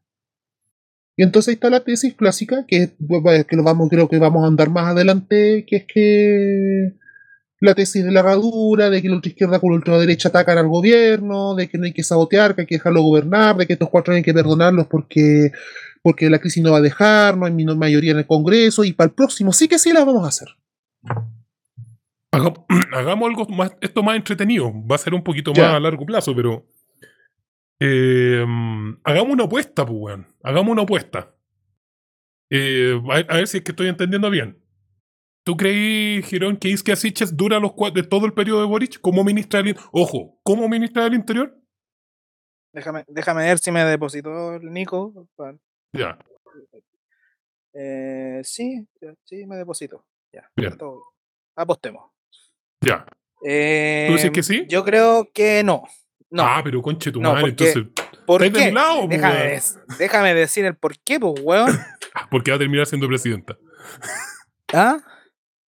[1.16, 2.90] Y entonces ahí está la tesis clásica, que,
[3.48, 6.94] que lo vamos, creo que vamos a andar más adelante, que es que
[7.64, 11.54] la tesis de la herradura, de que la ultraizquierda con la ultraderecha atacan al gobierno,
[11.54, 14.14] de que no hay que sabotear, que hay que dejarlo gobernar, de que estos cuatro
[14.14, 15.50] hay que perdonarlos porque,
[16.02, 19.08] porque la crisis no va a dejar, no hay mayoría en el Congreso, y para
[19.08, 20.48] el próximo sí que sí la vamos a hacer.
[22.32, 22.54] Haga-
[22.92, 24.72] hagamos algo más, esto más entretenido.
[24.90, 25.64] Va a ser un poquito Ya.
[25.68, 26.66] más a largo plazo, pero.
[27.80, 28.44] eh,
[29.04, 30.18] hagamos una apuesta, pues.
[30.42, 31.30] Hagamos una apuesta.
[32.50, 34.58] Eh, a, a ver si es que estoy entendiendo bien.
[35.44, 39.22] ¿Tú creí, Girón, que Isquia Siches dura los de todo el periodo de Boric como
[39.24, 41.54] ministra del In- Ojo, como ministra del Interior?
[42.72, 45.28] Déjame, déjame ver si me depositó el Nico.
[45.92, 46.18] Ya,
[47.74, 48.86] Eh, sí,
[49.24, 50.04] sí, me depositó.
[50.32, 50.76] Ya, Bien.
[51.56, 52.10] Apostemos.
[52.80, 53.04] ya.
[53.46, 54.64] Eh, dices que sí?
[54.68, 55.82] Yo creo que no.
[56.30, 56.42] No.
[56.44, 57.92] Ah, pero conche tu No, madre, porque- entonces.
[58.26, 58.72] ¿Por de qué?
[58.72, 59.60] lado, po, déjame,
[59.98, 61.66] déjame decir el por qué, pues, weón.
[62.14, 63.58] ah, Porque va a terminar siendo presidenta.
[64.72, 64.96] ¿Ah?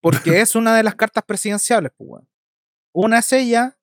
[0.06, 2.28] Porque es una de las cartas presidenciales, pues, weón.
[2.92, 3.76] Una es ella.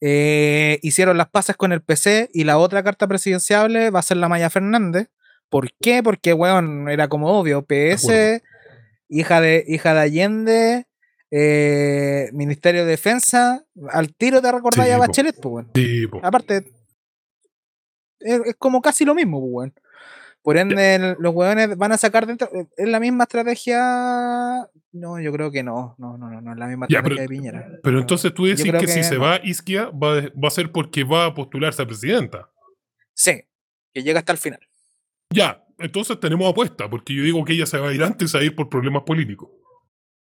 [0.00, 4.16] eh, hicieron las paces con el PC y la otra carta presidenciable va a ser
[4.16, 5.08] la Maya Fernández.
[5.50, 6.02] ¿Por qué?
[6.02, 7.62] Porque, weón, era como obvio.
[7.66, 8.42] PS,
[9.08, 10.86] hija de, hija de Allende,
[11.30, 13.64] eh, Ministerio de Defensa.
[13.90, 14.98] Al tiro te recordáis Sí, a.
[14.98, 15.70] Bachelet, pues, weón.
[15.74, 16.06] Sí.
[16.22, 16.64] Aparte,
[18.20, 19.74] es, es como casi lo mismo, pues, weón.
[20.48, 22.48] Por ende, el- los weones van a sacar dentro.
[22.54, 24.66] eh, ¿Es la misma estrategia?
[24.92, 25.94] No, yo creo que no.
[25.98, 27.68] No, no, no, no es la misma Ya, estrategia pero- de Piñera.
[27.82, 28.00] Pero No.
[28.00, 31.04] entonces tú decís que, si que se va Isquia va, a- va a ser porque
[31.04, 32.48] va a postularse a presidenta.
[33.12, 33.42] Sí,
[33.92, 34.60] que llega hasta el final.
[35.30, 38.42] Ya, entonces tenemos apuesta, porque yo digo que ella se va a ir antes a
[38.42, 39.50] ir por problemas políticos.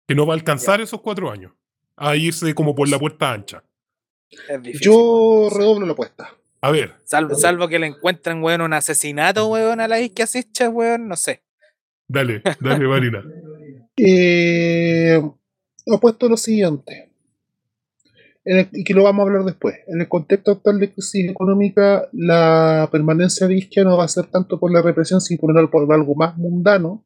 [0.06, 1.54] Que no va a alcanzar esos cuatro años.
[1.96, 3.64] A irse como por la puerta ancha.
[4.50, 4.82] Es difícil.
[4.86, 6.30] Yo redoblo la apuesta.
[6.62, 10.70] A ver, Salvo, salvo que le encuentren, weón, un asesinato, weón, a la isquia Sicha,
[10.70, 11.42] weón, no sé.
[12.08, 13.24] dale, dale, Marina.
[14.02, 15.22] Eh,
[15.94, 17.12] apuesto lo siguiente,
[18.46, 19.76] En el- y que lo vamos a hablar después.
[19.88, 24.28] En el contexto actual de crisis económica, la permanencia de Isquia no va a ser
[24.28, 27.06] tanto por la represión, sino por algo más mundano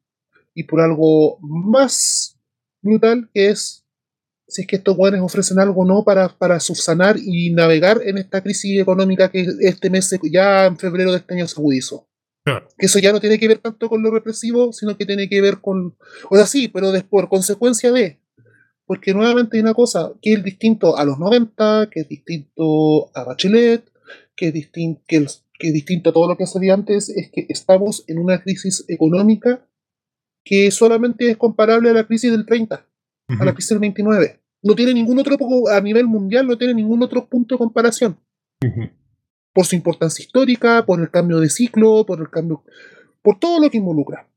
[0.53, 2.39] y por algo más
[2.83, 3.82] brutal, que es
[4.53, 8.17] si es que estos buenos ofrecen algo o no para, para subsanar y navegar en
[8.17, 12.07] esta crisis económica que este mes, ya en febrero de este año se agudizó.
[12.77, 15.41] Que eso ya no tiene que ver tanto con lo represivo, sino que tiene que
[15.41, 15.95] ver con.
[16.29, 18.19] O sea, sí, pero después, por consecuencia de.
[18.85, 23.23] Porque nuevamente hay una cosa que es distinto a los 90, que es distinto a
[23.23, 23.89] Bachelet,
[24.35, 27.07] que es, distin- que es- que es distinto a todo lo que se había antes,
[27.09, 29.65] es que estamos en una crisis económica
[30.45, 32.85] que solamente es comparable a la crisis del 30,
[33.29, 34.41] a la crisis del 29.
[34.63, 35.37] No tiene ningún otro,
[35.69, 38.17] a nivel mundial, no tiene ningún otro punto de comparación
[39.53, 42.63] por su importancia histórica, por el cambio de ciclo, por el cambio,
[43.21, 44.27] por todo lo que involucra.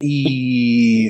[0.00, 1.08] Y,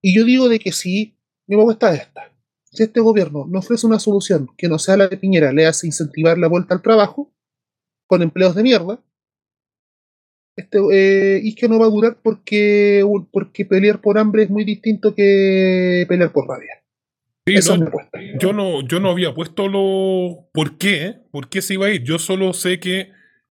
[0.00, 2.32] y yo digo de que si mi propuesta es esta.
[2.64, 5.86] Si este gobierno no ofrece una solución que no sea la de Piñera, le hace
[5.86, 7.32] incentivar la vuelta al trabajo
[8.06, 9.02] con empleos de mierda,
[10.56, 15.14] este, eh, Isquia no va a durar porque, porque pelear por hambre es muy distinto
[15.14, 16.82] que pelear por rabia.
[17.46, 18.18] Sí, Esa es no, apuesta.
[18.40, 22.02] yo no, yo no había puesto lo por qué, por qué se iba a ir.
[22.02, 23.12] Yo solo sé que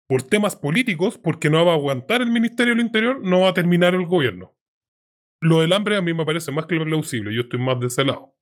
[0.08, 3.54] por temas políticos, porque no va a aguantar el Ministerio del Interior, no va a
[3.54, 4.56] terminar el gobierno.
[5.40, 8.04] Lo del hambre a mí me parece más que plausible, yo estoy más de ese
[8.04, 8.34] lado.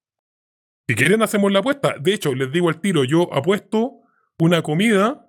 [0.88, 1.96] Si quieren hacemos la apuesta.
[2.00, 4.02] De hecho, les digo al tiro, yo apuesto
[4.40, 5.25] una comida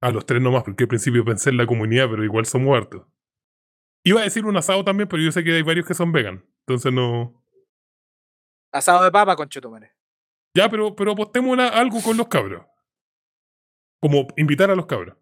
[0.00, 3.06] a los tres nomás, porque al principio pensé en la comunidad, pero igual somos hartos.
[4.04, 6.44] Iba a decir un asado también, pero yo sé que hay varios que son vegan.
[6.66, 7.42] Entonces no.
[8.72, 9.92] Asado de papa con chutumare.
[10.54, 12.64] Ya, pero, pero apostemos algo con los cabros.
[14.00, 15.16] Como invitar a los cabros.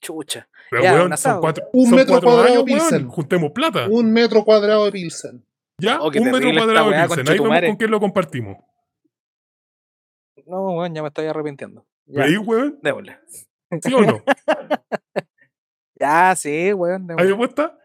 [0.00, 0.48] Chucha.
[0.70, 2.78] Pero, Ya, weón, un son cuatro, Un son metro cuatro cuadrado años, weón.
[2.78, 3.08] Pilsen.
[3.08, 3.86] Juntemos plata.
[3.90, 5.44] Un metro cuadrado de Pilsen.
[5.78, 7.28] ya, Oh, un metro cuadrado de Pilsen.
[7.28, 8.56] Ahí vemos con quién lo compartimos.
[10.46, 11.84] No, weón, ya me estoy arrepintiendo.
[12.06, 12.78] Ya, ¿Veis, weón?
[12.82, 13.18] démosle.
[13.82, 14.22] ¿Sí o no?
[15.98, 17.02] Ya, sí, weón.
[17.10, 17.32] ¿Hay démosle.
[17.34, 17.78] apuesta?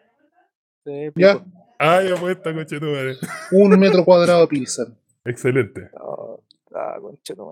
[0.86, 1.44] Sí, Ya.
[1.78, 3.18] Hay apuesta, conchetumare.
[3.52, 4.98] un metro cuadrado de Pilsen.
[5.26, 5.90] Excelente.
[6.00, 6.42] Oh,
[6.74, 6.96] ah.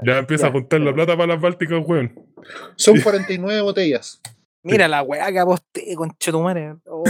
[0.03, 2.13] Ya empieza Ya, a juntar la plata para las bálticas, weón.
[2.77, 4.21] Son 49 botellas.
[4.61, 6.75] Mira la weá que aposté, conchetumare.
[6.85, 7.03] Oh.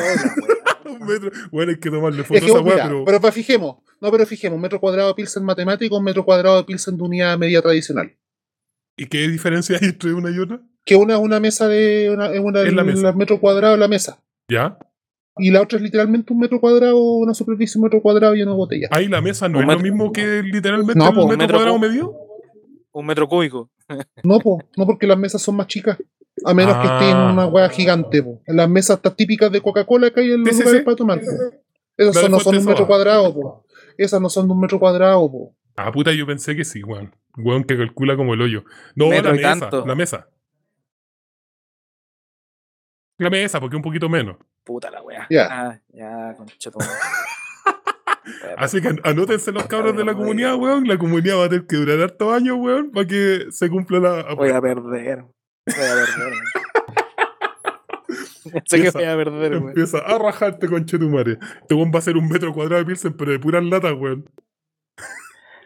[0.85, 1.29] Un metro.
[1.51, 3.05] Weón, hay que tomarle Es fotos que, a esa weá, pero.
[3.05, 6.63] pero fijemos, no, pero fijemos, un metro cuadrado de Pilsen matemático, un metro cuadrado de
[6.63, 8.11] Pilsen de unidad media tradicional.
[8.97, 10.61] ¿Y qué diferencia hay entre una y otra?
[10.85, 12.09] Que una es una mesa de.
[12.13, 13.09] Una, es una, Es la mesa.
[13.09, 14.21] el metro cuadrado de la mesa.
[14.49, 14.77] ¿Ya?
[15.37, 18.53] Y la otra es literalmente un metro cuadrado, una superficie un metro cuadrado y una
[18.53, 18.87] botella.
[18.91, 21.37] Ahí la mesa no Un es lo mismo que literalmente No, el po, un metro,
[21.43, 22.13] metro cuadrado cu- medio.
[22.91, 23.69] Un metro cúbico.
[24.23, 25.97] No, po, no porque las mesas son más chicas.
[26.45, 27.31] A menos que esté en Ah.
[27.33, 28.41] una hueá gigante, po.
[28.47, 31.19] Las mesas estas típicas de Coca-Cola que hay en los lugares para tomar.
[31.19, 31.25] po.
[31.97, 33.65] Esas La de son- no son Fuente un metro cuadrado, po.
[33.97, 35.55] Esas no son de un metro cuadrado, po.
[35.75, 37.15] Ah, puta, yo pensé que sí, weón.
[37.37, 38.63] Weón que calcula como el hoyo.
[38.95, 39.85] No, Metro la mesa, tanto.
[39.85, 40.29] la mesa.
[43.17, 44.37] La mesa, porque un poquito menos.
[44.63, 45.27] Puta la weá.
[45.29, 45.47] Ya.
[45.49, 46.91] Ah, ya, conchetumare.
[48.57, 50.87] Así que anótense los cabros de la comunidad, weón.
[50.87, 54.35] La comunidad va a tener que durar hartos años, weón, para que se cumpla la
[54.35, 55.23] Voy a perder.
[55.23, 56.33] Voy a perder.
[58.65, 59.67] sé que Empieza- voy a perder, weón.
[59.69, 61.37] Empieza a rajarte con Chetumare.
[61.61, 64.29] Este weón va a ser un metro cuadrado de Pilsen, pero de puras latas, weón.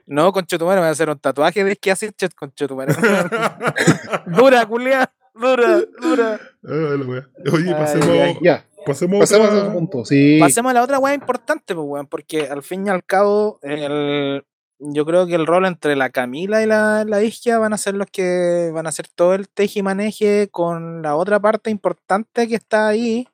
[0.07, 2.93] No, conchetumare, me voy a hacer un tatuaje de esquí así, chet, conchetumare.
[4.27, 5.11] dura, culia.
[5.35, 6.39] Dura, dura.
[6.65, 7.53] Ah.
[7.53, 8.37] Oye, pasemos, ay.
[8.41, 10.05] Ya, pasemos, pasemos a otro punto.
[10.05, 10.37] Sí.
[10.39, 14.43] Pasemos a la otra weá importante, pues, weón, porque al fin y al cabo, el,
[14.79, 17.95] yo creo que el rol entre la Camila y la, la Isquia van a ser
[17.95, 22.87] los que van a hacer todo el tejimaneje con la otra parte importante que está
[22.87, 23.27] ahí,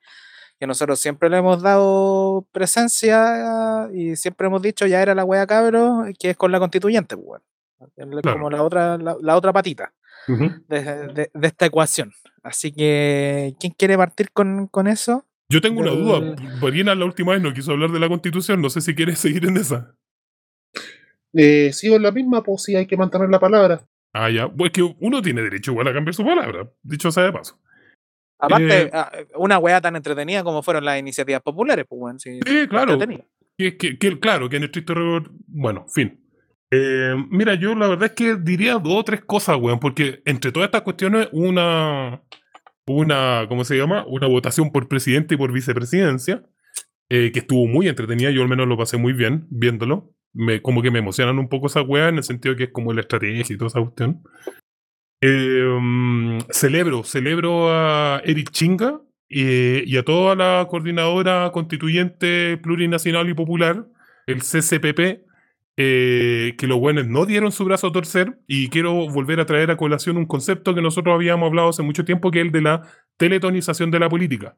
[0.63, 5.45] que nosotros siempre le hemos dado presencia y siempre hemos dicho ya era la weá
[5.45, 7.41] cabro, que es con la constituyente, pues,
[7.97, 8.37] Claro.
[8.37, 9.93] Como la otra, la, la otra patita
[10.69, 10.81] de,
[11.13, 12.13] de- de esta ecuación.
[12.43, 15.25] Así que, ¿quién quiere partir con, con eso?
[15.49, 16.33] Yo tengo una duda.
[16.61, 18.61] Borina la última vez no quiso hablar de la constitución.
[18.61, 19.97] No sé si quieres seguir en esa.
[21.33, 23.81] Eh, sigo en la misma, pues sí hay que mantener la palabra.
[24.13, 24.47] Ah, ya.
[24.47, 26.69] Pues que uno tiene derecho igual a cambiar su palabra.
[26.83, 27.59] Dicho sea de paso.
[28.45, 32.19] Aparte, Eh, ah, una weá tan entretenida como fueron las iniciativas populares, pues, weón.
[32.19, 32.97] Sí, Sí, claro.
[33.57, 35.31] Que, que- que- claro, que en estricto rigor.
[35.47, 36.19] Bueno, fin.
[36.71, 40.51] Eh, mira, yo la verdad es que diría dos o tres cosas, weón, porque entre
[40.51, 42.21] todas estas cuestiones, una.
[42.85, 44.03] Una, ¿cómo se llama?
[44.07, 46.43] Una votación por presidente y por vicepresidencia,
[47.09, 50.11] eh, que estuvo muy entretenida, yo al menos lo pasé muy bien viéndolo.
[50.33, 52.91] Me, como que me emocionan un poco esas weas en el sentido que es como
[52.91, 54.21] la estrategia y toda esa cuestión.
[55.25, 63.33] Eh, celebro, celebro a Eric Chinga eh, y a toda la coordinadora constituyente plurinacional y
[63.33, 63.87] popular,
[64.27, 65.23] el CCPP,
[65.77, 69.71] eh, que los buenos no dieron su brazo a torcer y quiero volver a traer
[69.71, 72.61] a colación un concepto que nosotros habíamos hablado hace mucho tiempo, que es el de
[72.61, 72.81] la
[73.15, 74.57] teletonización de la política.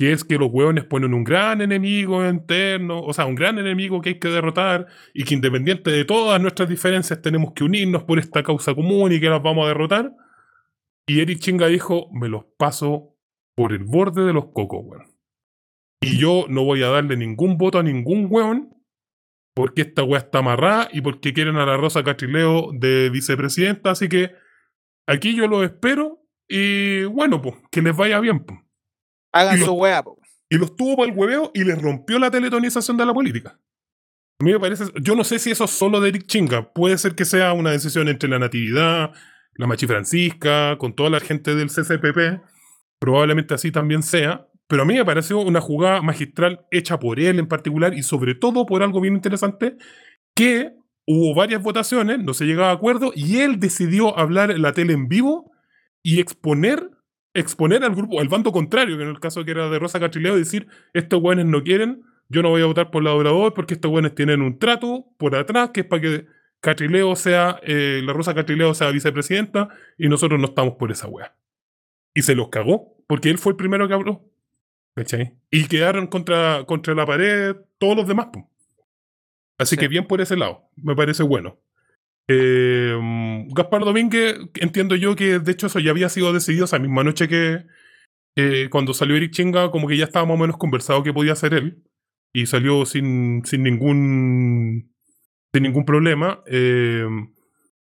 [0.00, 4.00] Que es que los hueones ponen un gran enemigo interno, o sea, un gran enemigo
[4.00, 8.18] que hay que derrotar y que independiente de todas nuestras diferencias tenemos que unirnos por
[8.18, 10.14] esta causa común y que las vamos a derrotar.
[11.06, 13.14] Y Eric Chinga dijo, me los paso
[13.54, 15.04] por el borde de los cocos, weón.
[16.00, 18.74] Y yo no voy a darle ningún voto a ningún weón
[19.54, 23.90] porque esta weá está amarrada y porque quieren a la Rosa Castrileo de vicepresidenta.
[23.90, 24.30] Así que
[25.06, 28.60] aquí yo lo espero y bueno, pues, que les vaya bien, pues.
[29.32, 30.18] Hagan su weá, po.
[30.48, 33.60] Y los tuvo para el hueveo y les rompió la teletonización de la política.
[34.40, 36.72] A mí me parece, yo no sé si eso es solo de Eric Chinga.
[36.72, 39.12] Puede ser que sea una decisión entre la Natividad,
[39.54, 42.42] la Machi Francisca, con toda la gente del CCPP.
[42.98, 44.46] Probablemente así también sea.
[44.66, 48.34] Pero a mí me pareció una jugada magistral hecha por él en particular y sobre
[48.34, 49.76] todo por algo bien interesante,
[50.34, 50.72] que
[51.06, 54.92] hubo varias votaciones, no se llegaba a acuerdo, y él decidió hablar en la tele
[54.92, 55.50] en vivo
[56.04, 56.88] y exponer
[57.34, 60.36] exponer al grupo, al bando contrario, que en el caso que era de Rosa Catrileo,
[60.36, 63.90] decir, estos buenos no quieren, yo no voy a votar por la Obrador porque estos
[63.90, 66.26] buenos tienen un trato por atrás que es para que
[66.60, 71.34] Catrileo sea, eh, la Rosa Catrileo sea vicepresidenta y nosotros no estamos por esa wea.
[72.14, 74.24] Y se los cagó, porque él fue el primero que habló.
[74.94, 75.34] ¿Cachai?
[75.50, 78.28] Y quedaron contra, contra la pared todos los demás.
[79.58, 79.80] Así Sí.
[79.80, 81.58] que bien por ese lado, me parece bueno.
[82.32, 82.96] Eh,
[83.48, 87.26] Gaspar Domínguez, entiendo yo que de hecho eso ya había sido decidido esa misma noche
[87.26, 87.64] que
[88.36, 91.54] eh, cuando salió Eric Chinga, como que ya estaba o menos conversado que podía hacer
[91.54, 91.82] él.
[92.32, 94.92] Y salió sin, sin ningún
[95.52, 96.42] sin ningún problema.
[96.46, 97.04] Eh,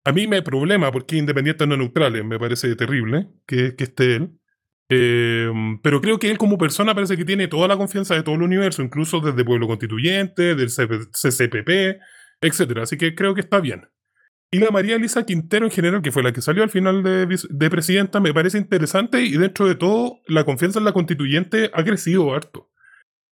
[0.05, 4.39] a mí me problema porque independientes no neutrales, me parece terrible que, que esté él.
[4.89, 5.51] Eh,
[5.83, 8.43] pero creo que él como persona parece que tiene toda la confianza de todo el
[8.43, 11.99] universo, incluso desde Pueblo Constituyente, del CP CCPP,
[12.41, 12.79] etc.
[12.81, 13.87] Así que creo que está bien.
[14.53, 17.69] Y la María Elisa Quintero en general, que fue la que salió al final de,
[17.69, 22.33] presidenta, me parece interesante y dentro de todo la confianza en la constituyente ha crecido
[22.33, 22.69] harto.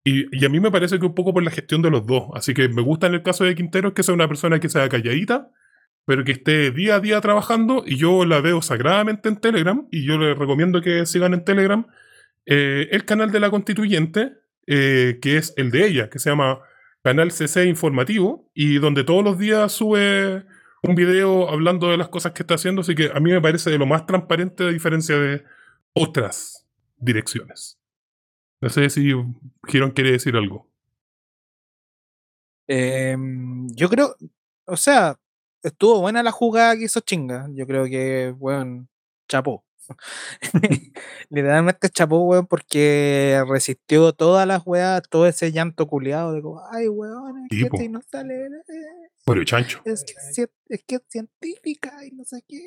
[0.04, 2.24] Y, y a mí me parece que un poco por la gestión de los dos.
[2.34, 4.88] Así que me gusta en el caso de Quintero que sea una persona que sea
[4.88, 5.52] calladita,
[6.04, 10.04] pero que esté día a día trabajando y yo la veo sagradamente en Telegram y
[10.04, 11.86] yo les recomiendo que sigan en Telegram
[12.46, 14.32] eh, el canal de la constituyente,
[14.66, 16.58] eh, que es el de ella, que se llama
[17.02, 20.44] Canal CC Informativo y donde todos los días sube
[20.86, 23.70] un video hablando de las cosas que está haciendo, así que a mí me parece
[23.70, 25.44] de lo más transparente a diferencia de
[25.94, 26.66] otras
[26.96, 27.78] direcciones.
[28.60, 29.12] No sé si
[29.66, 30.68] Girón quiere decir algo.
[32.66, 34.14] Em, yo creo,
[34.66, 35.16] o sea,
[35.62, 37.48] estuvo buena la jugada que hizo Chinga.
[37.52, 38.88] Yo creo que, weón,
[39.28, 39.64] chapó.
[41.30, 46.88] Literalmente chapó, weón, porque resistió todas las weas, todo ese llanto culiado de como, ay,
[46.88, 48.50] weón, es que si no sale, eh,
[49.26, 49.80] Bueno, chancho.
[49.84, 52.60] es que, es que es científica y no sé qué.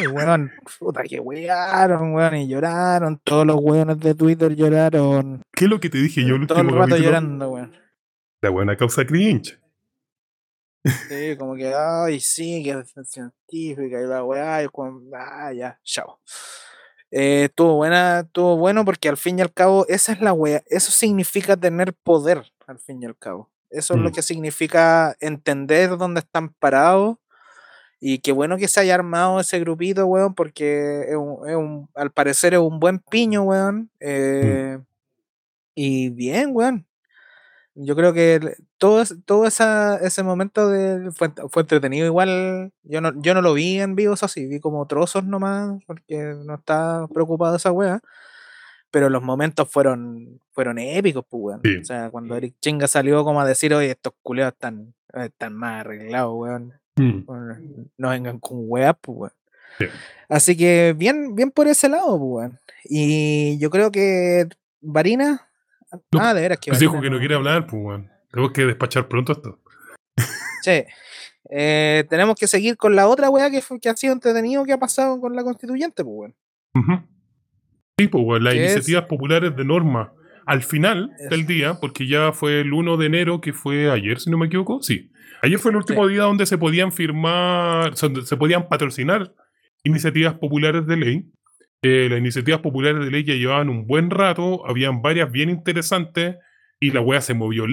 [0.00, 3.20] Uy, weón, puta que wearon, weón, y lloraron.
[3.24, 5.42] Todos los weones de Twitter lloraron.
[5.52, 7.06] ¿Qué es lo que te dije yo el todo el último rato capítulo?
[7.10, 7.72] llorando, weón.
[8.42, 9.58] La buena causa cringe.
[11.08, 15.78] Sí, como que, ay, sí, que es científica y la weá, y como, ah, ya,
[15.82, 16.18] chao.
[17.10, 20.62] Eh, estuvo buena, estuvo bueno porque al fin y al cabo, esa es la weá,
[20.66, 23.48] eso significa tener poder, al fin y al cabo.
[23.70, 24.12] Eso es lo Mm.
[24.12, 27.16] que significa entender dónde están parados.
[27.98, 31.88] Y qué bueno que se haya armado ese grupito, weón, porque es un, es un-
[31.94, 33.90] al parecer es un buen piño, weón.
[34.00, 34.78] eh,
[35.74, 36.86] Y bien, weón.
[37.74, 42.72] Yo creo que todo, todo esa, ese momento de, fue, fue entretenido igual.
[42.82, 46.34] Yo no, yo no lo vi en vivo, eso sí, vi como trozos nomás, porque
[46.44, 48.00] no estaba preocupado esa wea.
[48.90, 51.60] Pero los momentos fueron, fueron épicos, pues, weón.
[51.64, 51.76] Sí.
[51.78, 55.80] O sea, cuando Eric Chinga salió como a decir, oye, estos culeados están, están más
[55.80, 56.72] arreglados, weón.
[56.96, 57.24] Mm.
[57.98, 59.32] Vengan con weas, pues, weón.
[59.78, 59.86] Sí.
[60.28, 62.60] Así que bien, bien por ese lado, pues, weón.
[62.84, 64.48] Y yo creo que
[64.80, 65.48] Varina.
[66.12, 68.15] No, ah, de veras que Pues dijo Varina que no quiere hablar, pues, weón.
[68.30, 69.60] Tenemos que despachar pronto esto.
[70.62, 70.84] Sí.
[71.48, 74.78] Eh, tenemos que seguir con la otra weá que, que ha sido entretenido que ha
[74.78, 76.34] pasado con la constituyente, pues,
[76.74, 77.06] weón.
[77.98, 80.12] Sí, pues, weón, las iniciativas populares de norma.
[80.44, 84.30] Al final del día, porque ya fue el 1 de enero, que fue ayer, si
[84.30, 84.80] no me equivoco.
[84.80, 85.10] Sí.
[85.42, 89.34] Ayer fue el último día donde se podían firmar, donde se podían patrocinar
[89.82, 91.30] iniciativas populares de ley.
[91.82, 96.36] Eh, las iniciativas populares de ley ya llevaban un buen rato, habían varias bien interesantes,
[96.80, 97.66] y la wea se movió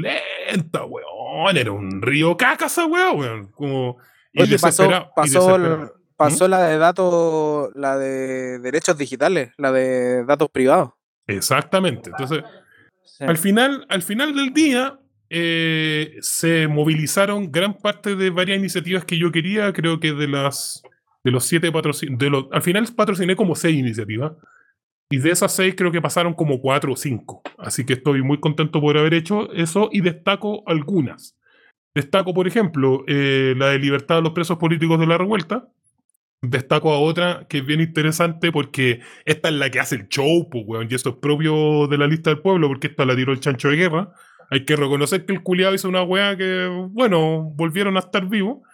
[0.86, 1.58] weón.
[1.58, 3.48] Era un río caca esa wea, weón.
[3.52, 3.98] Como,
[4.32, 9.72] y Oye, pasó, pasó, el- desespera- pasó la de datos, la de derechos digitales, la
[9.72, 10.92] de datos privados.
[11.28, 12.10] Exactamente.
[12.10, 12.44] Entonces,
[13.06, 13.26] Sí.
[13.26, 14.98] Al final, al final del día,
[15.30, 19.72] eh, se movilizaron gran parte de varias iniciativas que yo quería.
[19.74, 20.82] Creo que de las
[21.24, 22.48] de los siete patrocinios.
[22.52, 24.32] Al final patrociné como seis iniciativas.
[25.14, 27.44] Y de esas seis creo que pasaron como cuatro o cinco.
[27.60, 31.38] Así que estoy muy contento por haber hecho eso y destaco algunas.
[31.94, 35.70] Destaco, por ejemplo, eh, la de libertad de los presos políticos de la revuelta.
[36.42, 40.50] Destaco a otra que es bien interesante porque esta es la que hace el show,
[40.50, 43.34] pues, weón, y esto es propio de la lista del pueblo porque esta la tiró
[43.34, 44.14] el chancho de guerra.
[44.50, 48.68] Hay que reconocer que el culiado hizo una weá que, bueno, volvieron a estar vivos,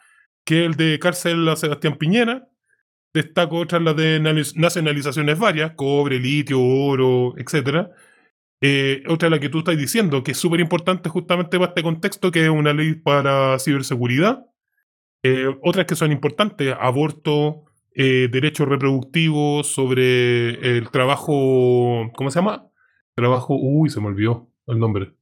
[0.46, 2.48] que es el de cárcel a Sebastián Piñera.
[3.14, 7.92] Destaco otras las de nali- nacionalizaciones varias, cobre, litio, oro, etcétera.
[8.62, 12.32] Eh, otra la que tú estás diciendo, que es súper importante justamente para este contexto,
[12.32, 14.46] que es una ley para ciberseguridad.
[15.24, 17.64] Eh, otras que son importantes, aborto,
[17.96, 22.68] eh, derechos reproductivos, sobre el trabajo, ¿cómo se llama?
[23.16, 25.14] Trabajo, uy, se me olvidó el nombre.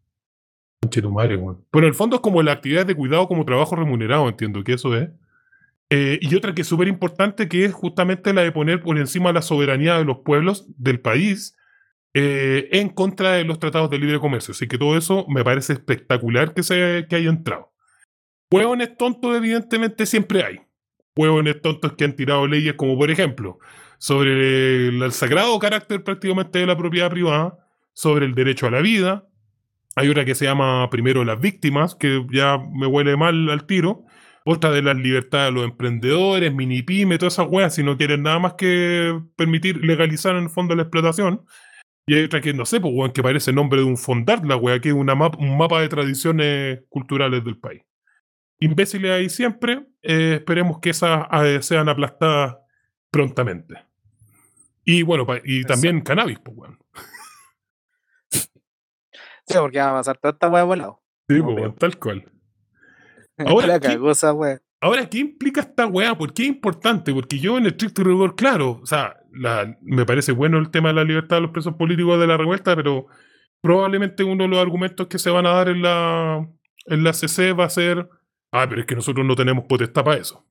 [0.81, 1.65] Conche tu madre, weón.
[1.71, 4.73] Pero en el fondo es como la actividad de cuidado como trabajo remunerado, entiendo que
[4.73, 5.09] eso es.
[5.89, 9.31] Eh, y otra que es súper importante, que es justamente la de poner por encima
[9.31, 11.55] la soberanía de los pueblos del país
[12.13, 14.51] eh, en contra de los tratados de libre comercio.
[14.51, 17.71] Así que todo eso me parece espectacular que, se, que haya entrado.
[18.51, 20.59] Hueones tontos, evidentemente, siempre hay.
[21.15, 23.59] Hueones tontos que han tirado leyes como, por ejemplo,
[23.97, 27.57] sobre el, el sagrado carácter prácticamente de la propiedad privada,
[27.93, 29.27] sobre el derecho a la vida.
[29.95, 34.05] Hay otra que se llama primero las víctimas, que ya me huele mal al tiro.
[34.49, 38.23] Otra de las libertades de los emprendedores, mini pyme, todas esas weas, si no quieren
[38.23, 41.45] nada más que permitir legalizar en el fondo la explotación.
[42.07, 44.45] Y hay otra que no sé, pues weón, que parece el nombre de un fondar,
[44.45, 47.81] la wea, que es una map- un mapa de tradiciones culturales del país.
[48.61, 52.55] Imbéciles ahí siempre, eh, esperemos que esas eh, sean aplastadas
[53.11, 53.75] prontamente.
[54.85, 56.79] Y bueno, y también cannabis, pues weón.
[58.31, 61.01] Sí, porque va a pasar toda esta weá volado.
[61.29, 62.31] Sí, No pues, tal cual.
[63.45, 64.59] Ahora, la ¿qué- cagó esa weá.
[64.79, 66.15] Ahora, ¿qué implica esta weá?
[66.17, 67.11] ¿Por qué es importante?
[67.13, 70.89] Porque yo en el estricto rigor, claro, o sea, la- me parece bueno el tema
[70.89, 73.07] de la libertad de los presos políticos de la revuelta, pero
[73.61, 76.47] probablemente uno de los argumentos que se van a dar en la,
[76.85, 78.07] en la CC va a ser,
[78.51, 80.45] ah, pero es que nosotros no tenemos potestad para eso.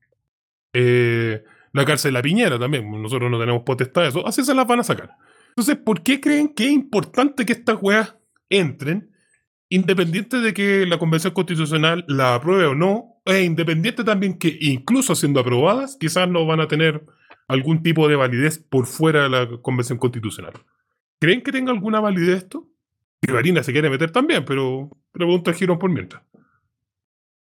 [0.73, 1.43] Eh,
[1.73, 4.67] la cárcel de la Piñera también, nosotros no tenemos potestad de eso, así se las
[4.67, 5.11] van a sacar.
[5.49, 8.15] Entonces, ¿por qué creen que es importante que estas weas
[8.49, 9.11] entren?
[9.69, 15.15] Independiente de que la Convención Constitucional la apruebe o no, e independiente también que incluso
[15.15, 17.05] siendo aprobadas, quizás no van a tener
[17.47, 20.53] algún tipo de validez por fuera de la Convención Constitucional.
[21.19, 22.67] ¿Creen que tenga alguna validez esto?
[23.21, 26.23] Y Varina se quiere meter también, pero pregunta Girón por mientras.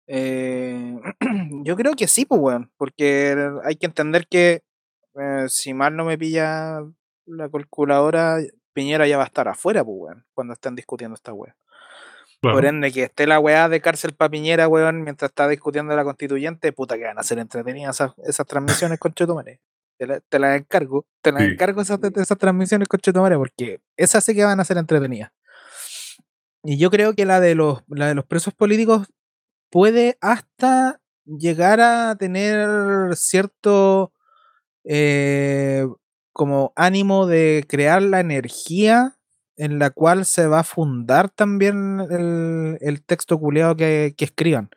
[0.06, 1.01] Eh,
[1.64, 2.70] yo creo que sí, pues, weón.
[2.76, 4.62] Porque hay que entender que,
[5.14, 6.80] eh, si mal no me pilla
[7.26, 8.39] la calculadora,
[8.72, 11.56] Piñera ya va a estar afuera, pues, weón, cuando estén discutiendo esta weá.
[12.43, 12.56] Claro.
[12.56, 16.02] Por ende, que esté la weá de cárcel para Piñera, weón, mientras está discutiendo la
[16.05, 19.60] constituyente, puta que van a ser entretenidas esas, esas transmisiones con Chetumare.
[19.97, 21.48] Te, la- te las encargo, te las Sí.
[21.51, 25.31] encargo esas, esas transmisiones con Chetumare, porque esas sí que van a ser entretenidas.
[26.64, 29.06] Y yo creo que la de los, la de los presos políticos
[29.70, 34.12] puede hasta llegar a tener cierto
[34.85, 35.86] eh,
[36.32, 39.16] como ánimo de crear la energía
[39.62, 44.70] en la cual se va a fundar también el, el texto culeado que, que escriban.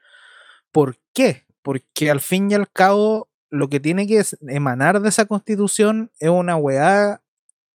[0.72, 1.46] ¿Por qué?
[1.64, 6.30] Porque al fin y al cabo lo que tiene que emanar de esa constitución es
[6.30, 7.24] una weá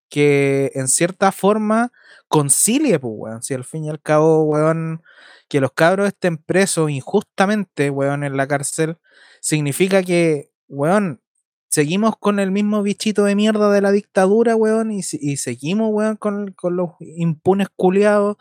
[0.08, 1.90] que en cierta forma
[2.28, 3.42] concilie, pues, weón.
[3.42, 5.02] Si al fin y al cabo, weón,
[5.48, 8.98] que los cabros estén presos injustamente, weón, en la cárcel,
[9.40, 11.20] significa que, weón,
[11.70, 16.54] seguimos con el mismo bichito de mierda de la dictadura, weón, y, seguimos, weón, con,
[16.62, 18.36] los impunes culiados,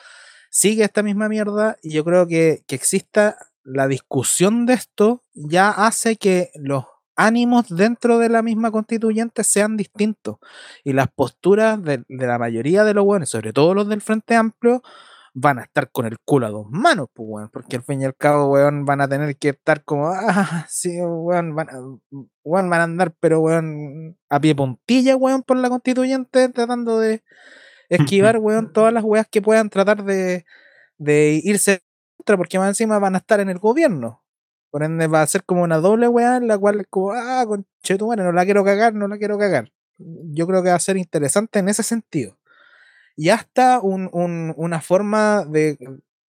[0.49, 5.69] sigue esta misma mierda, y yo creo que, que exista la discusión de esto ya
[5.69, 6.85] hace que los
[7.15, 10.37] ánimos dentro de la misma constituyente sean distintos.
[10.83, 14.35] Y las posturas de, de la mayoría de los weones, sobre todo los del Frente
[14.35, 14.81] Amplio,
[15.33, 18.05] van a estar con el culo a dos manos, pues, weón, porque al fin y
[18.05, 21.79] al cabo, weón, van a tener que estar como, ah, sí, weón, van a,
[22.43, 27.23] weón, van a andar, pero, weón, a pie puntilla, weón, por la constituyente, tratando de
[27.89, 30.45] esquivar, weón, todas las weas que puedan tratar de,
[30.97, 31.81] de irse
[32.17, 34.23] contra, porque más encima van a estar en el gobierno.
[34.71, 37.45] Por ende, va a ser como una doble weá en la cual, es como, ah,
[37.47, 39.71] conchetumare, no la quiero cagar, no la quiero cagar.
[39.97, 42.38] Yo creo que va a ser interesante en ese sentido.
[43.21, 45.77] Y hasta un- un- una forma de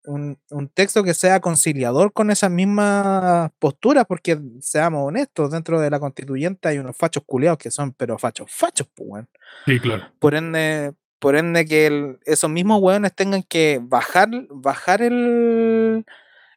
[0.06, 5.92] un, un texto que sea conciliador con esas mismas posturas, porque seamos honestos, dentro de
[5.92, 9.30] la constituyente hay unos fachos culiados que son, pero fachos, fachos, pues, weón.
[9.68, 10.06] Sí, claro.
[10.18, 16.06] Por ende, por ende que el- esos mismos hueones tengan que bajar, bajar el,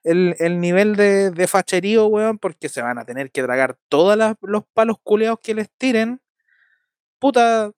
[0.03, 4.17] el, el nivel de, de facherío, weón, porque se van a tener que tragar todos
[4.41, 6.23] los palos culeados que les tiren.
[7.19, 7.71] Puta,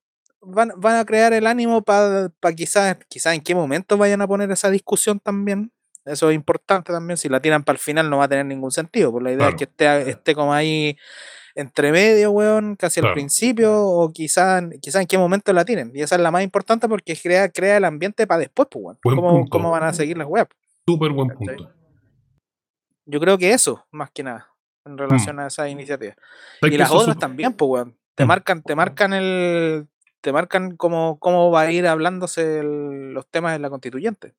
[0.46, 4.50] van, van a crear el ánimo para quizás quizás en qué momento vayan a poner
[4.50, 5.72] esa discusión también.
[6.04, 7.16] Eso es importante también.
[7.16, 9.10] Si la tiran para el final no va a tener ningún sentido.
[9.10, 10.96] Por la idea es que esté, esté como ahí
[11.54, 13.14] entre medio, weón, casi al Claro.
[13.14, 15.92] principio, o quizás quizá en qué momento la tienen.
[15.94, 18.98] Y esa es la más importante porque crea, crea el ambiente para después, pues, weón.
[19.04, 19.50] Buen ¿Cómo, punto.
[19.50, 20.46] cómo van a seguir las weas?
[20.86, 21.56] Súper buen ¿Cachai?
[21.56, 21.72] punto.
[23.06, 24.48] Yo creo que eso, más que nada,
[24.84, 26.14] en relación a esa iniciativa.
[26.60, 27.96] ¿Sabes Y las otras también, pues, weón.
[28.14, 28.28] Te Mm.
[28.28, 29.86] marcan, te marcan el.
[30.24, 34.32] Te marcan cómo, cómo va a ir hablándose el- los temas en la constituyente.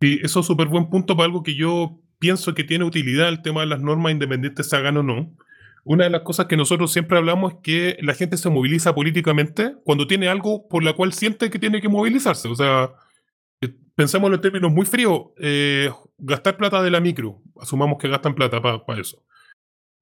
[0.00, 3.42] Sí, eso es súper buen punto para algo que yo pienso que tiene utilidad el
[3.42, 5.36] tema de las normas independientes, se hagan o no.
[5.84, 9.76] Una de las cosas que nosotros siempre hablamos es que la gente se moviliza políticamente
[9.84, 12.48] cuando tiene algo por la cual siente que tiene que movilizarse.
[12.48, 12.90] O sea,
[13.60, 15.26] eh, pensemos en términos muy fríos.
[15.38, 17.42] eh, gastar plata de la micro.
[17.60, 19.22] Asumamos que gastan plata para eso.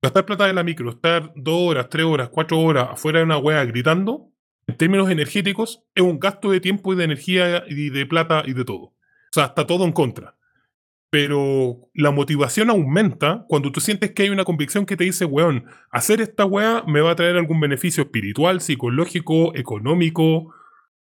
[0.03, 3.39] gastar plata de la micro, estar dos horas, tres horas, cuatro horas afuera de una
[3.39, 4.31] wea gritando,
[4.67, 8.53] en términos energéticos, es un gasto de tiempo y de energía y de plata y
[8.53, 8.85] de todo.
[8.85, 10.37] O sea, está todo en contra.
[11.11, 15.67] Pero la motivación aumenta cuando tú sientes que hay una convicción que te dice, weón,
[15.91, 20.53] hacer esta wea me va a traer algún beneficio espiritual, psicológico, económico,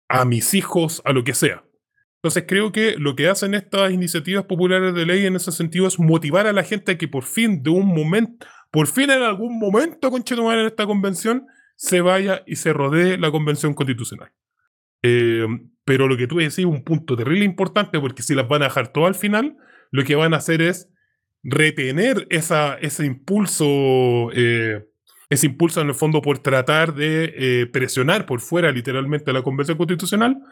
[0.09, 1.65] a mis hijos, a lo que sea.
[2.19, 6.01] Entonces creo que lo que hacen estas iniciativas populares de ley en ese sentido es
[6.01, 9.59] motivar a la gente a que por fin, de un momento, por fin en algún
[9.59, 11.47] momento, conchetumare, en esta convención,
[11.79, 14.33] se vaya y se rodee la convención constitucional.
[15.05, 15.47] Eh,
[15.85, 18.65] pero lo que tú decís es un punto terrible importante porque si las van a
[18.67, 19.57] dejar todo al final,
[19.93, 20.91] lo que van a hacer es
[21.45, 24.89] retener esa, ese impulso, eh,
[25.31, 29.79] ese impulso en el fondo por tratar de eh, presionar por fuera literalmente la convención
[29.79, 30.43] constitucional.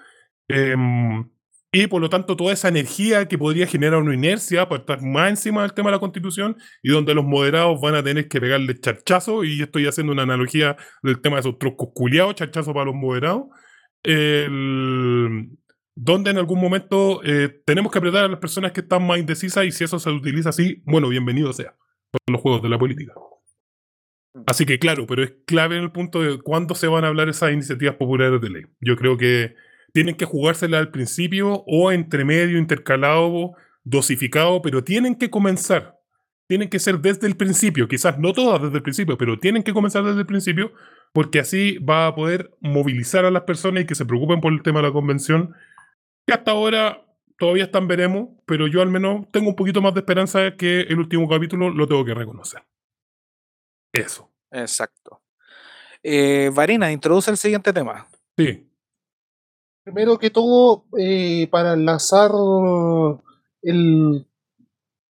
[1.82, 5.30] Y por lo tanto, toda esa energía que podría generar una inercia para estar más
[5.30, 8.78] encima del tema de la constitución y donde los moderados van a tener que pegarle
[8.78, 12.94] charchazo, y estoy haciendo una analogía del tema de esos trocos culiados, charchazo para los
[12.94, 13.44] moderados,
[14.02, 15.48] el-
[15.94, 19.64] donde en algún momento eh, tenemos que apretar a las personas que están más indecisas
[19.64, 21.74] y si eso se utiliza así, bueno, bienvenido sea.
[22.12, 23.14] Son los juegos de la política.
[24.46, 27.30] Así que claro, pero es clave en el punto de cuándo se van a hablar
[27.30, 28.62] esas iniciativas populares de ley.
[28.80, 29.54] Yo creo que
[29.96, 35.98] tienen que jugársela al principio o entre medio, intercalado, dosificado, pero tienen que comenzar.
[36.46, 39.72] Tienen que ser desde el principio, quizás no todas desde el principio, pero tienen que
[39.72, 40.74] comenzar desde el principio
[41.14, 44.62] porque así va a poder movilizar a las personas y que se preocupen por el
[44.62, 45.54] tema de la convención,
[46.26, 47.02] que hasta ahora
[47.38, 50.98] todavía están veremos, pero yo al menos tengo un poquito más de esperanza que el
[50.98, 52.62] último capítulo lo tengo que reconocer.
[53.94, 54.30] Eso.
[54.50, 55.22] Exacto.
[56.02, 58.06] Eh, Varina, introduce el siguiente tema.
[58.36, 58.66] Sí.
[59.86, 62.32] Primero que todo, eh, para enlazar
[63.62, 64.26] el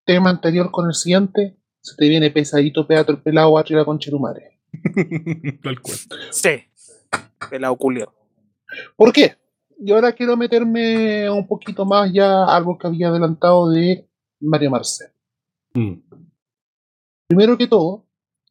[0.04, 4.60] tema anterior con el siguiente, se te viene pesadito, pedato el pelado, atrio la concherumare.
[5.62, 5.96] Tal cual.
[6.30, 6.50] Sí.
[7.48, 8.12] Pelado culio.
[8.96, 9.38] ¿Por qué?
[9.78, 14.06] Y ahora quiero meterme un poquito más ya a algo que había adelantado de
[14.40, 15.08] Mario Marcel.
[15.72, 15.94] Mm.
[17.28, 18.05] Primero que todo,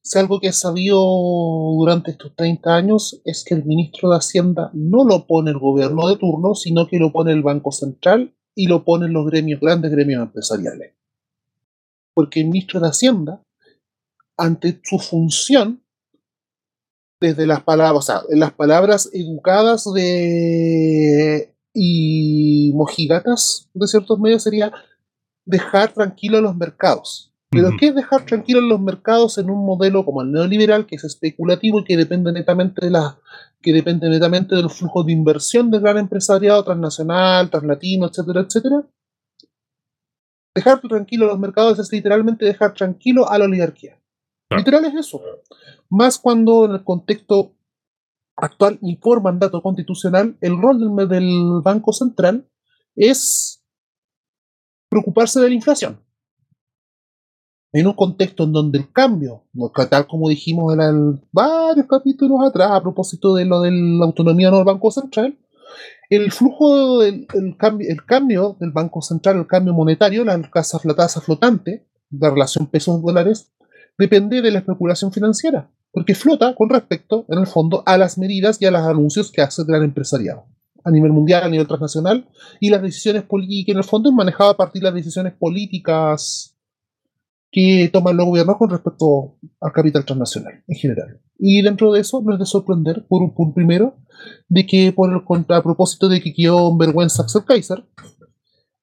[0.05, 0.99] si algo que he sabido
[1.79, 6.07] durante estos 30 años es que el ministro de Hacienda no lo pone el gobierno
[6.07, 9.89] de turno, sino que lo pone el Banco Central y lo ponen los gremios, grandes
[9.89, 10.93] gremios empresariales.
[12.13, 13.41] Porque el ministro de Hacienda,
[14.37, 15.83] ante su función,
[17.19, 24.71] desde las palabras, o sea, las palabras educadas de y mojigatas de ciertos medios sería
[25.45, 27.34] dejar tranquilos los mercados.
[27.49, 27.77] Pero Ujú.
[27.77, 31.79] ¿qué es dejar tranquilos los mercados en un modelo como el neoliberal, que es especulativo
[31.79, 33.17] y que depende netamente de la
[33.61, 38.83] que depende netamente del flujo de inversión del gran empresariado transnacional, translatino, etcétera, etcétera?
[40.53, 43.99] Dejar tranquilos los mercados es literalmente dejar tranquilo a la oligarquía.
[44.47, 44.59] Claro.
[44.59, 45.21] Literal es eso.
[45.89, 47.55] Más cuando en el contexto
[48.37, 52.47] actual y por mandato constitucional, el rol del, del Banco Central
[52.95, 53.63] es
[54.89, 56.04] preocuparse de la inflación.
[57.75, 62.71] En un contexto en donde el cambio, no, tal como dijimos en varios capítulos atrás
[62.71, 65.37] a propósito de lo de la autonomía del Banco Central,
[66.09, 70.41] el flujo, del el cambio, el cambio del Banco Central, el cambio monetario, la
[70.95, 73.51] tasa, flotante, la relación pesos-dólares,
[73.97, 78.61] depende de la especulación financiera, porque flota con respecto, en el fondo, a las medidas
[78.61, 80.45] y a los anuncios que hace el gran empresariado
[80.85, 82.25] a nivel mundial, a nivel transnacional,
[82.61, 86.54] y las decisiones políticas, en el fondo es manejado a partir de las decisiones políticas
[87.55, 91.21] que toman los gobiernos con respecto al capital transnacional en general.
[91.39, 93.95] Y dentro de eso no es de sorprender, por un punto primero,
[94.49, 97.85] de que por el contra, a propósito de que quedó en vergüenza Axel Kaiser,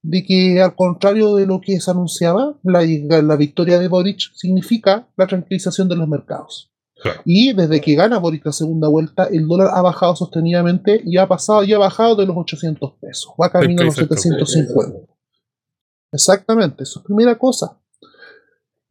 [0.01, 2.81] de que al contrario de lo que se anunciaba, la,
[3.23, 6.73] la victoria de Boric significa la tranquilización de los mercados.
[7.03, 7.21] Claro.
[7.27, 11.29] Y desde que gana Boric la segunda vuelta, el dólar ha bajado sostenidamente y ha
[11.29, 13.35] pasado y ha bajado de los 800 pesos.
[13.39, 14.47] Va camino a los Kaiser también.
[14.47, 15.13] 750.
[16.11, 17.82] Exactamente, eso es primera cosa.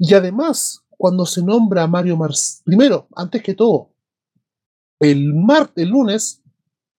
[0.03, 3.91] Y además, cuando se nombra a Mario Marcel, primero, antes que todo,
[4.99, 6.41] el martes, el lunes,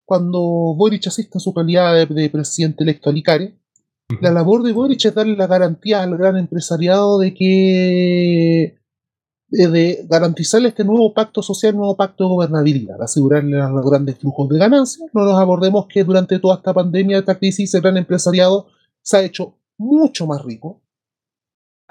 [0.04, 3.58] cuando Boric asiste en su calidad de, de presidente electo a Licare,
[4.20, 8.78] la labor de Boric es darle la garantía al gran empresariado de que
[9.48, 14.48] de, de garantizarle este nuevo pacto social, nuevo pacto de gobernabilidad, asegurarle los grandes flujos
[14.48, 15.10] de ganancias.
[15.12, 18.68] No nos abordemos que durante toda esta pandemia, esta crisis, el gran empresariado
[19.00, 20.82] se ha hecho mucho más rico,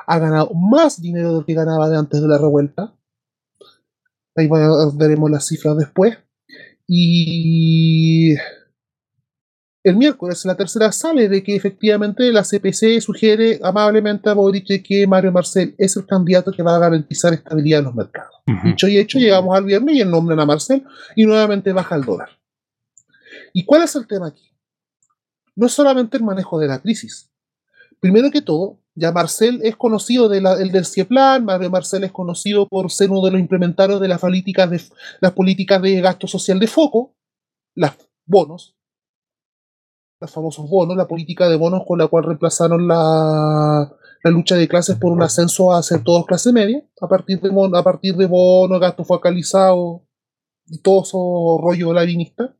[0.06, 2.94] ha ganado más dinero del que ganaba de antes de la revuelta.
[4.36, 4.50] Ahí
[4.96, 6.18] veremos las cifras después.
[6.88, 8.36] Y
[9.84, 14.84] el miércoles en la tercera sale de que efectivamente la CPC sugiere amablemente a Boric
[14.84, 18.36] que Mario Marcel es el candidato que va a garantizar estabilidad en los mercados.
[18.46, 18.68] Ujú.
[18.68, 22.04] Dicho y hecho, llegamos al viernes y el nombran a Marcel y nuevamente baja el
[22.04, 22.30] dólar.
[23.54, 24.52] ¿Y cuál es el tema aquí?
[25.56, 27.30] No es solamente el manejo de la crisis.
[28.00, 32.68] Primero que todo, ya Marcel es conocido de el del CIEPLAN, Mario Marcel es conocido
[32.68, 34.82] por ser uno de los implementarios de las políticas de,
[35.22, 37.16] las políticas de gasto social de foco,
[37.76, 38.76] las bonos,
[40.20, 43.92] los famosos bonos, la política de bonos con la cual reemplazaron la,
[44.24, 47.50] la lucha de clases por un ascenso a ser todos clase media, a partir de,
[47.78, 50.04] a partir de bonos, gasto focalizado
[50.68, 52.56] y todo eso rollo larinista.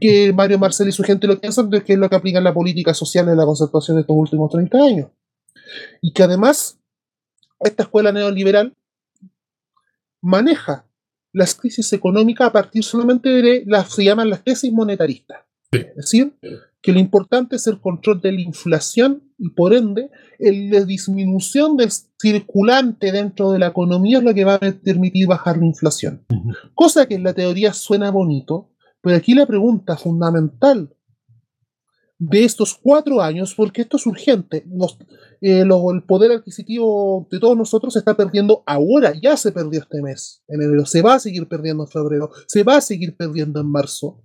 [0.00, 2.92] Que Mario Marcel y su gente lo piensan que es lo que aplican la política
[2.92, 5.08] social de la concertación de estos últimos 30 años.
[6.00, 6.78] Y que además,
[7.60, 8.74] esta escuela neoliberal
[10.20, 10.86] maneja
[11.32, 15.38] las crisis económicas a partir solamente de las se llaman las tesis monetaristas.
[15.72, 15.78] Sí.
[15.80, 16.34] Es decir,
[16.80, 21.76] que lo importante es el control de la inflación y por ende el- la disminución
[21.76, 21.90] del
[22.20, 26.24] circulante dentro de la economía es lo que va a permitir bajar la inflación.
[26.74, 28.70] Cosa que en la teoría suena bonito,
[29.02, 30.94] pero aquí la pregunta fundamental
[32.20, 34.98] de estos cuatro años, porque esto es urgente, nos-
[35.40, 39.80] eh, lo- el poder adquisitivo de todos nosotros se está perdiendo ahora, ya se perdió
[39.80, 43.16] este mes, en enero, se va a seguir perdiendo en febrero, se va a seguir
[43.16, 44.24] perdiendo en marzo,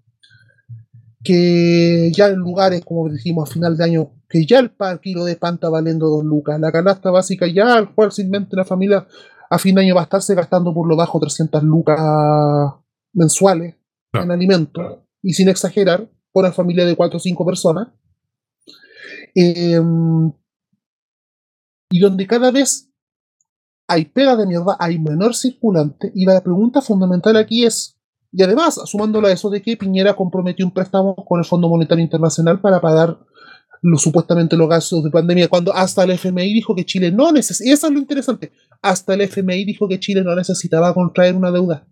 [1.23, 5.23] que ya en lugares, como dijimos a final de año, que ya el par kilo
[5.23, 9.07] de pan está valiendo dos lucas, la canasta básica ya al cual invente la familia
[9.49, 11.99] a fin de año va a estarse gastando por lo bajo 300 lucas
[13.13, 13.75] mensuales
[14.13, 14.83] en alimentos,
[15.21, 17.87] y sin exagerar, una familia de 4 o 5 personas.
[19.35, 20.31] Em,
[21.89, 22.89] y donde cada vez
[23.87, 27.97] hay pega de mierda, hay menor circulante, y la pregunta fundamental aquí es,
[28.31, 32.03] y además, sumándolo a eso de que Piñera comprometió un préstamo con el Fondo Monetario
[32.03, 33.19] Internacional para pagar
[33.97, 37.87] supuestamente los gastos de pandemia, cuando hasta el FMI dijo que Chile no necesitaba, eso
[37.87, 38.51] es lo interesante,
[38.81, 41.85] hasta el FMI dijo que Chile no necesitaba contraer una deuda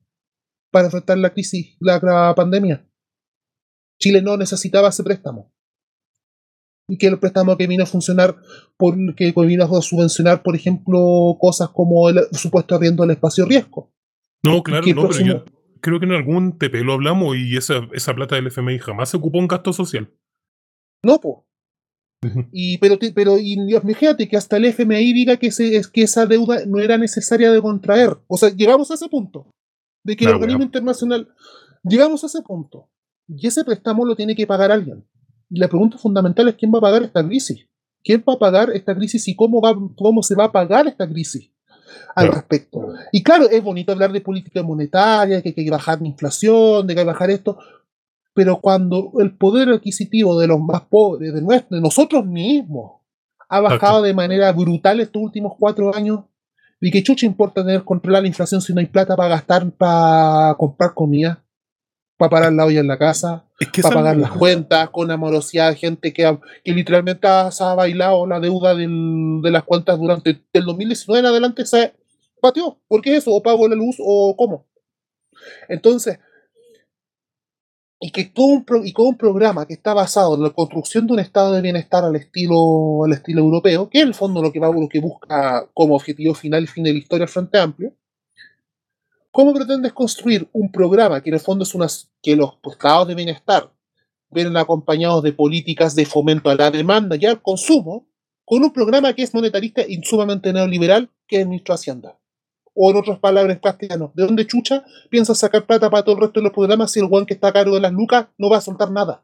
[0.72, 2.88] para enfrentar la crisis, la, la pandemia.
[4.02, 5.54] Chile no necesitaba ese préstamo.
[6.90, 8.36] Y que el préstamo que vino a funcionar,
[8.76, 13.94] por, que vino a subvencionar, por ejemplo, cosas como el supuesto arriendo del espacio riesgo.
[14.44, 15.46] No, claro, no, pero yo
[15.80, 19.18] creo que en algún TP lo hablamos y esa, esa plata del FMI jamás se
[19.18, 20.12] ocupó en gasto social.
[21.04, 21.20] No.
[22.24, 22.46] Ujú.
[22.52, 26.66] Y, pero, pero y, imagínate que hasta el FMI diga que, es que esa deuda
[26.66, 28.18] no era necesaria de contraer.
[28.28, 29.48] O sea, llegamos a ese punto.
[30.04, 30.66] De que el organismo bueno.
[30.66, 31.30] internacional.
[31.84, 32.90] Llegamos a ese punto.
[33.36, 35.06] Y ese préstamo lo tiene que pagar alguien.
[35.50, 37.68] Y la pregunta fundamental es quién va a pagar esta crisis.
[38.04, 41.08] ¿Quién va a pagar esta crisis y cómo, va, cómo se va a pagar esta
[41.08, 41.52] crisis
[42.16, 42.32] al Claro.
[42.34, 42.94] respecto?
[43.12, 46.94] Y claro, es bonito hablar de política monetaria, que hay que bajar la inflación, de
[46.94, 47.58] que hay que bajar esto,
[48.34, 53.02] pero cuando el poder adquisitivo de los más pobres, de, nuestro, de nosotros mismos,
[53.50, 56.22] ha bajado de manera brutal estos últimos cuatro años,
[56.80, 60.56] ¿de qué chucha importa tener controlar la inflación si no hay plata para gastar, para
[60.58, 61.44] comprar comida,
[62.22, 65.76] para parar la olla en la casa, Es que para pagar las cuentas, con amorosidad,
[65.76, 70.40] gente que, que literalmente ha, se ha bailado la deuda del- de las cuentas durante
[70.54, 71.94] el 2019 en adelante, se
[72.40, 72.78] pateó.
[72.88, 73.32] ¿Por qué eso?
[73.34, 74.68] ¿O pago la luz o cómo?
[75.68, 76.20] Entonces,
[78.00, 81.14] y que todo un, pro- y un programa que está basado en la construcción de
[81.14, 84.60] un estado de bienestar al estilo, al estilo europeo, que en el fondo lo que,
[84.60, 87.94] va, lo que busca como objetivo final y fin de la historia el Frente Amplio,
[89.32, 93.16] ¿cómo pretendes construir un programa que en el fondo es unas que los estados de
[93.16, 93.72] bienestar
[94.30, 98.08] vienen acompañados de políticas de fomento a la demanda y al consumo,
[98.46, 102.18] con un programa que es monetarista y sumamente neoliberal, que es el ministro de Hacienda?
[102.74, 106.40] O en otras palabras castellano, ¿de dónde chucha piensas sacar plata para todo el resto
[106.40, 108.58] de los programas si el guan que está a cargo de las lucas no va
[108.58, 109.24] a soltar nada?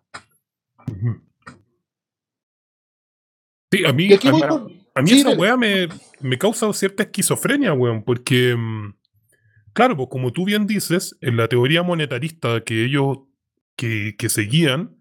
[3.72, 5.88] Sí, a mí, a mí- A Sí, esa weá me,
[6.22, 8.94] me causa cierta esquizofrenia, weón, porque, mm,
[9.78, 13.20] claro, pues como tú bien dices, en la teoría monetarista que ellos
[13.76, 14.98] que, que seguían,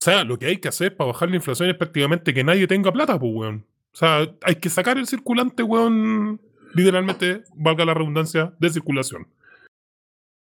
[0.00, 2.66] o sea, lo que hay que hacer para bajar la inflación es prácticamente que nadie
[2.66, 3.66] tenga plata, pues, weón.
[3.92, 6.40] O sea, hay que sacar el circulante, weón,
[6.72, 9.26] literalmente, valga la redundancia, de circulación.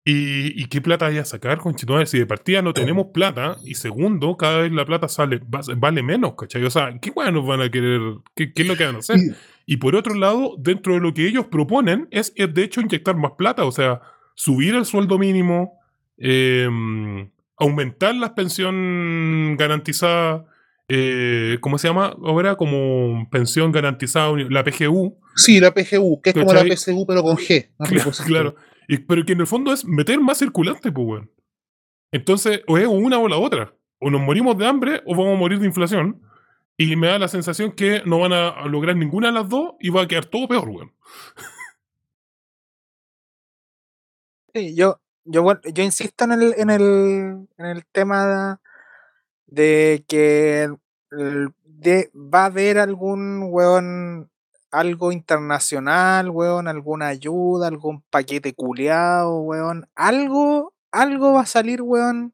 [0.07, 2.05] ¿Y, y qué plata hay a sacar, conchetumare?
[2.05, 6.03] Si de partida no tenemos plata, y segundo, cada vez la plata sale, va- vale
[6.03, 6.63] menos, ¿cachai?
[6.63, 7.99] O sea, ¿qué weón nos van a querer?
[8.35, 9.17] ¿Qué, qué es lo que van a hacer?
[9.65, 13.15] Y- por otro lado, dentro de lo que ellos proponen es, es, de hecho inyectar
[13.15, 13.99] más plata, o sea,
[14.35, 15.79] subir el sueldo mínimo,
[16.19, 16.69] eh,
[17.57, 20.45] aumentar la pensión garantizada,
[20.87, 22.55] eh, ¿cómo se llama ahora?
[22.55, 25.17] Como pensión garantizada, la PGU.
[25.35, 26.63] Sí, la PGU, que es como la.
[26.63, 27.69] PSU, pero con G.
[28.27, 28.55] claro.
[28.87, 31.31] Y- pero que en el fondo es meter más circulante, pues, weón.
[32.11, 33.73] Entonces, o es una o la otra.
[33.99, 36.21] o nos morimos de hambre o vamos a morir de inflación.
[36.77, 39.89] Y me da la sensación que no van a lograr ninguna de las dos y
[39.89, 40.93] va a quedar todo peor, weón.
[44.53, 45.43] Sí, yo, yo,
[45.73, 48.59] yo insisto en el, en el, en el tema
[49.47, 50.69] de que
[51.11, 54.29] va a haber algún weón,
[54.75, 62.33] algo internacional, weón, alguna ayuda, algún paquete culeado, weón, algo, algo va a salir, weón,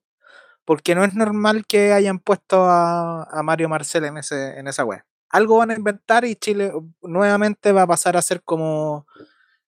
[0.66, 4.84] porque no es normal que hayan puesto a, a Mario Marcel en ese, en esa
[4.84, 5.06] wea.
[5.30, 6.74] Algo van a inventar y Chile
[7.04, 9.06] nuevamente va a pasar a ser como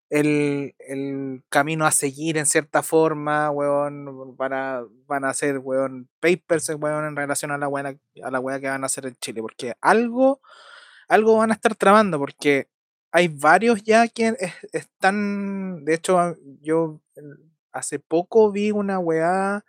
[0.09, 6.09] el, el camino a seguir en cierta forma, weón, van a, van a hacer, weón,
[6.19, 9.41] papers, weón, en relación a la weá, a la que van a hacer en Chile,
[9.41, 10.41] porque algo,
[11.13, 12.67] algo van a estar trabando, porque
[13.11, 17.21] hay varios ya que es- están, de hecho, a- yo eh,
[17.73, 19.63] hace poco vi una weá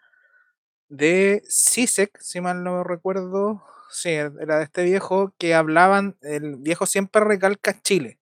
[0.89, 6.87] de CISEC, si mal no recuerdo, sí, era de este viejo, que hablaban, el viejo
[6.87, 8.19] siempre recalca Chile.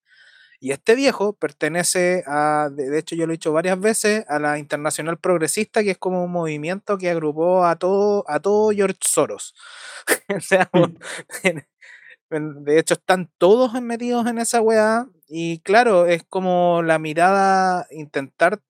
[0.60, 4.58] Y este viejo pertenece a, de, hecho yo lo he dicho varias veces, a la
[4.58, 9.54] Internacional Progresista, que es como un movimiento que agrupó a todo, a todo George Soros.
[10.36, 10.96] O sea, Mm.
[12.40, 15.06] de hecho están todos metidos en esa weá.
[15.28, 18.60] Y claro, es como la mirada, intentar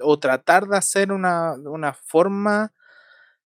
[0.00, 2.72] o tratar de hacer una, una forma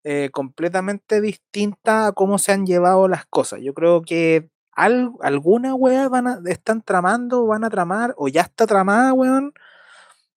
[0.03, 3.61] eh, completamente distinta a cómo se han llevado las cosas.
[3.61, 8.67] Yo creo que al- alguna weá van están tramando, van a tramar, o ya está
[8.67, 9.53] tramada, weón,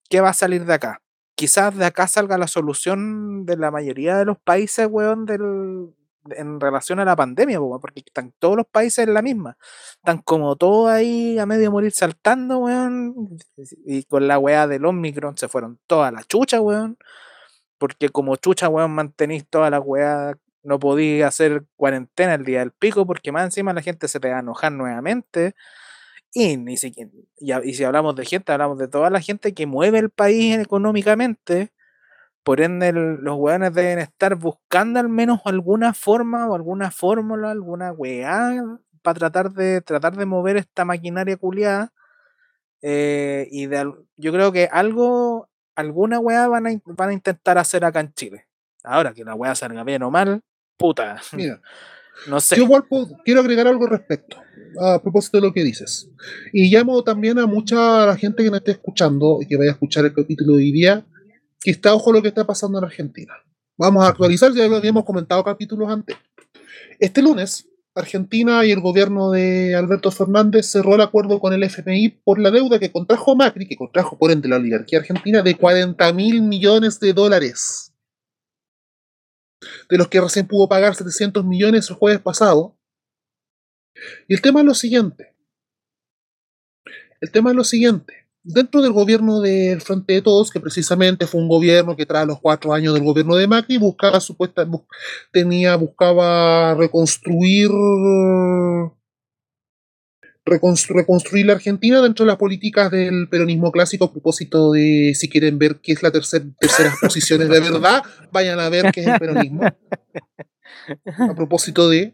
[0.09, 1.01] que va a salir de acá.
[1.35, 5.93] Quizás de acá salga la solución de la mayoría de los países, weón, del,
[6.35, 9.57] en relación a la pandemia, porque están todos los países en la misma.
[9.95, 13.37] Están como todos ahí a medio morir saltando, weón,
[13.85, 16.97] y con la weá del Omicron se fueron todas la chucha, weón
[17.77, 22.71] porque como chucha, weón, mantenís toda la weá, no podía hacer cuarentena el día del
[22.71, 25.55] pico, porque más encima la gente se te va a enojar nuevamente.
[26.33, 27.09] Y, ni siquiera,
[27.39, 30.57] y, y si hablamos de gente, hablamos de toda la gente que mueve el país
[30.57, 31.71] económicamente.
[32.47, 37.51] Por ende, el- los weones deben estar buscando al menos alguna forma o alguna fórmula,
[37.51, 38.63] alguna weá,
[39.01, 41.91] para tratar de, tratar de mover esta maquinaria culiada.
[42.81, 47.83] Eh, y de, yo creo que algo, alguna weá van a, van a intentar hacer
[47.83, 48.47] acá en Chile.
[48.81, 50.41] Ahora que la weá salga bien o mal,
[50.77, 51.59] puta, Mira,
[52.29, 52.55] no sé.
[52.55, 54.37] yo igual puedo- quiero agregar algo al respecto,
[54.79, 56.09] a propósito de lo que dices.
[56.53, 60.05] Y llamo también a mucha gente que me esté escuchando y que vaya a escuchar
[60.05, 61.05] el capítulo de hoy día,
[61.59, 63.33] que está ojo lo que está pasando en Argentina.
[63.77, 66.17] Vamos a actualizar, ya lo habíamos comentado capítulos antes.
[66.99, 72.09] Este lunes, Argentina y el gobierno de Alberto Fernández cerró el acuerdo con el FMI
[72.23, 76.13] por la deuda que contrajo Macri, que contrajo por ende la oligarquía argentina, de 40
[76.13, 77.93] mil millones de dólares.
[79.89, 82.77] De los que recién pudo pagar 700 millones el jueves pasado.
[84.27, 85.35] Y el tema es lo siguiente.
[87.19, 88.26] El tema es lo siguiente.
[88.49, 92.39] Dentro del gobierno del Frente de Todos, que precisamente fue un gobierno que tras los
[92.39, 94.65] cuatro años del gobierno de Macri buscaba supuesta,
[95.33, 97.69] tenía, buscaba reconstruir
[100.45, 105.27] reconstru- reconstruir la Argentina dentro de las políticas del peronismo clásico a propósito de si
[105.27, 108.01] quieren ver qué es la tercer, terceras posiciones de verdad,
[108.31, 109.63] vayan a ver qué es el peronismo.
[111.17, 112.13] A propósito de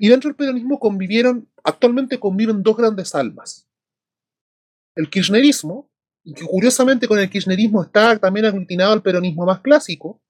[0.00, 3.68] y dentro del peronismo convivieron, actualmente conviven dos grandes almas.
[4.96, 5.88] El kirchnerismo,
[6.24, 10.20] y que curiosamente con el kirchnerismo está también aglutinado al peronismo más clásico,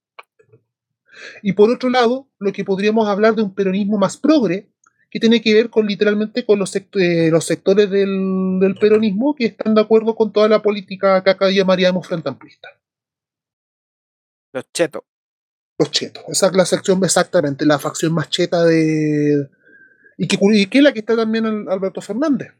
[1.42, 4.68] y por otro lado, lo que podríamos hablar de un peronismo más progre,
[5.08, 9.34] que tiene que ver con literalmente con los, sect- eh, los sectores del, del peronismo
[9.34, 12.68] que están de acuerdo con toda la política que acá llamaríamos frente amplista.
[14.52, 15.04] Los chetos.
[15.78, 16.24] Los chetos.
[16.28, 19.48] Esa es la sección exactamente, la facción más cheta de.
[20.18, 22.52] Y que, y que es la que está también Al- Alberto Fernández.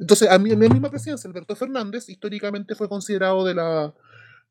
[0.00, 3.92] Entonces, a mí, en mi misma presidencia, Alberto Fernández históricamente fue considerado de la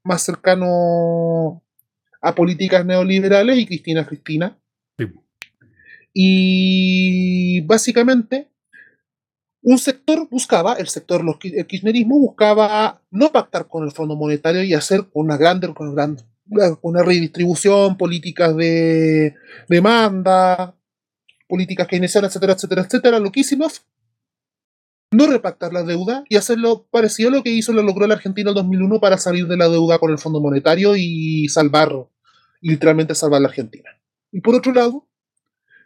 [0.03, 1.64] más cercano
[2.22, 4.57] a políticas neoliberales y Cristina Cristina.
[4.98, 5.06] Sí.
[6.14, 8.49] Y básicamente,
[9.61, 14.64] un sector buscaba, el sector, los, el kirchnerismo buscaba no pactar con el Fondo Monetario
[14.64, 16.18] y hacer una grande, gran-
[16.82, 19.36] una redistribución, políticas de
[19.68, 20.76] demanda,
[21.48, 23.86] políticas keynesianas, etcétera, etcétera, etcétera, loquísimas.
[25.11, 28.51] No repactar la deuda y hacerlo parecido a lo que hizo, lo logró la Argentina
[28.51, 31.91] en el 2001 para salir de la deuda con el Fondo Monetario y salvar,
[32.61, 33.89] y literalmente salvar la Argentina.
[34.31, 35.07] Y por otro lado,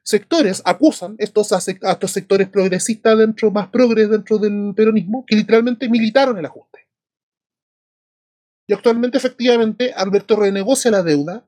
[0.04, 5.36] sectores acusan estos, a a estos sectores progresistas dentro, más progres dentro del peronismo, que
[5.36, 6.72] literalmente militaron el ajuste.
[8.68, 11.46] Y actualmente, efectivamente, Alberto renegocia la deuda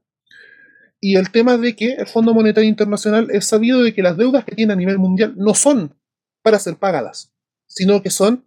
[0.99, 4.45] Y el tema de que el Fondo Monetario Internacional es sabido de que las deudas
[4.45, 5.95] que tiene a nivel mundial no son
[6.41, 7.32] para ser pagadas,
[7.75, 8.45] sino que son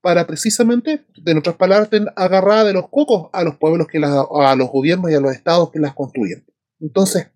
[0.00, 4.54] para precisamente, en otras palabras, agarrada de los cocos a los pueblos que las, a
[4.56, 6.46] los gobiernos y a los estados que las construyen.
[6.80, 7.28] Entonces,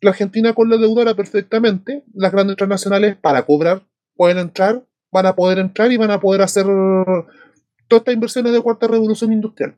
[0.00, 3.86] la Argentina con la deudora perfectamente, las grandes transnacionales para cobrar
[4.16, 8.60] pueden entrar, van a poder entrar y van a poder hacer todas estas inversiones de
[8.62, 9.74] cuarta revolución industrial.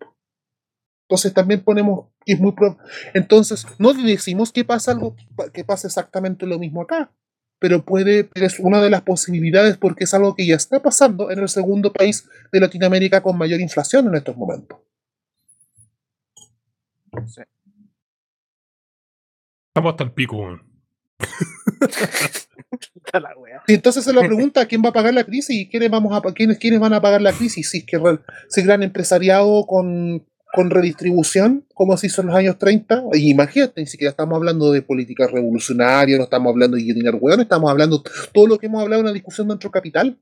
[1.09, 2.78] Entonces también ponemos es muy pro-
[3.15, 5.15] entonces no decimos que pasa algo
[5.53, 7.12] que pasa exactamente lo mismo acá,
[7.59, 11.31] pero puede pero es una de las posibilidades porque es algo que ya está pasando
[11.31, 14.78] en el segundo país de Latinoamérica con mayor inflación en estos momentos.
[17.27, 17.43] Sí.
[19.69, 20.62] Estamos hasta el pico, weón.
[23.69, 26.33] Y entonces se la pregunta quién va a pagar la crisis y quiénes vamos a
[26.33, 27.99] quiénes, quiénes van a pagar la crisis si es que
[28.49, 30.27] si el gran empresariado con,
[30.57, 34.73] con redistribución como se hizo en los años 30 y imagínate ni siquiera estamos hablando
[34.73, 38.03] de políticas revolucionarias no estamos hablando de guillotinar hueones estamos hablando
[38.33, 40.19] todo lo que hemos hablado en la discusión dentro del capital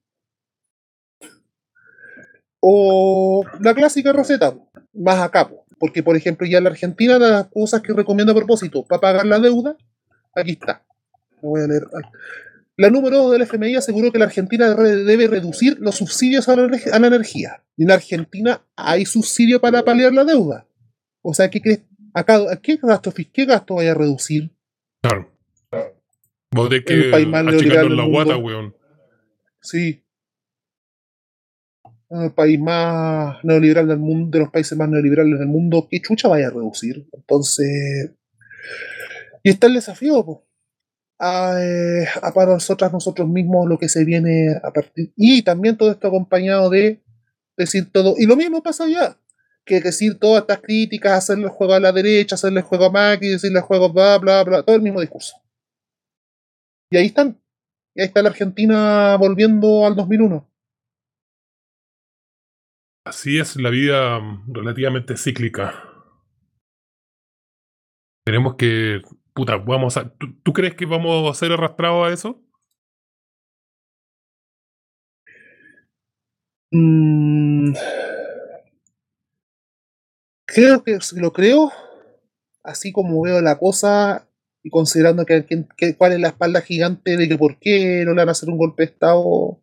[2.58, 4.52] o la clásica receta
[4.92, 5.66] más acá po.
[5.78, 9.26] porque por ejemplo ya en la Argentina las cosas que recomiendo a propósito para pagar
[9.26, 9.76] la deuda
[10.34, 10.82] aquí está
[11.40, 11.84] voy a leer
[12.76, 16.62] la número 2 del FMI aseguró que la Argentina debe reducir los subsidios a la,
[16.64, 17.62] ener- a la energía.
[17.76, 20.66] Y en Argentina hay subsidio para paliar la deuda.
[21.22, 21.82] O sea, ¿qué crees?
[22.12, 24.50] Acá, ¿qué gasto, qué gasto vaya a reducir?
[25.02, 25.30] Claro.
[26.50, 28.74] Vos El que neoliberal la guata, weón.
[29.60, 30.04] Sí.
[32.10, 36.28] El país más neoliberal del mundo, de los países más neoliberales del mundo, ¿qué chucha
[36.28, 37.08] vaya a reducir?
[37.12, 38.12] Entonces.
[39.42, 40.46] Y está el desafío, po.
[41.18, 45.12] A, eh, a para nosotras, nosotros mismos, lo que se viene a partir.
[45.16, 47.02] Y también todo esto acompañado de
[47.56, 48.14] decir todo.
[48.18, 49.18] Y lo mismo pasa allá.
[49.64, 52.90] Que decir todas estas críticas, hacerle el juego a la derecha, hacerle el juego a
[52.90, 55.36] Macri, decirle el juego bla, bla, bla, todo el mismo discurso.
[56.90, 57.40] Y ahí están.
[57.94, 60.50] Y ahí está la Argentina volviendo al 2001.
[63.06, 65.84] Así es la vida mm, relativamente cíclica.
[68.24, 69.02] Tenemos que.
[69.34, 70.08] Puta, vamos a.
[70.16, 72.40] ¿Tú, tú crees que vamos a ser arrastrados a eso?
[76.74, 77.72] Mm,
[80.46, 81.72] creo que lo creo,
[82.62, 84.28] así como veo la cosa
[84.62, 88.12] y considerando que, que- que- cuál es la espalda gigante de que por qué no
[88.12, 89.60] le van a hacer un golpe de Estado,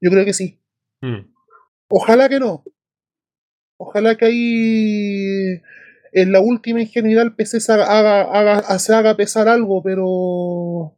[0.00, 0.60] yo creo que sí.
[1.02, 1.32] Mm.
[1.88, 2.64] Ojalá que no.
[3.78, 5.62] Ojalá que ahí
[6.12, 10.96] en la última ingenuidad el PC se haga, haga- haga- pesar algo, pero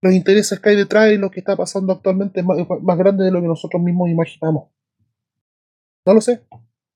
[0.00, 3.24] los intereses que hay detrás y lo que está pasando actualmente es más, más grande
[3.24, 4.70] de lo que nosotros mismos imaginamos.
[6.06, 6.42] No lo sé.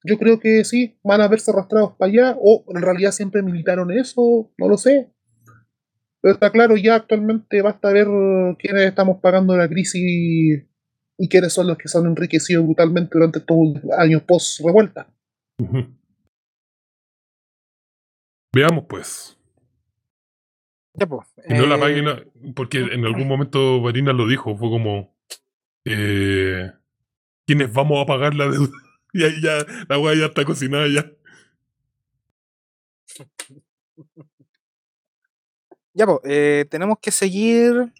[0.04, 3.90] Yo creo que sí, van a verse arrastrados para allá, o en realidad siempre militaron
[3.92, 5.12] eso, no lo sé.
[6.20, 8.06] Pero está claro, ya actualmente basta ver
[8.58, 10.64] quiénes estamos pagando la crisis
[11.18, 13.56] y quiénes son los que se han enriquecido brutalmente durante estos
[13.96, 15.08] años post-revuelta.
[18.52, 19.38] Veamos, pues.
[20.94, 22.22] Ya, pues, Y no la eh, página,
[22.54, 25.16] porque en algún momento Marina lo dijo, fue como,
[25.86, 26.70] eh,
[27.46, 28.72] ¿quiénes vamos a pagar la deuda?
[29.14, 29.58] Y ahí ya,
[29.90, 31.10] la weá ya está cocinada ya.
[35.94, 37.92] Ya, pues, eh, tenemos que seguir.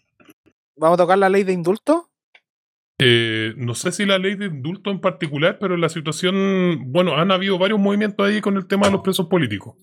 [0.76, 2.08] Vamos a tocar la ley de indulto.
[2.98, 7.30] Eh, no sé si la ley de indulto en particular, pero la situación, bueno, han
[7.30, 9.76] habido varios movimientos ahí con el tema de los presos políticos.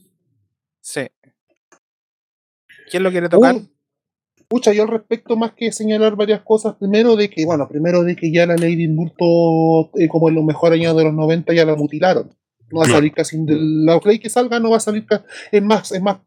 [0.81, 1.01] Sí.
[2.89, 3.55] ¿Quién lo quiere tocar?
[3.55, 3.69] Uy,
[4.47, 8.15] Pucha, yo al respecto más que señalar varias cosas, primero de que, bueno, primero de
[8.15, 11.53] que ya la ley de indulto, eh, como en los mejores años de los 90,
[11.53, 12.35] ya la mutilaron.
[12.71, 15.61] No va a salir casi, la ley que salga no va a salir, ca- es
[15.61, 16.17] más, es más,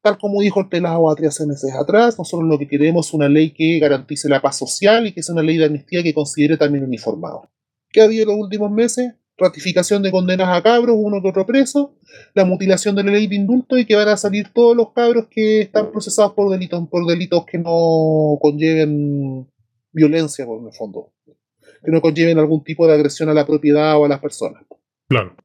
[0.00, 3.28] tal como dijo el pelado a tres meses atrás, nosotros lo que queremos es una
[3.28, 6.56] ley que garantice la paz social y que sea una ley de amnistía que considere
[6.56, 7.50] también uniformado.
[7.90, 9.14] ¿Qué ha habido en los últimos meses?
[9.38, 11.94] Ratificación de condenas a cabros, uno que otro preso,
[12.34, 15.26] la mutilación de la ley de indulto y que van a salir todos los cabros
[15.30, 19.46] que están procesados por delitos, por delitos que no conlleven
[19.92, 21.12] violencia, por el fondo,
[21.84, 24.64] que no conlleven algún tipo de agresión a la propiedad o a las personas.
[25.08, 25.36] Claro.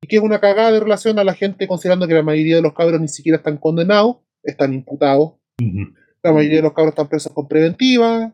[0.00, 2.62] Y que es una cagada de relación a la gente, considerando que la mayoría de
[2.62, 5.32] los cabros ni siquiera están condenados, están imputados.
[6.22, 8.32] La mayoría de los cabros están presos con preventiva.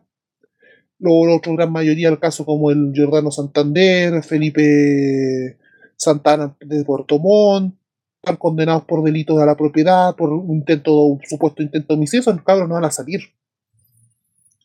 [0.99, 5.57] La otra gran mayoría, el caso como el Giordano Santander, Felipe
[5.97, 7.75] Santana de Puerto Montt,
[8.23, 12.21] están condenados por delitos a la propiedad, por un intento, un supuesto intento de homicidio,
[12.21, 13.21] esos cabros no van a salir.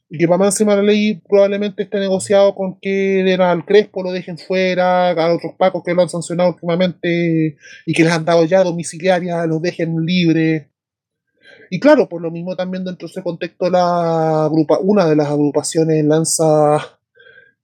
[0.09, 4.11] Y que para encima la ley probablemente esté negociado con que den al Crespo lo
[4.11, 8.45] dejen fuera, a otros pacos que lo han sancionado últimamente y que les han dado
[8.45, 10.67] ya domiciliaria, los dejen libres.
[11.73, 15.29] Y claro, por lo mismo también dentro de ese contexto la agrupa, una de las
[15.29, 16.99] agrupaciones lanza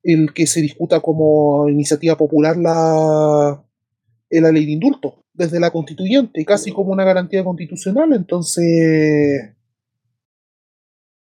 [0.04, 3.64] el que se discuta como iniciativa popular la,
[4.30, 8.12] la ley de indulto desde la constituyente, casi como una garantía constitucional.
[8.12, 9.52] Entonces,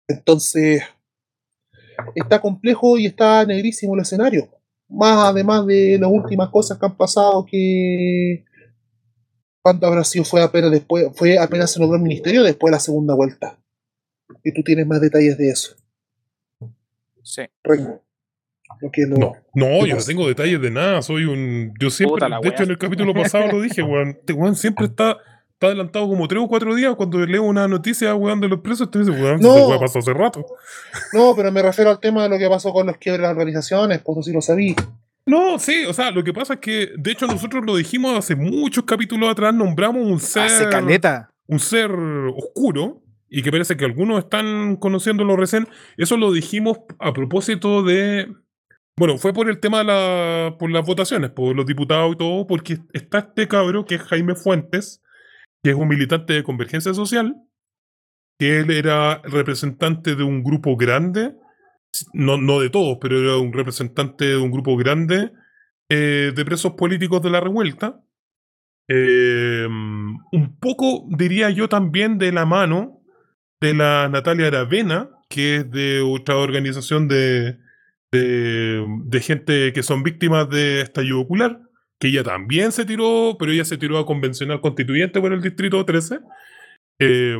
[0.07, 0.83] entonces
[2.13, 4.47] está complejo y está negrísimo el escenario.
[4.87, 8.45] Más además de las últimas cosas que han pasado que
[9.61, 12.79] cuando habrá sido fue apenas después, fue apenas se nombró el ministerio después de la
[12.79, 13.57] segunda vuelta.
[14.43, 15.75] Y tú tienes más detalles de eso.
[17.23, 17.43] Sí.
[17.65, 18.01] No,
[18.75, 19.01] no, ¿Qué
[19.89, 21.01] yo no tengo detalles de nada.
[21.01, 21.73] Soy un.
[21.79, 22.25] Yo siempre.
[22.41, 24.09] De hecho, en el capítulo pasado lo dije, weón.
[24.09, 25.17] Este weón siempre está,
[25.53, 26.95] está adelantado como tres o cuatro días.
[26.95, 29.67] Cuando leo una noticia, weón, de los presos, te dice, weón, No.
[29.67, 30.45] weá pasó hace rato.
[31.13, 33.31] No, pero me refiero al tema de lo que pasó con los quiebres de las
[33.31, 34.75] organizaciones, pues no sé si lo sabí.
[35.29, 38.35] No, sí, o sea, lo que pasa es que, de hecho, nosotros lo dijimos hace
[38.35, 40.45] muchos capítulos atrás, nombramos un ser.
[40.45, 41.29] Hace caleta.
[41.45, 45.67] un ser oscuro y que parece que algunos están conociéndolo recién.
[45.97, 48.33] Eso lo dijimos a propósito de.
[48.97, 52.47] Bueno, fue por el tema de la, por las votaciones, por los diputados y todo,
[52.47, 55.03] porque está este cabro que es Jaime Fuentes,
[55.63, 57.35] que es un militante de Convergencia Social,
[58.39, 61.35] que él era representante de un grupo grande,
[62.13, 65.31] no, no de todos, pero era un representante de un grupo grande
[65.89, 68.01] eh, de presos políticos de la revuelta.
[68.87, 73.01] Eh, un poco, diría yo, también de la mano
[73.61, 77.59] de la Natalia Aravena, que es de otra organización de,
[78.11, 81.61] de, gente que son víctimas de estallido ocular,
[81.99, 85.83] que ella también se tiró, pero ella se tiró a convencional constituyente por el distrito
[85.83, 86.19] 13.
[86.99, 87.37] Eh,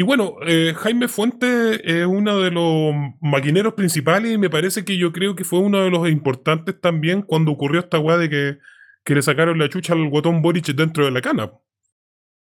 [0.00, 4.96] y bueno, eh, Jaime Fuentes es uno de los maquineros principales y me parece que
[4.96, 8.58] yo creo que fue uno de los importantes también cuando ocurrió esta weá de que,
[9.04, 11.52] que le sacaron la chucha al guatón Boric dentro de la cana.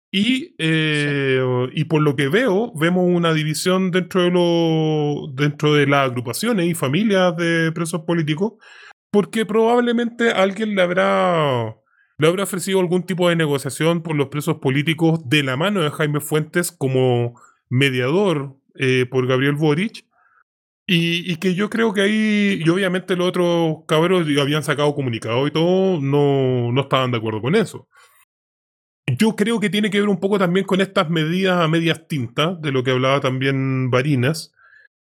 [0.09, 1.41] Y, eh,
[1.73, 6.67] y por lo que veo, vemos una división dentro de, lo, dentro de las agrupaciones
[6.67, 8.53] y familias de presos políticos,
[9.11, 11.75] porque probablemente alguien le habrá,
[12.23, 15.91] le habrá ofrecido algún tipo de negociación por los presos políticos de la mano de
[15.91, 17.37] Jaime Fuentes como
[17.67, 20.05] mediador eh, por Gabriel Boric.
[20.87, 25.51] Y, que yo creo que ahí, y obviamente los otros cabros habían sacado comunicado y
[25.51, 27.89] todo, no, no estaban de acuerdo con eso.
[29.05, 32.61] Yo creo que tiene que ver un poco también con estas medidas a medias tintas,
[32.61, 34.53] de lo que hablaba también Barinas.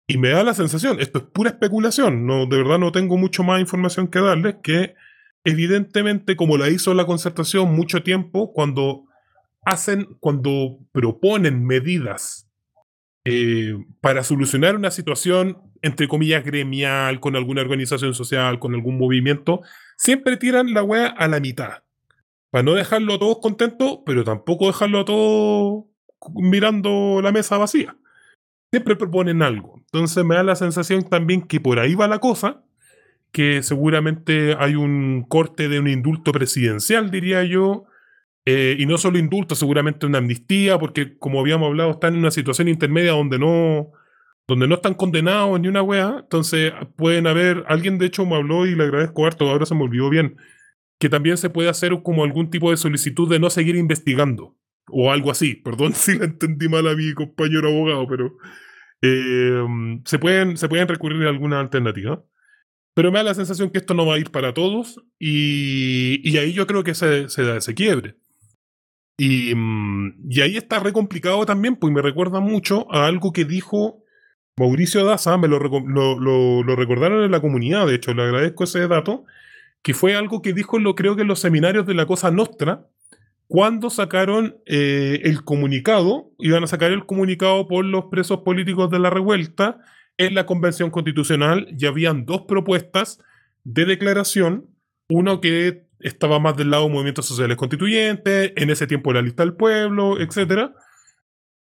[0.05, 3.43] Y me da la sensación, esto es pura especulación, no, de verdad no tengo mucho
[3.43, 4.95] más información que darles, que
[5.45, 9.05] evidentemente como la hizo la concertación mucho tiempo, cuando
[9.63, 12.49] hacen, cuando proponen medidas
[13.23, 19.61] eh, para solucionar una situación, entre comillas, gremial, con alguna organización social, con algún movimiento,
[19.97, 21.83] siempre tiran la wea a la mitad.
[22.51, 25.85] Para no dejarlo a todos contentos, pero tampoco dejarlo a todos
[26.33, 27.97] mirando la mesa vacía.
[28.71, 29.77] Siempre proponen algo.
[29.77, 32.64] Entonces me da la sensación también que por ahí va la cosa,
[33.35, 37.83] que seguramente hay un corte de un indulto presidencial, diría yo,
[38.45, 42.31] eh, y no solo indulto, seguramente una amnistía, porque como habíamos hablado, están en una
[42.31, 43.91] situación intermedia donde no,
[44.47, 46.19] donde no están condenados ni una wea.
[46.21, 49.83] Entonces pueden haber, alguien de hecho me habló y le agradezco harto, ahora se me
[49.83, 50.37] olvidó bien,
[50.97, 54.55] que también se puede hacer como algún tipo de solicitud de no seguir investigando.
[54.87, 55.55] O algo así.
[55.65, 58.37] Perdón si la entendí mal a mi compañero abogado, pero
[59.01, 59.61] eh,
[60.05, 62.23] se, pueden, se pueden recurrir a alguna alternativa.
[62.95, 66.37] Pero me da la sensación que esto no va a ir para todos y, y
[66.37, 68.15] ahí yo creo que se, se da ese quiebre.
[69.17, 73.45] Y, mm, y ahí está re complicado también, pues me recuerda mucho a algo que
[73.45, 74.03] dijo
[74.57, 78.87] Mauricio Daza, me lo, lo- lo recordaron en la comunidad, de hecho, le agradezco ese
[78.87, 79.25] dato,
[79.83, 82.87] que fue algo que dijo, lo creo que en los seminarios de la Cosa Nostra,
[83.47, 88.99] cuando sacaron eh, el comunicado, iban a sacar el comunicado por los presos políticos de
[88.99, 89.79] la revuelta
[90.17, 93.19] en la Convención Constitucional, y habían dos propuestas
[93.63, 94.67] de declaración,
[95.09, 99.43] uno que estaba más del lado de movimientos sociales constituyentes, en ese tiempo la lista
[99.43, 100.73] del pueblo, etcétera,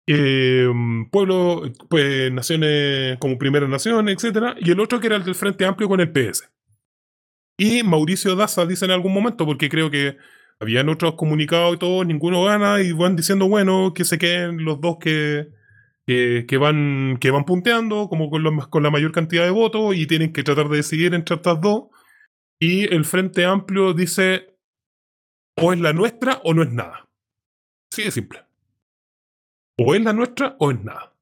[0.08, 0.68] eh,
[1.12, 5.66] pueblo, pues, naciones como primera nación, etcétera, y el otro que era el del Frente
[5.66, 6.50] Amplio con el PS.
[7.58, 10.18] Y Mauricio Daza dice en algún momento, porque creo que
[10.60, 14.80] habían otros comunicados y todo, ninguno gana, y van diciendo, bueno, que se queden los
[14.80, 15.50] dos que,
[16.08, 20.32] que, van, que van punteando, como con, con la mayor cantidad de votos, y tienen
[20.32, 21.88] que tratar de decidir entre estas dos.
[22.60, 24.58] Y el Frente Amplio dice,
[25.58, 27.10] o es la nuestra o no es nada.
[27.92, 28.46] Así de simple.
[29.78, 31.14] O es la nuestra o es nada.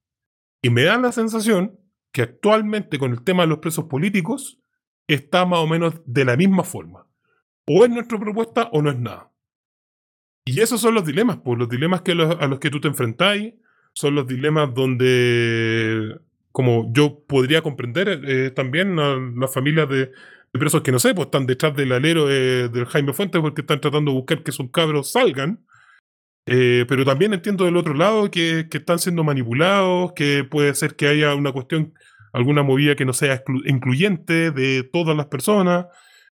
[0.62, 1.80] Y me da la sensación
[2.12, 4.60] que actualmente con el tema de los presos políticos
[5.08, 7.08] está más o menos de la misma forma.
[7.68, 9.32] O es nuestra propuesta o no es nada.
[10.46, 13.56] Y esos son los dilemas, pues los dilemas que a los que tú te enfrentáis
[13.96, 16.20] son los dilemas donde,
[16.52, 21.16] como yo podría comprender eh, también a las familias de, de presos que no sé,
[21.16, 24.52] pues están detrás del alero eh, del Jaime Fuentes porque están tratando de buscar que
[24.52, 25.66] sus cabros salgan.
[26.48, 30.96] Eh, pero también entiendo del otro lado que, que están siendo manipulados, que puede ser
[30.96, 31.94] que haya una cuestión,
[32.34, 35.88] alguna movida que no sea incluyente de todas las personas.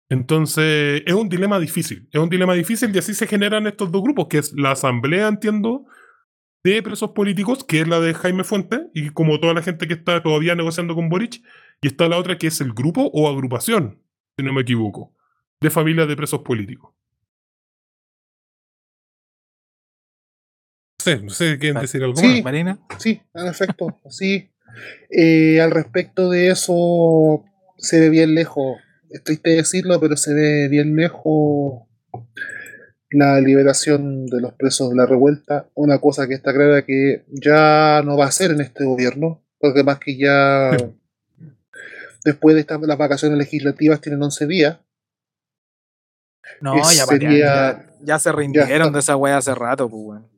[0.08, 2.08] Entonces, es un dilema difícil.
[2.12, 5.28] Es un dilema difícil y así se generan estos dos grupos, que es la asamblea,
[5.28, 5.84] entiendo,
[6.64, 9.94] de presos políticos, que es la de Jaime Fuentes, y como toda la gente que
[9.94, 11.42] está todavía negociando con Boric,
[11.80, 14.02] y está la otra que es el grupo o agrupación,
[14.36, 15.14] si no me equivoco,
[15.60, 16.92] de familias de presos políticos.
[21.00, 22.26] No sé, no sé, ¿quieren decir algo Sí.
[22.26, 22.42] más?
[22.44, 22.78] Marina.
[22.98, 24.50] Sí, en efecto, sí.
[25.10, 27.44] Eh, al respecto de eso,
[27.78, 28.78] se ve bien lejos,
[29.10, 31.84] es triste decirlo, pero se ve bien lejos
[33.10, 35.68] la liberación de los presos de la revuelta.
[35.74, 39.82] Una cosa que está clara que ya no va a ser en este gobierno, porque
[39.82, 40.70] más que ya
[42.24, 44.78] después de estas, las vacaciones legislativas tienen 11 días.
[46.60, 48.90] No, ya, sería- ya, ya se rindieron está.
[48.90, 50.28] de esa wea hace rato, pues, weón.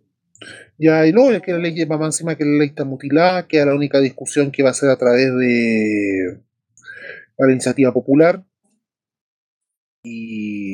[0.79, 3.47] Ya, y no, es que la ley va más encima que la ley está mutilada,
[3.47, 6.41] que la única discusión que va a ser a través de
[7.37, 8.43] la iniciativa popular.
[10.03, 10.70] Y,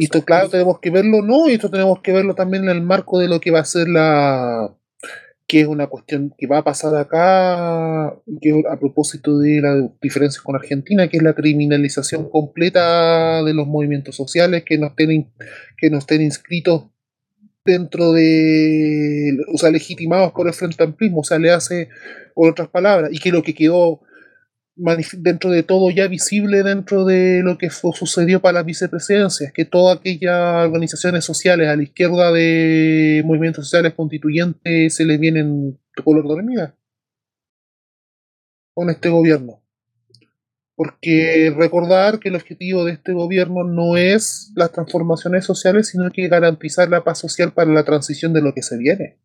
[0.00, 2.82] Y esto, claro, tenemos que verlo, no, y esto tenemos que verlo también en el
[2.82, 4.74] marco de lo que va a ser la.
[5.46, 10.42] que es una cuestión que va a pasar acá, que a propósito de la diferencia
[10.42, 15.30] con Argentina, que es la criminalización completa de los movimientos sociales que no estén,
[15.76, 16.86] que no estén inscritos
[17.64, 21.88] dentro de, o sea, legitimados por el Frente Amplismo, o sea, le hace,
[22.34, 24.00] con otras palabras, y que lo que quedó
[24.76, 29.64] dentro de todo ya visible dentro de lo que fue- sucedió para las vicepresidencias, que
[29.64, 36.02] todas aquellas organizaciones sociales a la izquierda de movimientos sociales constituyentes se les vienen de
[36.02, 36.74] color de hormiga
[38.74, 39.60] con este gobierno.
[40.76, 46.26] Porque recordar que el objetivo de este gobierno no es las transformaciones sociales, sino que
[46.26, 49.18] garantizar la paz social para la transición de lo que se viene.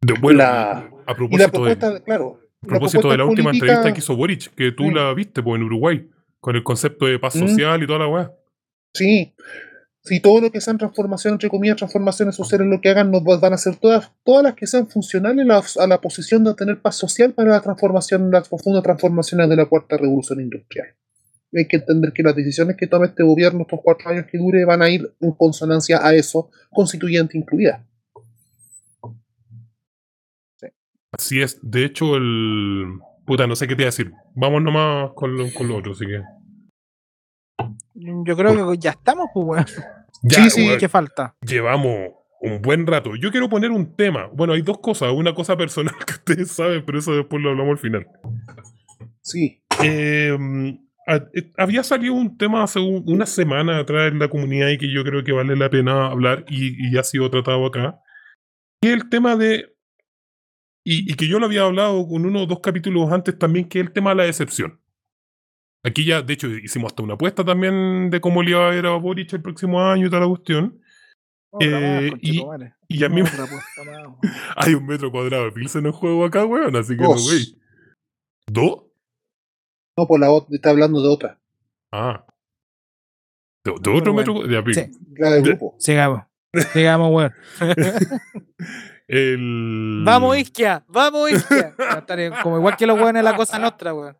[0.00, 2.40] De, bueno, La- a Y la propósito, de, propuesta, claro.
[2.62, 5.64] A propósito de la última entrevista que hizo Boric, que tú la viste pues, en
[5.64, 6.08] Uruguay,
[6.40, 7.48] con el concepto de paz Mm.
[7.48, 8.32] social y toda la weá.
[8.94, 9.34] Sí.
[10.02, 13.52] Si todo lo que sean transformaciones, entre comillas, transformaciones sociales, lo que hagan, nos van
[13.52, 16.80] a ser todas, todas las que sean funcionales a la, a la posición de tener
[16.80, 20.88] paz social para la transformación, las profundas transformaciones de la cuarta revolución industrial.
[21.54, 24.64] Hay que entender que las decisiones que tome este gobierno estos cuatro años que dure
[24.64, 27.86] van a ir en consonancia a eso, constituyente incluida.
[31.12, 31.58] Así es.
[31.62, 32.86] De hecho, el.
[33.26, 34.12] Puta, no sé qué te iba a decir.
[34.34, 36.20] Vamos nomás con lo, con lo otro, así que.
[37.94, 39.66] Yo creo que ya estamos, pues, weón.
[40.22, 41.34] Ya, Sí, sí, ¿Qué falta?
[41.46, 42.10] llevamos
[42.40, 43.16] un buen rato.
[43.16, 44.28] Yo quiero poner un tema.
[44.32, 45.12] Bueno, hay dos cosas.
[45.12, 48.06] Una cosa personal que ustedes saben, pero eso después lo hablamos al final.
[49.22, 49.62] Sí.
[49.82, 50.36] Eh,
[51.06, 54.78] a- eh, había salido un tema hace un- una semana atrás en la comunidad y
[54.78, 58.00] que yo creo que vale la pena hablar y, y ha sido tratado acá.
[58.82, 59.66] Y el tema de.
[60.84, 63.80] Y, y que yo lo había hablado con uno o dos capítulos antes también, que
[63.80, 64.80] es el tema de la decepción.
[65.84, 68.86] Aquí ya, de hecho, hicimos hasta una apuesta también de cómo le iba a ver
[68.86, 70.80] a Boric el próximo año y toda la cuestión.
[71.52, 72.74] Más, Eh, y- conchetumare.
[72.88, 73.28] Y a mí me-
[74.56, 77.30] hay un metro cuadrado de Pilsen en juego acá, weón, así que no, Dos.
[77.30, 77.58] wey.
[78.46, 78.84] ¿Dos?
[79.96, 81.40] No, por la otra, está hablando de otra,
[81.92, 82.24] Ah.
[83.64, 84.46] ¿De, de otro Bueno, metro?
[84.48, 84.90] Ya, Sí.
[85.08, 85.74] De- grupo.
[85.78, 86.22] Sigamos.
[86.72, 87.32] Sigamos, weón.
[89.12, 90.02] El...
[90.04, 90.84] Vamos, Isquia.
[90.86, 91.74] Vamos, Isquia.
[92.44, 94.16] Como igual que los weones en la cosa nuestra, weón.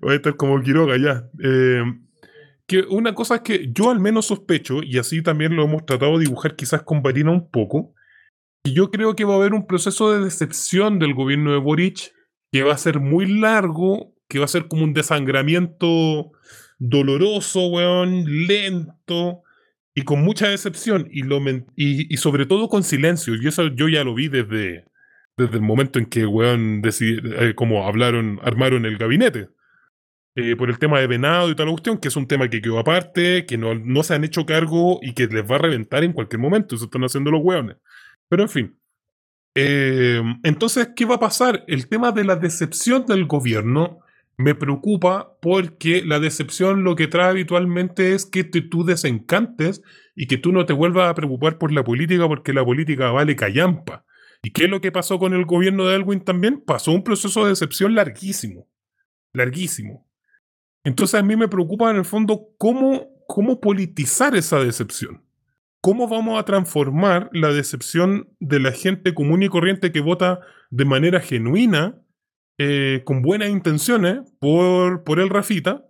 [0.00, 1.28] Voy a estar como Quiroga ya.
[1.42, 1.82] Eh,
[2.68, 6.18] que una cosa es que yo al menos sospecho, y así también lo hemos tratado
[6.18, 7.94] de dibujar quizás con Varina un poco,
[8.62, 12.12] y yo creo que va a haber un proceso de decepción del gobierno de Boric
[12.52, 16.30] que va a ser muy largo, que va a ser como un desangramiento
[16.78, 19.42] doloroso, weón, lento
[19.94, 21.38] y con mucha decepción y, lo
[21.76, 23.34] y, y sobre todo con silencio.
[23.34, 24.86] Y eso yo ya lo vi desde,
[25.36, 29.48] desde el momento en que, weón, eh, como hablaron, armaron el gabinete.
[30.34, 32.62] Eh, por el tema de venado y toda la cuestión, que es un tema que
[32.62, 36.04] quedó aparte, que no, no se han hecho cargo y que les va a reventar
[36.04, 36.74] en cualquier momento.
[36.74, 37.76] Eso están haciendo los weones.
[38.30, 38.78] Pero en fin.
[39.54, 41.64] Eh, entonces, ¿qué va a pasar?
[41.66, 44.00] El tema de la decepción del gobierno
[44.36, 49.82] me preocupa porque la decepción lo que trae habitualmente es que te, tú desencantes
[50.14, 53.36] y que tú no te vuelvas a preocupar por la política porque la política vale
[53.36, 54.04] callampa.
[54.42, 56.62] ¿Y qué es lo que pasó con el gobierno de Elwin también?
[56.64, 58.68] Pasó un proceso de decepción larguísimo.
[59.32, 60.08] Larguísimo.
[60.84, 65.22] Entonces a mí me preocupa en el fondo cómo, cómo politizar esa decepción.
[65.80, 70.40] ¿Cómo vamos a transformar la decepción de la gente común y corriente que vota
[70.70, 72.01] de manera genuina,
[72.64, 75.84] eh, con buenas intenciones, por, por el Rafita,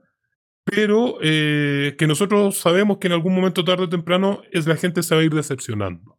[0.65, 5.03] pero eh, que nosotros sabemos que en algún momento tarde o temprano es la gente
[5.03, 6.19] se va a ir decepcionando?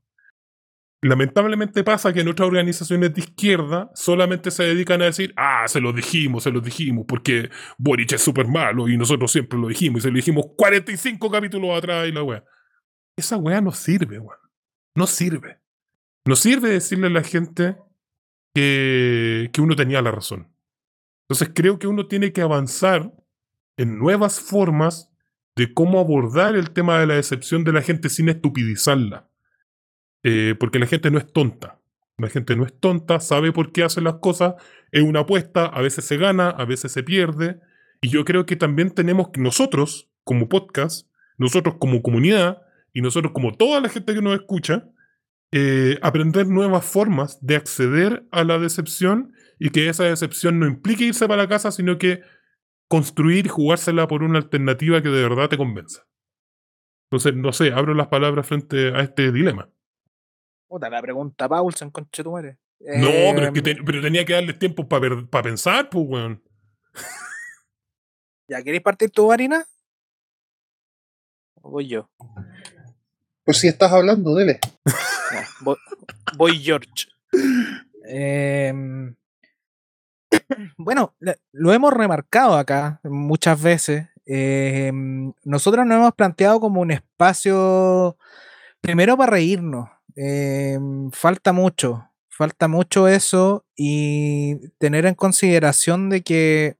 [1.01, 5.81] Lamentablemente pasa que en otras organizaciones de izquierda solamente se dedican a decir, ah, se
[5.81, 7.49] lo dijimos, se lo dijimos, porque
[7.79, 11.75] Boric es súper malo y nosotros siempre lo dijimos y se lo dijimos 45 capítulos
[11.75, 12.43] atrás y la wea.
[13.17, 14.37] Esa wea no sirve, weón.
[14.95, 15.57] No sirve.
[16.25, 17.75] No sirve decirle a la gente
[18.53, 20.47] que, uno tenía la razón.
[21.23, 23.13] Entonces creo que uno tiene que avanzar
[23.77, 25.11] en nuevas formas
[25.55, 29.29] de cómo abordar el tema de la decepción de la gente sin estupidizarla.
[30.23, 31.79] Eh, porque la gente no es tonta.
[32.17, 34.55] La gente no es tonta, sabe por qué hace las cosas,
[34.91, 37.59] es una apuesta, a veces se gana, a veces se pierde.
[38.01, 41.07] Y yo creo que también tenemos nosotros, como podcast,
[41.37, 42.61] nosotros como comunidad
[42.93, 44.89] y nosotros como toda la gente que nos escucha,
[45.55, 51.03] eh, aprender nuevas formas de acceder a la decepción y que esa decepción no implique
[51.03, 52.21] irse para la casa, sino que
[52.87, 56.07] construir y jugársela por una alternativa que de verdad te convenza.
[57.11, 59.69] Entonces, no sé, abro las palabras frente a este dilema.
[60.67, 62.57] Puta, la pregunta Paulson, conche tu madre.
[62.79, 66.43] No, pero, es que te- pero tenía que darles tiempo para pensar, pues, weón.
[68.47, 69.63] ¿Ya queréis partir tu harina?
[71.61, 72.09] ¿O voy yo?
[73.45, 74.59] Pues si estás hablando, dele.
[75.33, 75.75] Ya, voy,
[76.37, 77.07] voy George.
[78.05, 79.15] Em,
[80.77, 81.15] bueno,
[81.51, 84.07] lo hemos remarcado acá muchas veces.
[84.25, 88.17] em, nosotros nos hemos planteado como un espacio,
[88.81, 89.89] primero para reírnos.
[90.15, 96.77] em, falta mucho, falta mucho eso y tener en consideración de que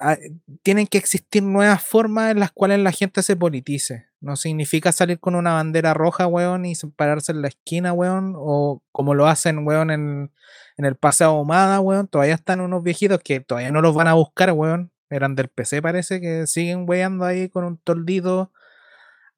[0.00, 0.16] ah,
[0.62, 4.06] tienen que existir nuevas formas en las cuales la gente se politice.
[4.20, 8.34] No significa salir con una bandera roja, weón, y se- pararse en la esquina, weón,
[8.36, 10.32] o como lo hacen, weón, en,
[10.76, 12.08] en el Paseo Ahumada, weón.
[12.08, 14.90] Todavía están unos viejitos que todavía no los van a buscar, weón.
[15.10, 18.50] Eran del PC, parece, que siguen weando ahí con un toldito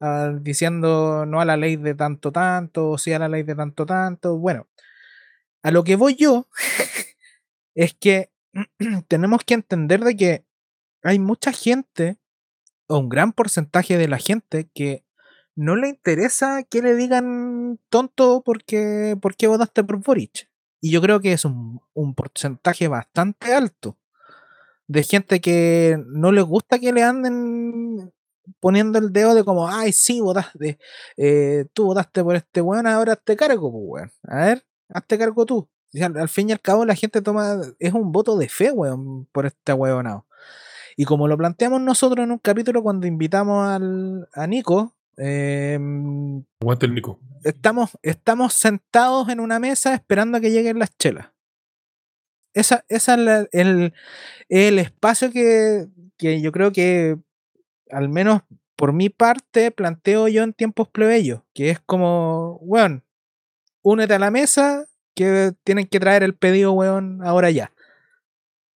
[0.01, 3.55] ah, diciendo no a la ley de tanto, tanto, o sí a la ley de
[3.55, 4.37] tanto, tanto.
[4.37, 4.67] Bueno,
[5.63, 6.47] a lo que voy yo
[7.75, 8.31] es que
[9.07, 10.45] tenemos que entender de que
[11.09, 12.17] hay mucha gente,
[12.87, 15.05] o un gran porcentaje de la gente, que
[15.55, 20.49] no le interesa que le digan tonto porque, porque votaste por Boric.
[20.79, 21.81] Y yo creo que es un,
[22.15, 23.97] porcentaje bastante alto
[24.87, 28.13] de gente que no le gusta que le anden
[28.59, 30.79] poniendo el dedo de como, ay, sí, votaste,
[31.17, 34.11] eh, tú votaste por este weón, ahora hazte cargo, pues, weón.
[34.23, 35.69] A ver, hazte cargo tú.
[36.01, 39.45] Al fin y al cabo la gente toma, es un voto de fe, weón, por
[39.47, 40.26] este weonado.
[40.99, 46.87] Y como lo planteamos nosotros en un capítulo cuando invitamos al, a Nico, em, Aguante
[46.87, 47.19] el Nico.
[47.43, 51.29] estamos, estamos sentados en una mesa esperando a que lleguen las chelas.
[52.53, 53.93] Esa, esa es la- el,
[54.49, 55.85] el espacio que,
[56.17, 57.17] que yo creo que,
[57.91, 58.41] al menos
[58.75, 63.03] por mi parte, planteo yo en tiempos plebeyos, que es como, weón,
[63.83, 67.71] únete a la mesa, que tienen que traer el pedido, weón, ahora ya.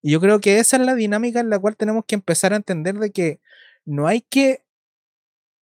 [0.02, 2.58] Y yo creo que esa es la dinámica en la cual tenemos que empezar a
[2.58, 3.40] entender de que
[3.86, 4.64] no hay que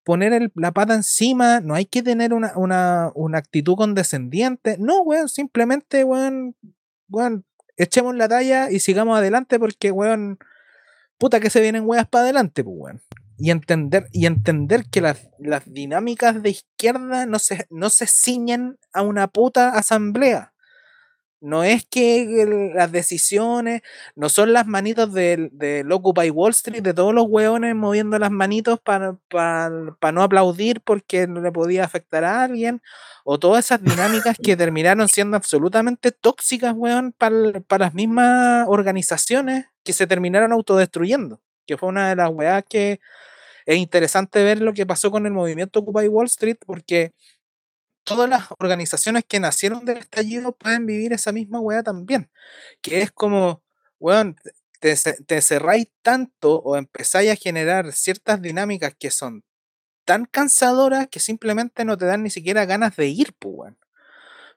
[0.03, 4.78] poner la pata encima, no hay que tener una, una, una actitud condescendiente.
[4.80, 6.56] No, weón, simplemente, weón,
[7.10, 7.45] weón,
[7.78, 10.40] echemos la talla y sigamos adelante porque, weón,
[11.18, 13.02] puta que se vienen weas para adelante, pues, weón.
[13.38, 18.78] Y entender, y entender que las, las dinámicas de izquierda no se, no se ciñen
[18.91, 20.53] a una puta asamblea.
[21.41, 23.82] No es que el- las decisiones,
[24.16, 28.32] no son las manitos del, del Occupy Wall Street, de todos los hueones moviendo las
[28.32, 29.16] manitos para
[30.14, 32.82] no aplaudir porque no le podía afectar a alguien,
[33.24, 39.94] o todas esas dinámicas que terminaron siendo absolutamente tóxicas, weón, para las mismas organizaciones que
[39.94, 42.99] se terminaron autodestruyendo, que fue una de las weas que
[43.66, 47.14] es interesante ver lo que pasó con el movimiento Occupy Wall Street, porque
[48.10, 52.30] todas las organizaciones que nacieron del estallido pueden vivir esa misma weá también.
[52.81, 53.61] Que es como,
[53.99, 54.36] weón,
[54.80, 55.41] te, te
[56.02, 59.44] tanto o empezáis a generar ciertas dinámicas que son
[60.06, 63.77] tan cansadoras que simplemente no te dan ni siquiera ganas de ir, pues, weón.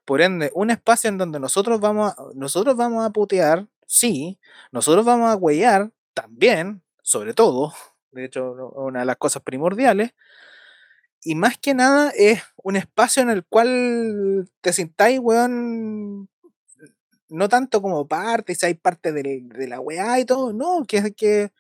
[0.07, 4.41] Por ende, un espacio en donde nosotros vamos a, nosotros vamos a putear sí,
[4.73, 7.74] nosotros vamos a huellar también, sobre todo,
[8.12, 10.15] de hecho, una de las cosas primordiales,
[11.23, 16.28] y más que nada es un espacio en el cual te sintáis, weón,
[17.28, 21.12] no tanto como parte, si hay parte del- de la weá y todo, no, que,
[21.15, 21.51] que,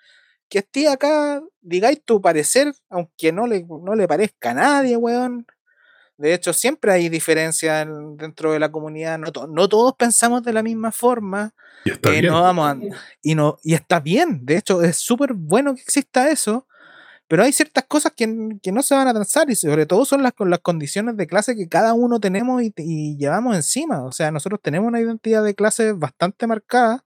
[0.48, 5.46] que esté acá, digáis tu parecer, aunque no le, no le parezca a nadie, weón.
[6.18, 10.42] De hecho, siempre hay diferencias en- dentro de la comunidad, no, to- no todos pensamos
[10.42, 12.26] de la misma forma, Y está eh, bien.
[12.32, 12.76] no vamos a-
[13.22, 16.66] y, no, y está bien, de hecho, es súper bueno que exista eso,
[17.28, 18.26] pero hay ciertas cosas que,
[18.62, 21.56] que no se van a transar y sobre todo son las, las condiciones de clase
[21.56, 24.04] que cada uno tenemos y, llevamos encima.
[24.04, 27.04] O sea, nosotros tenemos una identidad de clase bastante marcada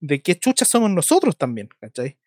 [0.00, 2.18] de qué chuchas somos nosotros también, ¿cachai?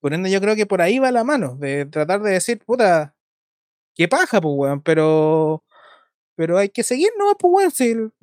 [0.00, 3.14] Por ende, yo creo que por ahí va la mano, de tratar de decir, puta,
[3.94, 5.64] qué paja, pues, weón, pero,
[6.36, 7.36] pero hay que seguir, ¿no?
[7.38, 8.14] Pues, weón,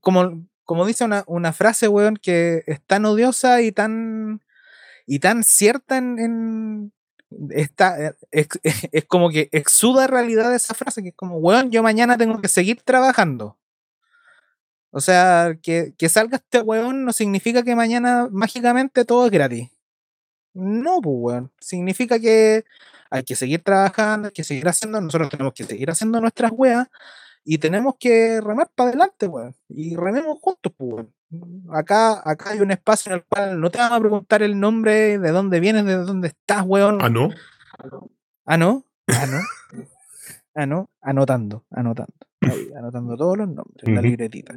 [0.00, 4.42] como, como dice una, una frase, weón, que es tan odiosa y tan,
[5.06, 6.92] y tan cierta en-
[7.50, 8.48] está, eh, es,
[8.92, 12.48] es como que exuda realidad esa frase, que es como, weón, yo mañana tengo que
[12.48, 13.56] seguir trabajando.
[14.90, 19.70] O sea, que, que salga este weón no significa que mañana mágicamente todo es gratis.
[20.54, 21.52] No, pues, weón.
[21.60, 22.64] Significa que
[23.10, 26.88] hay que seguir trabajando, hay que seguir haciendo, nosotros tenemos que seguir haciendo nuestras weas
[27.44, 29.54] y tenemos que remar para adelante, weón.
[29.68, 31.15] Y rememos juntos, pues, weón.
[31.72, 35.18] Acá, acá hay un espacio en el cual no te van a preguntar el nombre,
[35.18, 36.98] de dónde vienes, de dónde estás, weón.
[37.02, 37.30] Ah, no.
[38.44, 38.84] Ah, no.
[39.08, 39.40] Ah, no.
[40.54, 40.90] Ah, no.
[41.02, 42.14] Anotando, anotando.
[42.40, 44.54] Ahí, anotando todos los nombres en la libretita.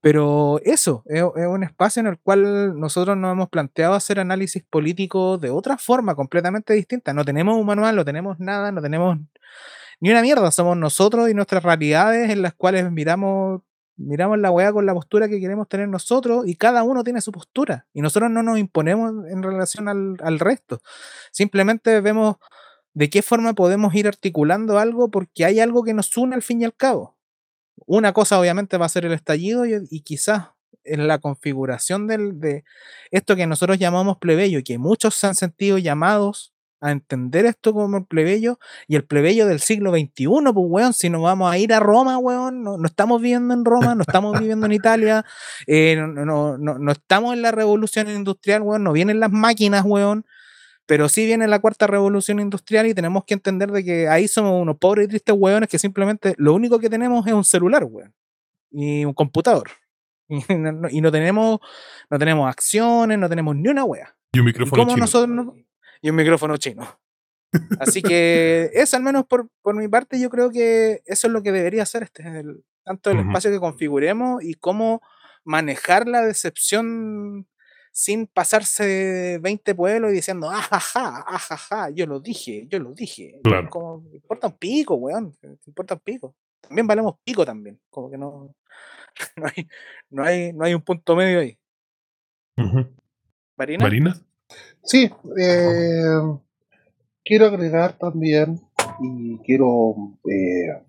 [0.00, 4.62] Pero eso, es, es un espacio en el cual nosotros nos hemos planteado hacer análisis
[4.62, 7.12] político de otra forma completamente distinta.
[7.12, 9.18] No tenemos un manual, no tenemos nada, no tenemos
[10.00, 10.50] ni una mierda.
[10.50, 13.62] Somos nosotros y nuestras realidades en las cuales miramos,
[14.00, 17.32] miramos la weá con la postura que queremos tener nosotros y cada uno tiene su
[17.32, 17.86] postura.
[17.92, 20.80] Y nosotros no nos imponemos en relación al, al resto.
[21.32, 22.36] Simplemente vemos
[22.94, 26.60] de qué forma podemos ir articulando algo porque hay algo que nos une al fin
[26.60, 27.16] y al cabo.
[27.86, 30.48] Una cosa obviamente va a ser el estallido y, y quizás
[30.84, 32.64] en la configuración del, de
[33.10, 36.49] esto que nosotros llamamos plebeyo y que muchos se han sentido llamados
[36.80, 38.58] a entender esto como el plebeyo
[38.88, 42.18] y el plebeyo del siglo XXI, pues weón, si nos vamos a ir a Roma,
[42.18, 45.24] weón, no, no estamos viviendo en Roma, no estamos viviendo en Italia,
[45.66, 49.84] eh, no, no, no, no estamos en la revolución industrial, weón, no vienen las máquinas,
[49.84, 50.24] weón,
[50.86, 54.60] pero sí viene la cuarta revolución industrial y tenemos que entender de que ahí somos
[54.60, 58.12] unos pobres y tristes hueones que simplemente lo único que tenemos es un celular, weón,
[58.70, 59.68] y un computador.
[60.32, 61.58] Y no, y no tenemos,
[62.08, 64.14] no tenemos acciones, no tenemos ni una wea.
[64.32, 65.00] Y un ¿Y micrófono cómo chino.
[65.04, 65.54] nosotros no-
[66.02, 66.98] Y un micrófono chino.
[67.80, 71.42] Así que eso, al menos por, por mi parte, yo creo que eso es lo
[71.42, 75.02] que debería ser este, el- tanto el espacio que configuremos y cómo
[75.44, 77.46] manejar la decepción
[77.92, 83.40] sin pasarse 20 pueblos y diciendo, ajaja, ajaja, yo lo dije, yo lo dije.
[83.42, 83.68] Claro.
[83.68, 85.34] Como, importa un pico, weón,
[85.66, 86.36] importa un pico.
[86.60, 88.54] También valemos pico también, como que no,
[89.36, 89.68] no, hay,
[90.08, 91.58] no, hay, no hay un punto medio ahí.
[92.56, 92.86] Ujú.
[93.56, 93.82] ¿Marina?
[93.84, 94.20] ¿Marina?
[94.82, 96.20] Sí, eh,
[97.24, 98.60] quiero agregar también
[99.00, 99.94] y quiero
[100.24, 100.82] eh,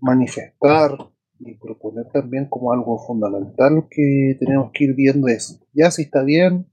[0.00, 0.96] manifestar
[1.40, 6.22] y proponer también como algo fundamental que tenemos que ir viendo es, ya si está
[6.22, 6.66] bien,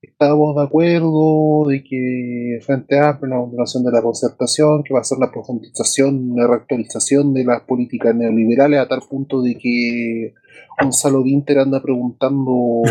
[0.00, 5.04] estamos de acuerdo de que Frente Amplio, la continuación de la concertación, que va a
[5.04, 10.34] ser la profundización, la reactualización de las políticas neoliberales a tal punto de que
[10.80, 12.82] Gonzalo Winter anda preguntando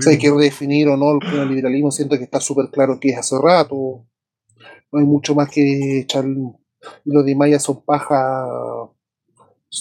[0.00, 3.18] si hay que redefinir o no el neoliberalismo, siento que está súper claro que es
[3.18, 4.06] hace rato.
[4.90, 6.24] No hay mucho más que echar.
[6.26, 8.46] Y los demás ya son paja,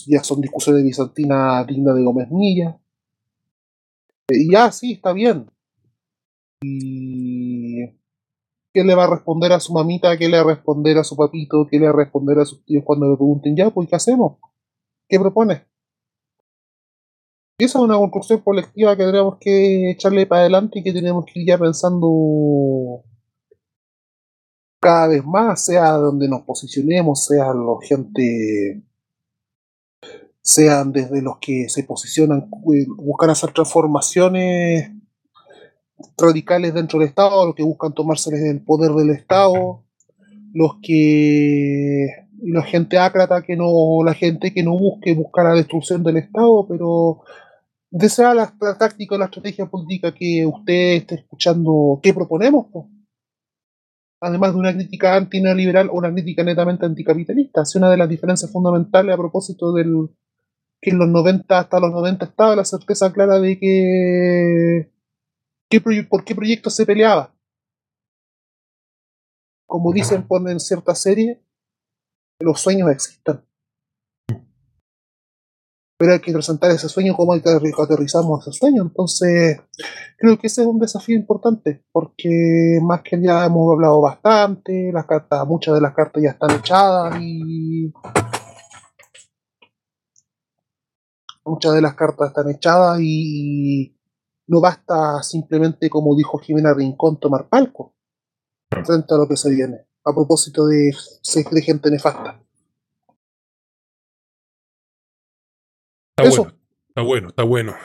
[0.08, 2.78] ya son discusiones bizantinas dignas de Gómez Milla.
[4.30, 5.48] Y ya, sí, está bien.
[6.62, 8.02] Y.
[8.74, 10.18] ¿Qué le va a responder a su mamita?
[10.18, 11.68] ¿Qué le va a responder a su papito?
[11.70, 13.70] ¿Qué le va a responder a sus tíos cuando le pregunten ya?
[13.70, 14.38] Pues, ¿qué hacemos?
[15.10, 15.66] ¿Qué propone?
[17.58, 21.26] Y esa es una construcción colectiva que tenemos que echarle para adelante y que tenemos
[21.26, 23.04] que ir ya pensando
[24.80, 28.82] cada vez más, sea donde nos posicionemos, sea los gente,
[30.42, 34.92] sean desde los que se posicionan, eh, buscan hacer transformaciones
[36.18, 39.84] radicales dentro del Estado, los que buscan tomarse el poder del Estado,
[40.54, 42.08] los que
[42.44, 46.66] la gente ácrata que no, la gente que no busque buscar la destrucción del Estado,
[46.68, 47.22] pero
[47.90, 52.68] desea la, la táctica, la estrategia política que usted esté escuchando, ¿qué proponemos?
[52.72, 52.90] po?
[54.22, 58.52] Además de una crítica antineoliberal o una crítica netamente anticapitalista, es una de las diferencias
[58.52, 60.10] fundamentales a propósito del,
[60.82, 64.91] que en los 90, hasta los 90 estaba la certeza clara de que,
[65.72, 67.34] qué por qué proyecto se peleaba.
[69.66, 71.42] Como dicen ponen en cierta serie,
[72.40, 73.44] los sueños existen.
[75.98, 78.82] Pero hay que presentar ese sueño como hay que aterri- aterrizamos ese sueño.
[78.82, 79.62] Entonces,
[80.18, 85.06] creo que ese es un desafío importante, porque más que ya hemos hablado bastante, las
[85.06, 87.94] cartas, muchas de las cartas ya están echadas y
[91.46, 93.96] muchas de las cartas están echadas y
[94.52, 97.96] no basta simplemente, como dijo Jimena Rincón, tomar palco
[98.70, 99.86] frente a lo que se viene.
[100.04, 100.92] A propósito de,
[101.52, 102.44] de gente nefasta.
[106.18, 106.44] Está Eso.
[106.44, 106.58] bueno,
[106.90, 107.76] está bueno, está bueno.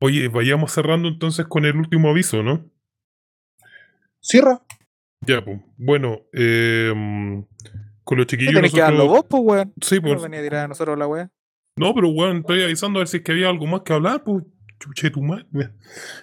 [0.00, 2.68] Oye, vayamos cerrando entonces con el último aviso, ¿no?
[4.20, 4.62] Cierra.
[5.26, 5.60] Ya, pues.
[5.76, 6.92] Bueno, eh,
[8.02, 8.54] con los ¿Qué chiquillos.
[8.54, 9.74] tenés que darlo nosotros- vos, pues, weón?
[9.80, 10.22] Sí, ¿Cómo pues.
[10.22, 11.30] venía a tirar a nosotros la weá?
[11.76, 14.24] No, pero weón, estoy avisando a ver si es que había algo más que hablar,
[14.24, 14.44] pues.
[14.80, 15.44] Chuche tu madre.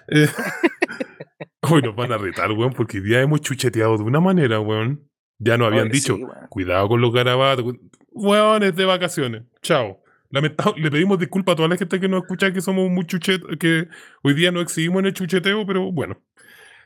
[0.09, 0.27] Eh,
[1.61, 5.09] Hoy nos van a retar, weón, porque ya hemos chucheteado de una manera, weón.
[5.37, 7.75] Ya nos habían Oye, dicho, sí, cuidado con los garabatos.
[8.11, 9.43] Weón, es de vacaciones.
[9.61, 10.01] Chao.
[10.29, 13.41] Lamentable, le pedimos disculpas a toda la gente que nos escucha que somos muy chuchet,
[13.59, 13.87] que
[14.23, 16.21] hoy día nos excedimos en el chucheteo, pero bueno.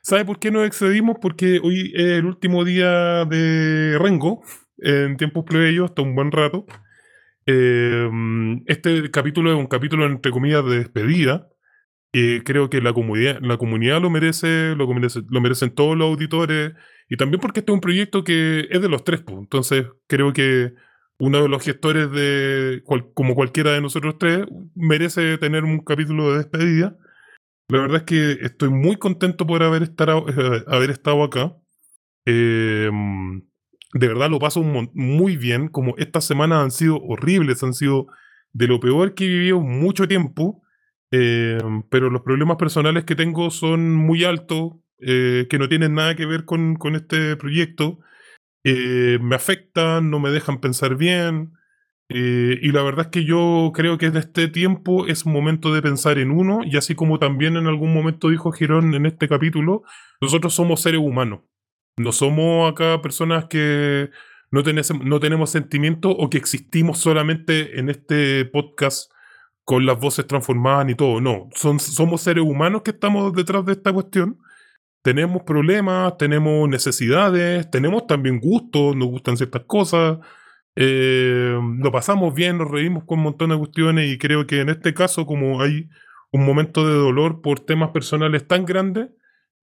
[0.03, 1.17] ¿Sabe por qué nos excedimos?
[1.21, 4.43] Porque hoy es el último día de Rengo,
[4.77, 6.65] en tiempos plebeyos, hasta un buen rato.
[7.45, 8.09] Eh,
[8.67, 11.50] este capítulo es un capítulo, entre comillas, de despedida.
[12.13, 16.07] Y creo que la comunidad, la comunidad lo merece, lo merece, lo merecen todos los
[16.07, 16.73] auditores.
[17.09, 19.37] Y también porque este es un proyecto que es de los tres, pues.
[19.39, 20.73] Entonces, creo que
[21.19, 22.83] uno de los gestores de,
[23.13, 26.97] como cualquiera de nosotros tres, merece tener un capítulo de despedida.
[27.69, 31.55] La verdad es que estoy muy contento por haber, estado, eh, haber estado acá.
[32.25, 32.89] Eh,
[33.93, 35.67] de verdad lo paso muy bien.
[35.67, 38.07] Como estas semanas han sido horribles, han sido
[38.51, 40.63] de lo peor que he vivido mucho tiempo.
[41.11, 41.57] Eh,
[41.89, 46.25] pero los problemas personales que tengo son muy altos, eh, que no tienen nada que
[46.25, 47.99] ver con, con este proyecto.
[48.63, 51.53] Eh, me afectan, no me dejan pensar bien.
[52.09, 56.19] y la verdad es que yo creo que en este tiempo es momento de pensar
[56.19, 59.83] en uno, y así como también en algún momento dijo Girón en este capítulo,
[60.21, 61.41] nosotros somos seres humanos.
[61.97, 64.09] No somos acá personas que
[64.51, 69.10] no, tenés- no tenemos sentimientos o que existimos solamente en este podcast
[69.71, 71.21] con las voces transformadas ni todo.
[71.21, 74.37] No, son, somos seres humanos que estamos detrás de esta cuestión.
[75.01, 80.17] Tenemos problemas, tenemos necesidades, tenemos también gustos, nos gustan ciertas cosas.
[80.75, 84.69] eh, lo pasamos bien, nos reímos con un montón de cuestiones y creo que en
[84.69, 85.87] este caso, como hay
[86.33, 89.09] un momento de dolor por temas personales tan grandes,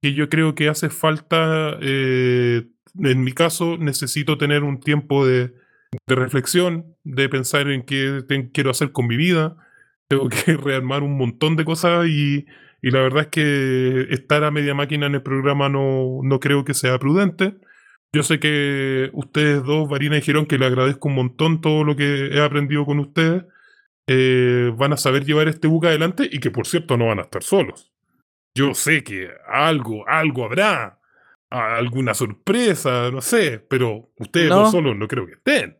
[0.02, 2.66] que yo creo que hace falta, eh,
[3.04, 5.52] en mi caso, necesito tener un tiempo de,
[6.06, 9.56] de reflexión, de pensar en qué te- quiero hacer con mi vida.
[10.08, 12.46] Tengo que rearmar un montón de cosas y,
[12.82, 16.64] y la verdad es que estar a media máquina en el programa no, no creo
[16.64, 17.56] que sea prudente.
[18.12, 21.94] Yo sé que ustedes dos, Varina y Girón, que le agradezco un montón todo lo
[21.94, 23.44] que he aprendido con ustedes,
[24.06, 27.22] eh, van a saber llevar este buque adelante y que por cierto no van a
[27.22, 27.92] estar solos.
[28.54, 30.98] Yo sé que algo, algo habrá,
[31.50, 34.60] alguna sorpresa, no sé, pero ustedes No.
[34.60, 35.78] dos solos no creo que estén.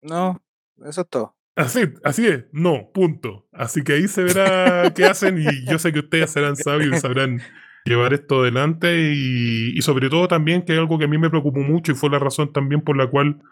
[0.00, 0.42] No,
[0.86, 1.36] eso es todo.
[1.54, 3.46] Así, así es, no, punto.
[3.52, 7.00] Así que ahí se verá qué hacen y yo sé que ustedes serán sabios y
[7.00, 7.42] sabrán
[7.84, 11.60] llevar esto adelante y, y sobre todo también que algo que a mí me preocupó
[11.60, 13.42] mucho y fue la razón también por la cual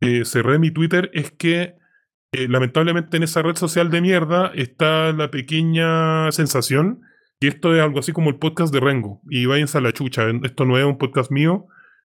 [0.00, 1.76] eh, cerré mi Twitter es que
[2.32, 7.02] eh, lamentablemente en esa red social de mierda está la pequeña sensación
[7.40, 10.24] que esto es algo así como el podcast de Rengo y váyanse a la chucha,
[10.44, 11.66] esto no es un podcast mío,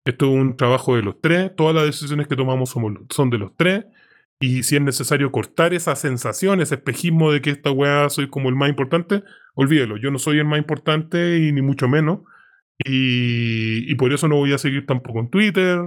[0.06, 3.38] esto es un trabajo de los tres, todas las decisiones que tomamos somos, son de
[3.38, 3.86] los tres
[4.40, 8.50] y si es necesario cortar esa sensación, ese espejismo de que esta weá soy como
[8.50, 9.24] el más importante,
[9.56, 9.98] olvídelo.
[9.98, 12.20] Yo no soy el más importante y ni mucho menos.
[12.86, 15.80] Y, y por eso no voy a seguir tampoco en Twitter.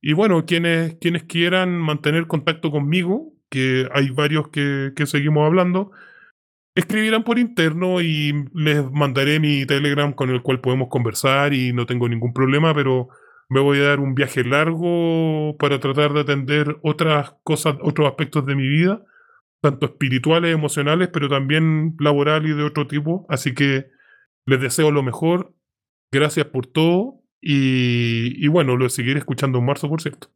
[0.00, 5.92] Y bueno, quienes, quienes quieran mantener contacto conmigo, que hay varios que, que seguimos hablando,
[6.74, 11.86] escribirán por interno y les mandaré mi Telegram con el cual podemos conversar y no
[11.86, 13.08] tengo ningún problema, pero
[13.52, 18.46] me voy a dar un viaje largo para tratar de atender otras cosas, otros aspectos
[18.46, 19.04] de mi vida,
[19.60, 23.26] tanto espirituales, emocionales, pero también laboral y de otro tipo.
[23.28, 23.90] Así que
[24.46, 25.54] les deseo lo mejor.
[26.10, 27.20] Gracias por todo.
[27.42, 30.28] Y, bueno, lo seguiré escuchando en marzo, por cierto.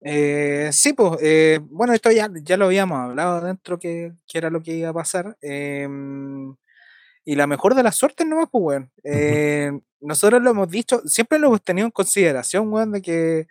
[0.00, 4.50] Eh, sí, pues, eh, bueno, esto ya, ya lo habíamos hablado dentro que, que era
[4.50, 5.36] lo que iba a pasar.
[5.40, 6.54] em,
[7.24, 8.92] y la mejor de las suertes no pues, weón.
[9.04, 13.46] Eh, nosotros lo hemos dicho, siempre lo hemos tenido en consideración, weón, de que,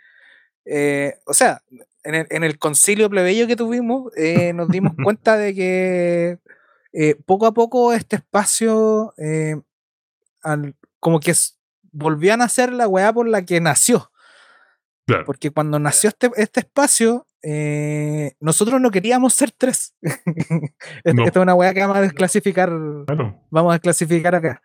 [0.65, 1.61] eh, o sea,
[2.03, 6.39] en el, en el concilio plebeyo que tuvimos, eh, nos dimos cuenta de que
[6.93, 9.13] eh, poco a poco este espacio,
[10.41, 11.33] al- como que
[11.91, 14.11] volvió a nacer la weá por la que nació.
[15.05, 15.25] Claro.
[15.25, 19.93] Porque cuando nació este, este espacio, eh, nosotros no queríamos ser tres.
[20.01, 21.25] Esta No.
[21.25, 22.69] es una weá que vamos a desclasificar
[23.05, 23.39] Claro.
[23.49, 24.61] vamos a clasificar acá.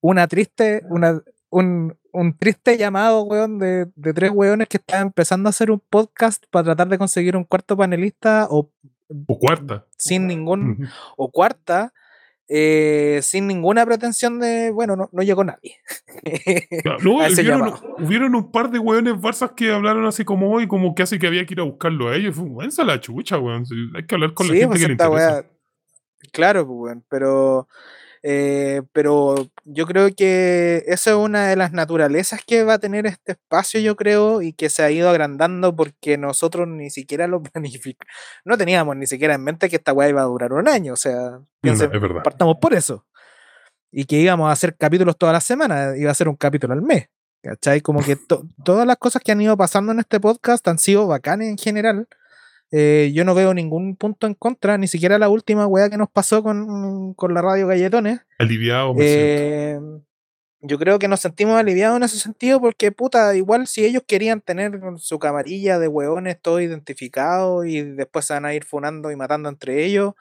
[0.00, 5.48] Una triste, una, un, un triste llamado, weón, de, de tres weones que estaban empezando
[5.48, 8.70] a hacer un podcast para tratar de conseguir un cuarto panelista o
[9.26, 9.86] O cuarta.
[9.96, 11.92] sin ningún, o cuarta,
[12.48, 15.76] eh, sin ninguna pretensión de, bueno, no, no llegó nadie.
[17.04, 17.18] No,
[17.98, 21.44] hubieron, un par de weones Barzas que hablaron así como hoy, como casi que había
[21.46, 22.34] que ir a buscarlo a ellos.
[22.34, 23.64] Fue, "Váyanse a la chucha, weón.
[23.94, 25.44] Hay que hablar con la gente pues que le interesa.
[26.32, 27.68] Claro, pues, weón, pero,
[28.22, 33.06] eh, pero yo creo que esa es una de las naturalezas que va a tener
[33.06, 37.42] este espacio, yo creo, y que se ha ido agrandando porque nosotros ni siquiera lo
[37.42, 38.12] planificamos.
[38.44, 40.96] No teníamos ni siquiera en mente que esta weá iba a durar un año, o
[40.96, 41.90] sea, piensen,
[42.24, 43.04] partamos por eso.
[43.90, 46.82] Y que íbamos a hacer capítulos todas las semanas, iba a ser un capítulo al
[46.82, 47.08] mes.
[47.40, 47.80] ¿Cachai?
[47.80, 51.06] Como que to- todas las cosas que han ido pasando en este podcast han sido
[51.06, 52.08] bacanes en general.
[52.70, 56.10] Eh, yo no veo ningún punto en contra, ni siquiera la última weá que nos
[56.10, 58.20] pasó con, con la radio Galletones.
[58.38, 59.04] Aliviado, me.
[59.04, 59.78] Eh,
[60.60, 64.40] yo creo que nos sentimos aliviados en ese sentido porque, puta, igual si ellos querían
[64.40, 69.16] tener su camarilla de hueones todo identificado y después se van a ir funando y
[69.16, 70.14] matando entre ellos,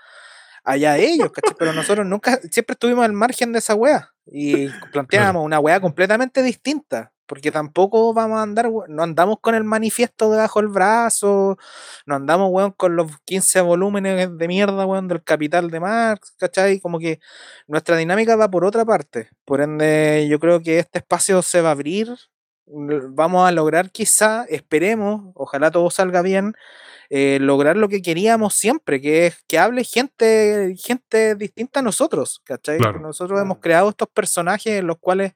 [0.63, 1.55] allá ellos, ¿cachai?
[1.57, 6.43] Pero nosotros nunca, siempre estuvimos al margen de esa wea y planteábamos una wea completamente
[6.43, 7.11] distinta.
[7.27, 11.57] Porque tampoco vamos a andar, no andamos con el manifiesto debajo del brazo,
[12.05, 16.79] no andamos, weón, con los 15 volúmenes de mierda, weón, del Capital de Marx, ¿cachai?
[16.79, 17.19] Como que
[17.67, 19.29] nuestra dinámica va por otra parte.
[19.45, 22.15] Por ende, yo creo que este espacio se va a abrir.
[22.65, 26.53] Vamos a lograr quizá, esperemos, ojalá todo salga bien,
[27.09, 32.41] eh, lograr lo que queríamos siempre, que es que hable gente, gente distinta a nosotros,
[32.43, 32.79] ¿cachai?
[32.79, 32.99] Claro.
[32.99, 35.33] Nosotros hemos creado estos personajes en los cuales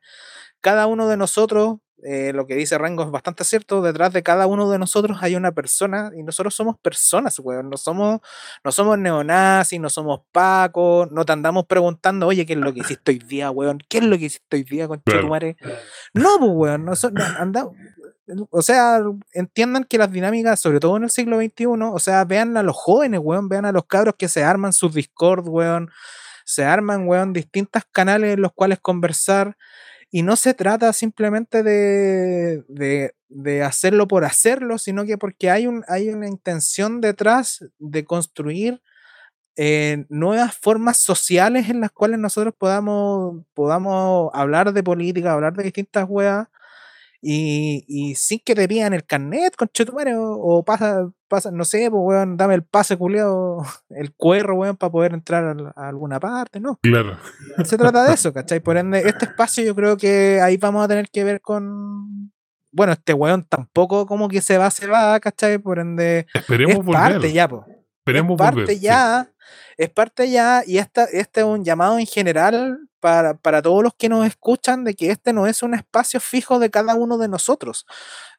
[0.61, 4.47] cada uno de nosotros, eh, lo que dice Rango es bastante cierto, detrás de cada
[4.47, 8.21] uno de nosotros hay una persona y nosotros somos personas, weón, no somos,
[8.63, 12.79] no somos neonazis, no somos pacos, no te andamos preguntando, oye, ¿qué es lo que
[12.81, 13.79] hiciste hoy día, weón?
[13.87, 15.27] ¿Qué es lo que hiciste hoy día, con Claro.
[16.13, 17.67] No, pues, weón, no, so- no, anda-
[18.49, 18.99] o sea,
[19.33, 22.75] entiendan que las dinámicas, sobre todo en el siglo XXI, o sea, vean a los
[22.77, 25.89] jóvenes, weón, vean a los cabros que se arman sus Discord, weón,
[26.45, 29.57] se arman, weón, distintos canales en los cuales conversar.
[30.11, 35.67] Y no se trata simplemente de, de, de hacerlo por hacerlo, sino que porque hay,
[35.67, 38.81] un, hay una intención detrás de construir
[39.57, 45.63] eh, nuevas formas sociales en las cuales nosotros podamos, podamos hablar de política, hablar de
[45.63, 46.47] distintas weas,
[47.21, 51.89] y, y sin que te pidan el carnet, conchetumare, o, o pasa, pasa, no sé,
[51.89, 56.59] pues weón, dame el pase culiado, el QR, weón, para poder entrar a, alguna parte,
[56.59, 56.77] ¿no?
[56.83, 57.17] Claro.
[57.63, 58.59] Se trata de eso, ¿cachai?
[58.59, 62.31] Por ende, este espacio yo creo que ahí vamos a tener que ver con.
[62.73, 65.57] Bueno, este weón tampoco como que se va, se va, ¿cachai?
[65.57, 67.01] Por ende, Esperemos es volver.
[67.01, 67.65] parte ya, po.
[68.05, 68.75] Esperemos es parte volver.
[68.75, 68.81] sí.
[68.81, 69.29] ya,
[69.77, 73.93] es parte ya, y esta, este es un llamado en general para, para todos los
[73.95, 77.27] que nos escuchan de que este no es un espacio fijo de cada uno de
[77.27, 77.85] nosotros.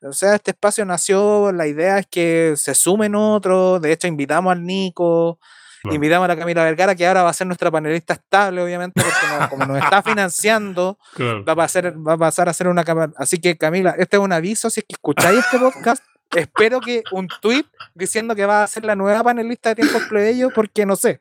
[0.02, 4.52] O sea, este espacio nació, la idea es que se sumen otros, de hecho invitamos
[4.52, 5.38] al Nico,
[5.82, 5.96] Claro.
[5.96, 9.18] invitamos a la Camila Vergara, que ahora va a ser nuestra panelista estable, obviamente, porque
[9.40, 11.44] no- como nos está financiando, Claro.
[11.44, 12.84] va a, pasar, va a pasar a ser una.
[13.16, 14.70] Así que, Camila, este es un aviso.
[14.70, 16.04] Si es que escucháis este podcast,
[16.36, 20.52] espero que un tweet diciendo que va a ser la nueva panelista de tiempos plebeyos,
[20.54, 21.20] porque no sé.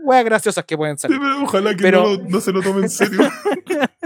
[0.00, 1.18] Weas graciosas que pueden Sí, salir.
[1.20, 3.18] pero ojalá que Pero- no, se lo tome en serio.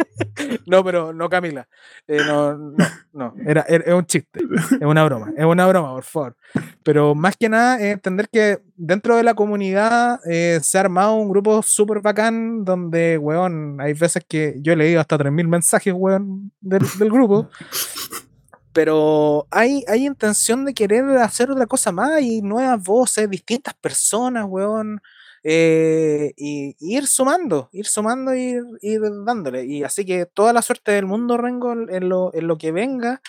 [0.67, 1.69] No, pero no, Camila.
[2.07, 2.75] Eh, no, no,
[3.13, 3.35] no.
[3.47, 4.41] Era, era- es un chiste.
[4.81, 5.33] Es una broma.
[5.37, 6.37] Es una broma, por favor.
[6.83, 11.15] Pero más que nada, es entender que dentro de la comunidad eh, se ha armado
[11.15, 15.93] un grupo súper bacán donde, weón, hay veces que yo he leído hasta 3.000 mensajes,
[15.97, 17.49] weón, del, del grupo.
[18.73, 24.47] Pero hay, hay intención de querer hacer otra cosa más y nuevas voces, distintas personas,
[24.49, 25.01] weón.
[25.45, 29.65] eh, y, y ir sumando, ir sumando y ir, ir dándole.
[29.67, 33.21] Y así que toda la suerte del mundo, Rengo, en lo, en lo que venga.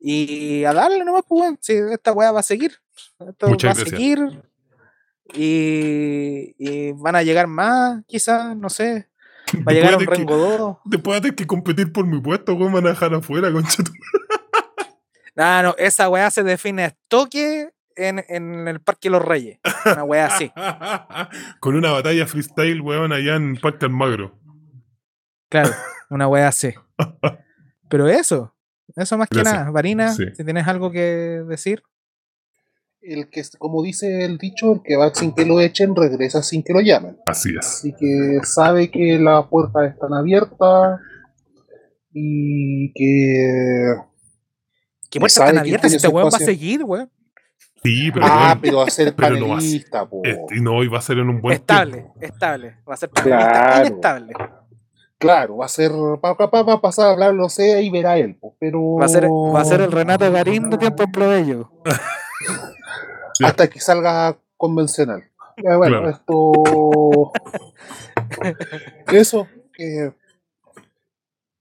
[0.00, 1.58] Y a darle nomás, pues, weón.
[1.60, 2.72] Si esta weá va a seguir.
[3.26, 4.42] Esto Muchas va a seguir.
[5.34, 9.08] Y, y van a llegar más, quizás, no sé.
[9.66, 10.76] Va a llegar un Rengo 2.
[10.84, 13.82] Después de que competir por mi puesto, weón, van a dejar afuera, concha.
[13.82, 13.92] tu-
[15.36, 19.58] Ah, no, esa weá se define a toque en, en el Parque Los Reyes.
[19.84, 20.50] Una weá así.
[21.60, 24.38] Con una batalla freestyle, weón, allá en Parque Almagro.
[25.48, 25.70] Claro,
[26.10, 26.72] una weá así.
[27.88, 28.54] Pero eso,
[28.96, 29.54] eso más que Gracias.
[29.60, 29.70] nada.
[29.70, 30.24] Varina, Sí.
[30.34, 31.82] si tienes algo que decir.
[33.00, 36.62] el que, como dice el dicho, el que va sin que lo echen, regresa sin
[36.62, 37.18] que lo llamen.
[37.26, 37.66] Así es.
[37.66, 41.00] Así que sabe que las puertas están abiertas
[42.12, 43.94] y que...
[45.14, 45.92] ¿Qué puertas están abiertas?
[45.92, 47.10] Este weón va a seguir, weón.
[47.82, 48.26] Sí, pero.
[48.28, 50.20] ah, pero va a ser pero no va a ser- panelista, po.
[50.24, 52.14] este, no, y va a ser en un buen Estable, tiempo.
[52.20, 52.76] estable.
[52.88, 53.86] Va a ser panelista Claro.
[53.86, 54.32] inestable.
[55.18, 55.92] Claro, va a ser...
[55.92, 58.96] Va, va- va a pasar a hablar, lo sé, y verá él, po, pero...
[58.96, 61.70] Va a ser, va a ser el Renato Garín de tiempo plebeyo.
[63.42, 65.24] hasta que salga convencional.
[65.56, 66.10] Bueno, Claro.
[66.10, 67.32] esto.
[69.12, 70.12] Eso, que.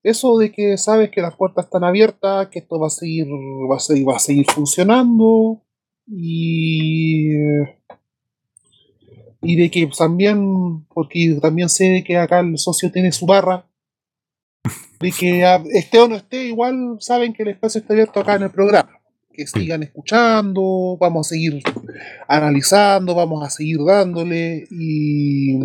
[0.03, 3.77] Eso de que sabes que las puertas están abiertas, que esto va a seguir, va
[3.77, 5.61] a seguir, va a seguir funcionando.
[6.05, 7.31] Y.
[9.41, 13.65] Y de que también, porque también sé que acá el socio tiene su barra,
[14.99, 18.43] de que esté o no esté, igual saben que el espacio está abierto acá en
[18.43, 18.99] el programa.
[19.33, 21.61] Que sigan escuchando, vamos a seguir
[22.27, 25.59] analizando, vamos a seguir dándole, y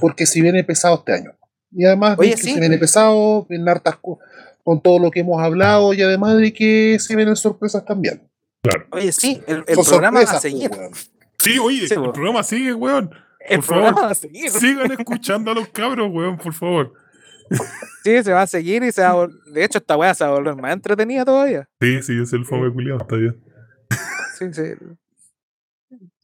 [0.00, 1.32] porque si viene pesado este año.
[1.74, 2.52] Y además de Oye, que sí.
[2.54, 4.18] se viene pesado, vienen hartas co-
[4.62, 8.22] con todo lo que hemos hablado, y además de que se vienen sorpresas también.
[8.90, 10.68] Oye, sí, el, programa va a seguir.
[10.68, 10.92] pues, weón.
[11.38, 12.12] Sí, oye, Sí, el weón.
[12.12, 13.10] programa sigue, weón.
[13.40, 14.50] El por programa favor, va a seguir.
[14.50, 16.92] Sigan escuchando a los cabros, weón, por favor.
[18.04, 20.30] Sí, se va a seguir y se va a De hecho, esta weá se va
[20.30, 21.68] a volver más entretenida todavía.
[21.80, 23.36] Sí, sí, es el fome culiado, está bien.
[24.38, 24.62] Sí, sí.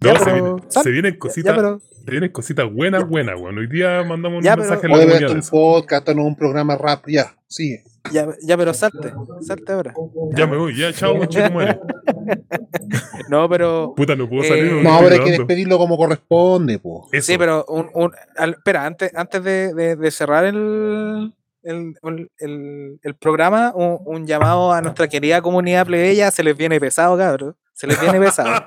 [0.01, 1.81] No, Ya, se, pero- vienen, sal- se vienen Ya, cositas, pero.
[2.05, 3.59] se vienen cositas buenas, buenas, weón.
[3.59, 6.36] Hoy día mandamos un Ya, pero- mensaje a la pero comunidad un podcast, no un
[6.36, 7.83] programa rap, ya, sigue.
[8.12, 9.12] Ya, ya, pero salte.
[9.43, 9.93] Salte ahora.
[10.35, 11.81] Ya me voy, ya, chao, conchetumare.
[13.28, 13.93] No, pero.
[13.97, 14.73] Puta, no puedo Eh, salir.
[14.73, 17.07] me No, pero hay que despedirlo como corresponde, po.
[17.12, 17.27] Eso.
[17.33, 21.94] Sí, pero un, un- al- espera, antes, antes de, de- de cerrar el, el,
[22.38, 27.16] el- el- programa, un, un llamado a nuestra querida comunidad plebeya, se les viene pesado,
[27.18, 27.56] cabrón.
[27.74, 28.66] Se les viene pesado.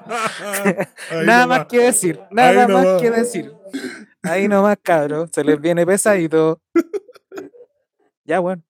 [1.25, 3.01] Nada más que decir, nada Ahí más nomás.
[3.01, 3.53] que decir.
[4.23, 6.59] Ahí nomás, cabrón, se les viene pesadito.
[8.23, 8.61] Ya, bueno.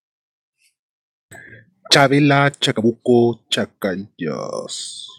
[1.91, 5.10] Chabela, Chacabuco, Chacayos.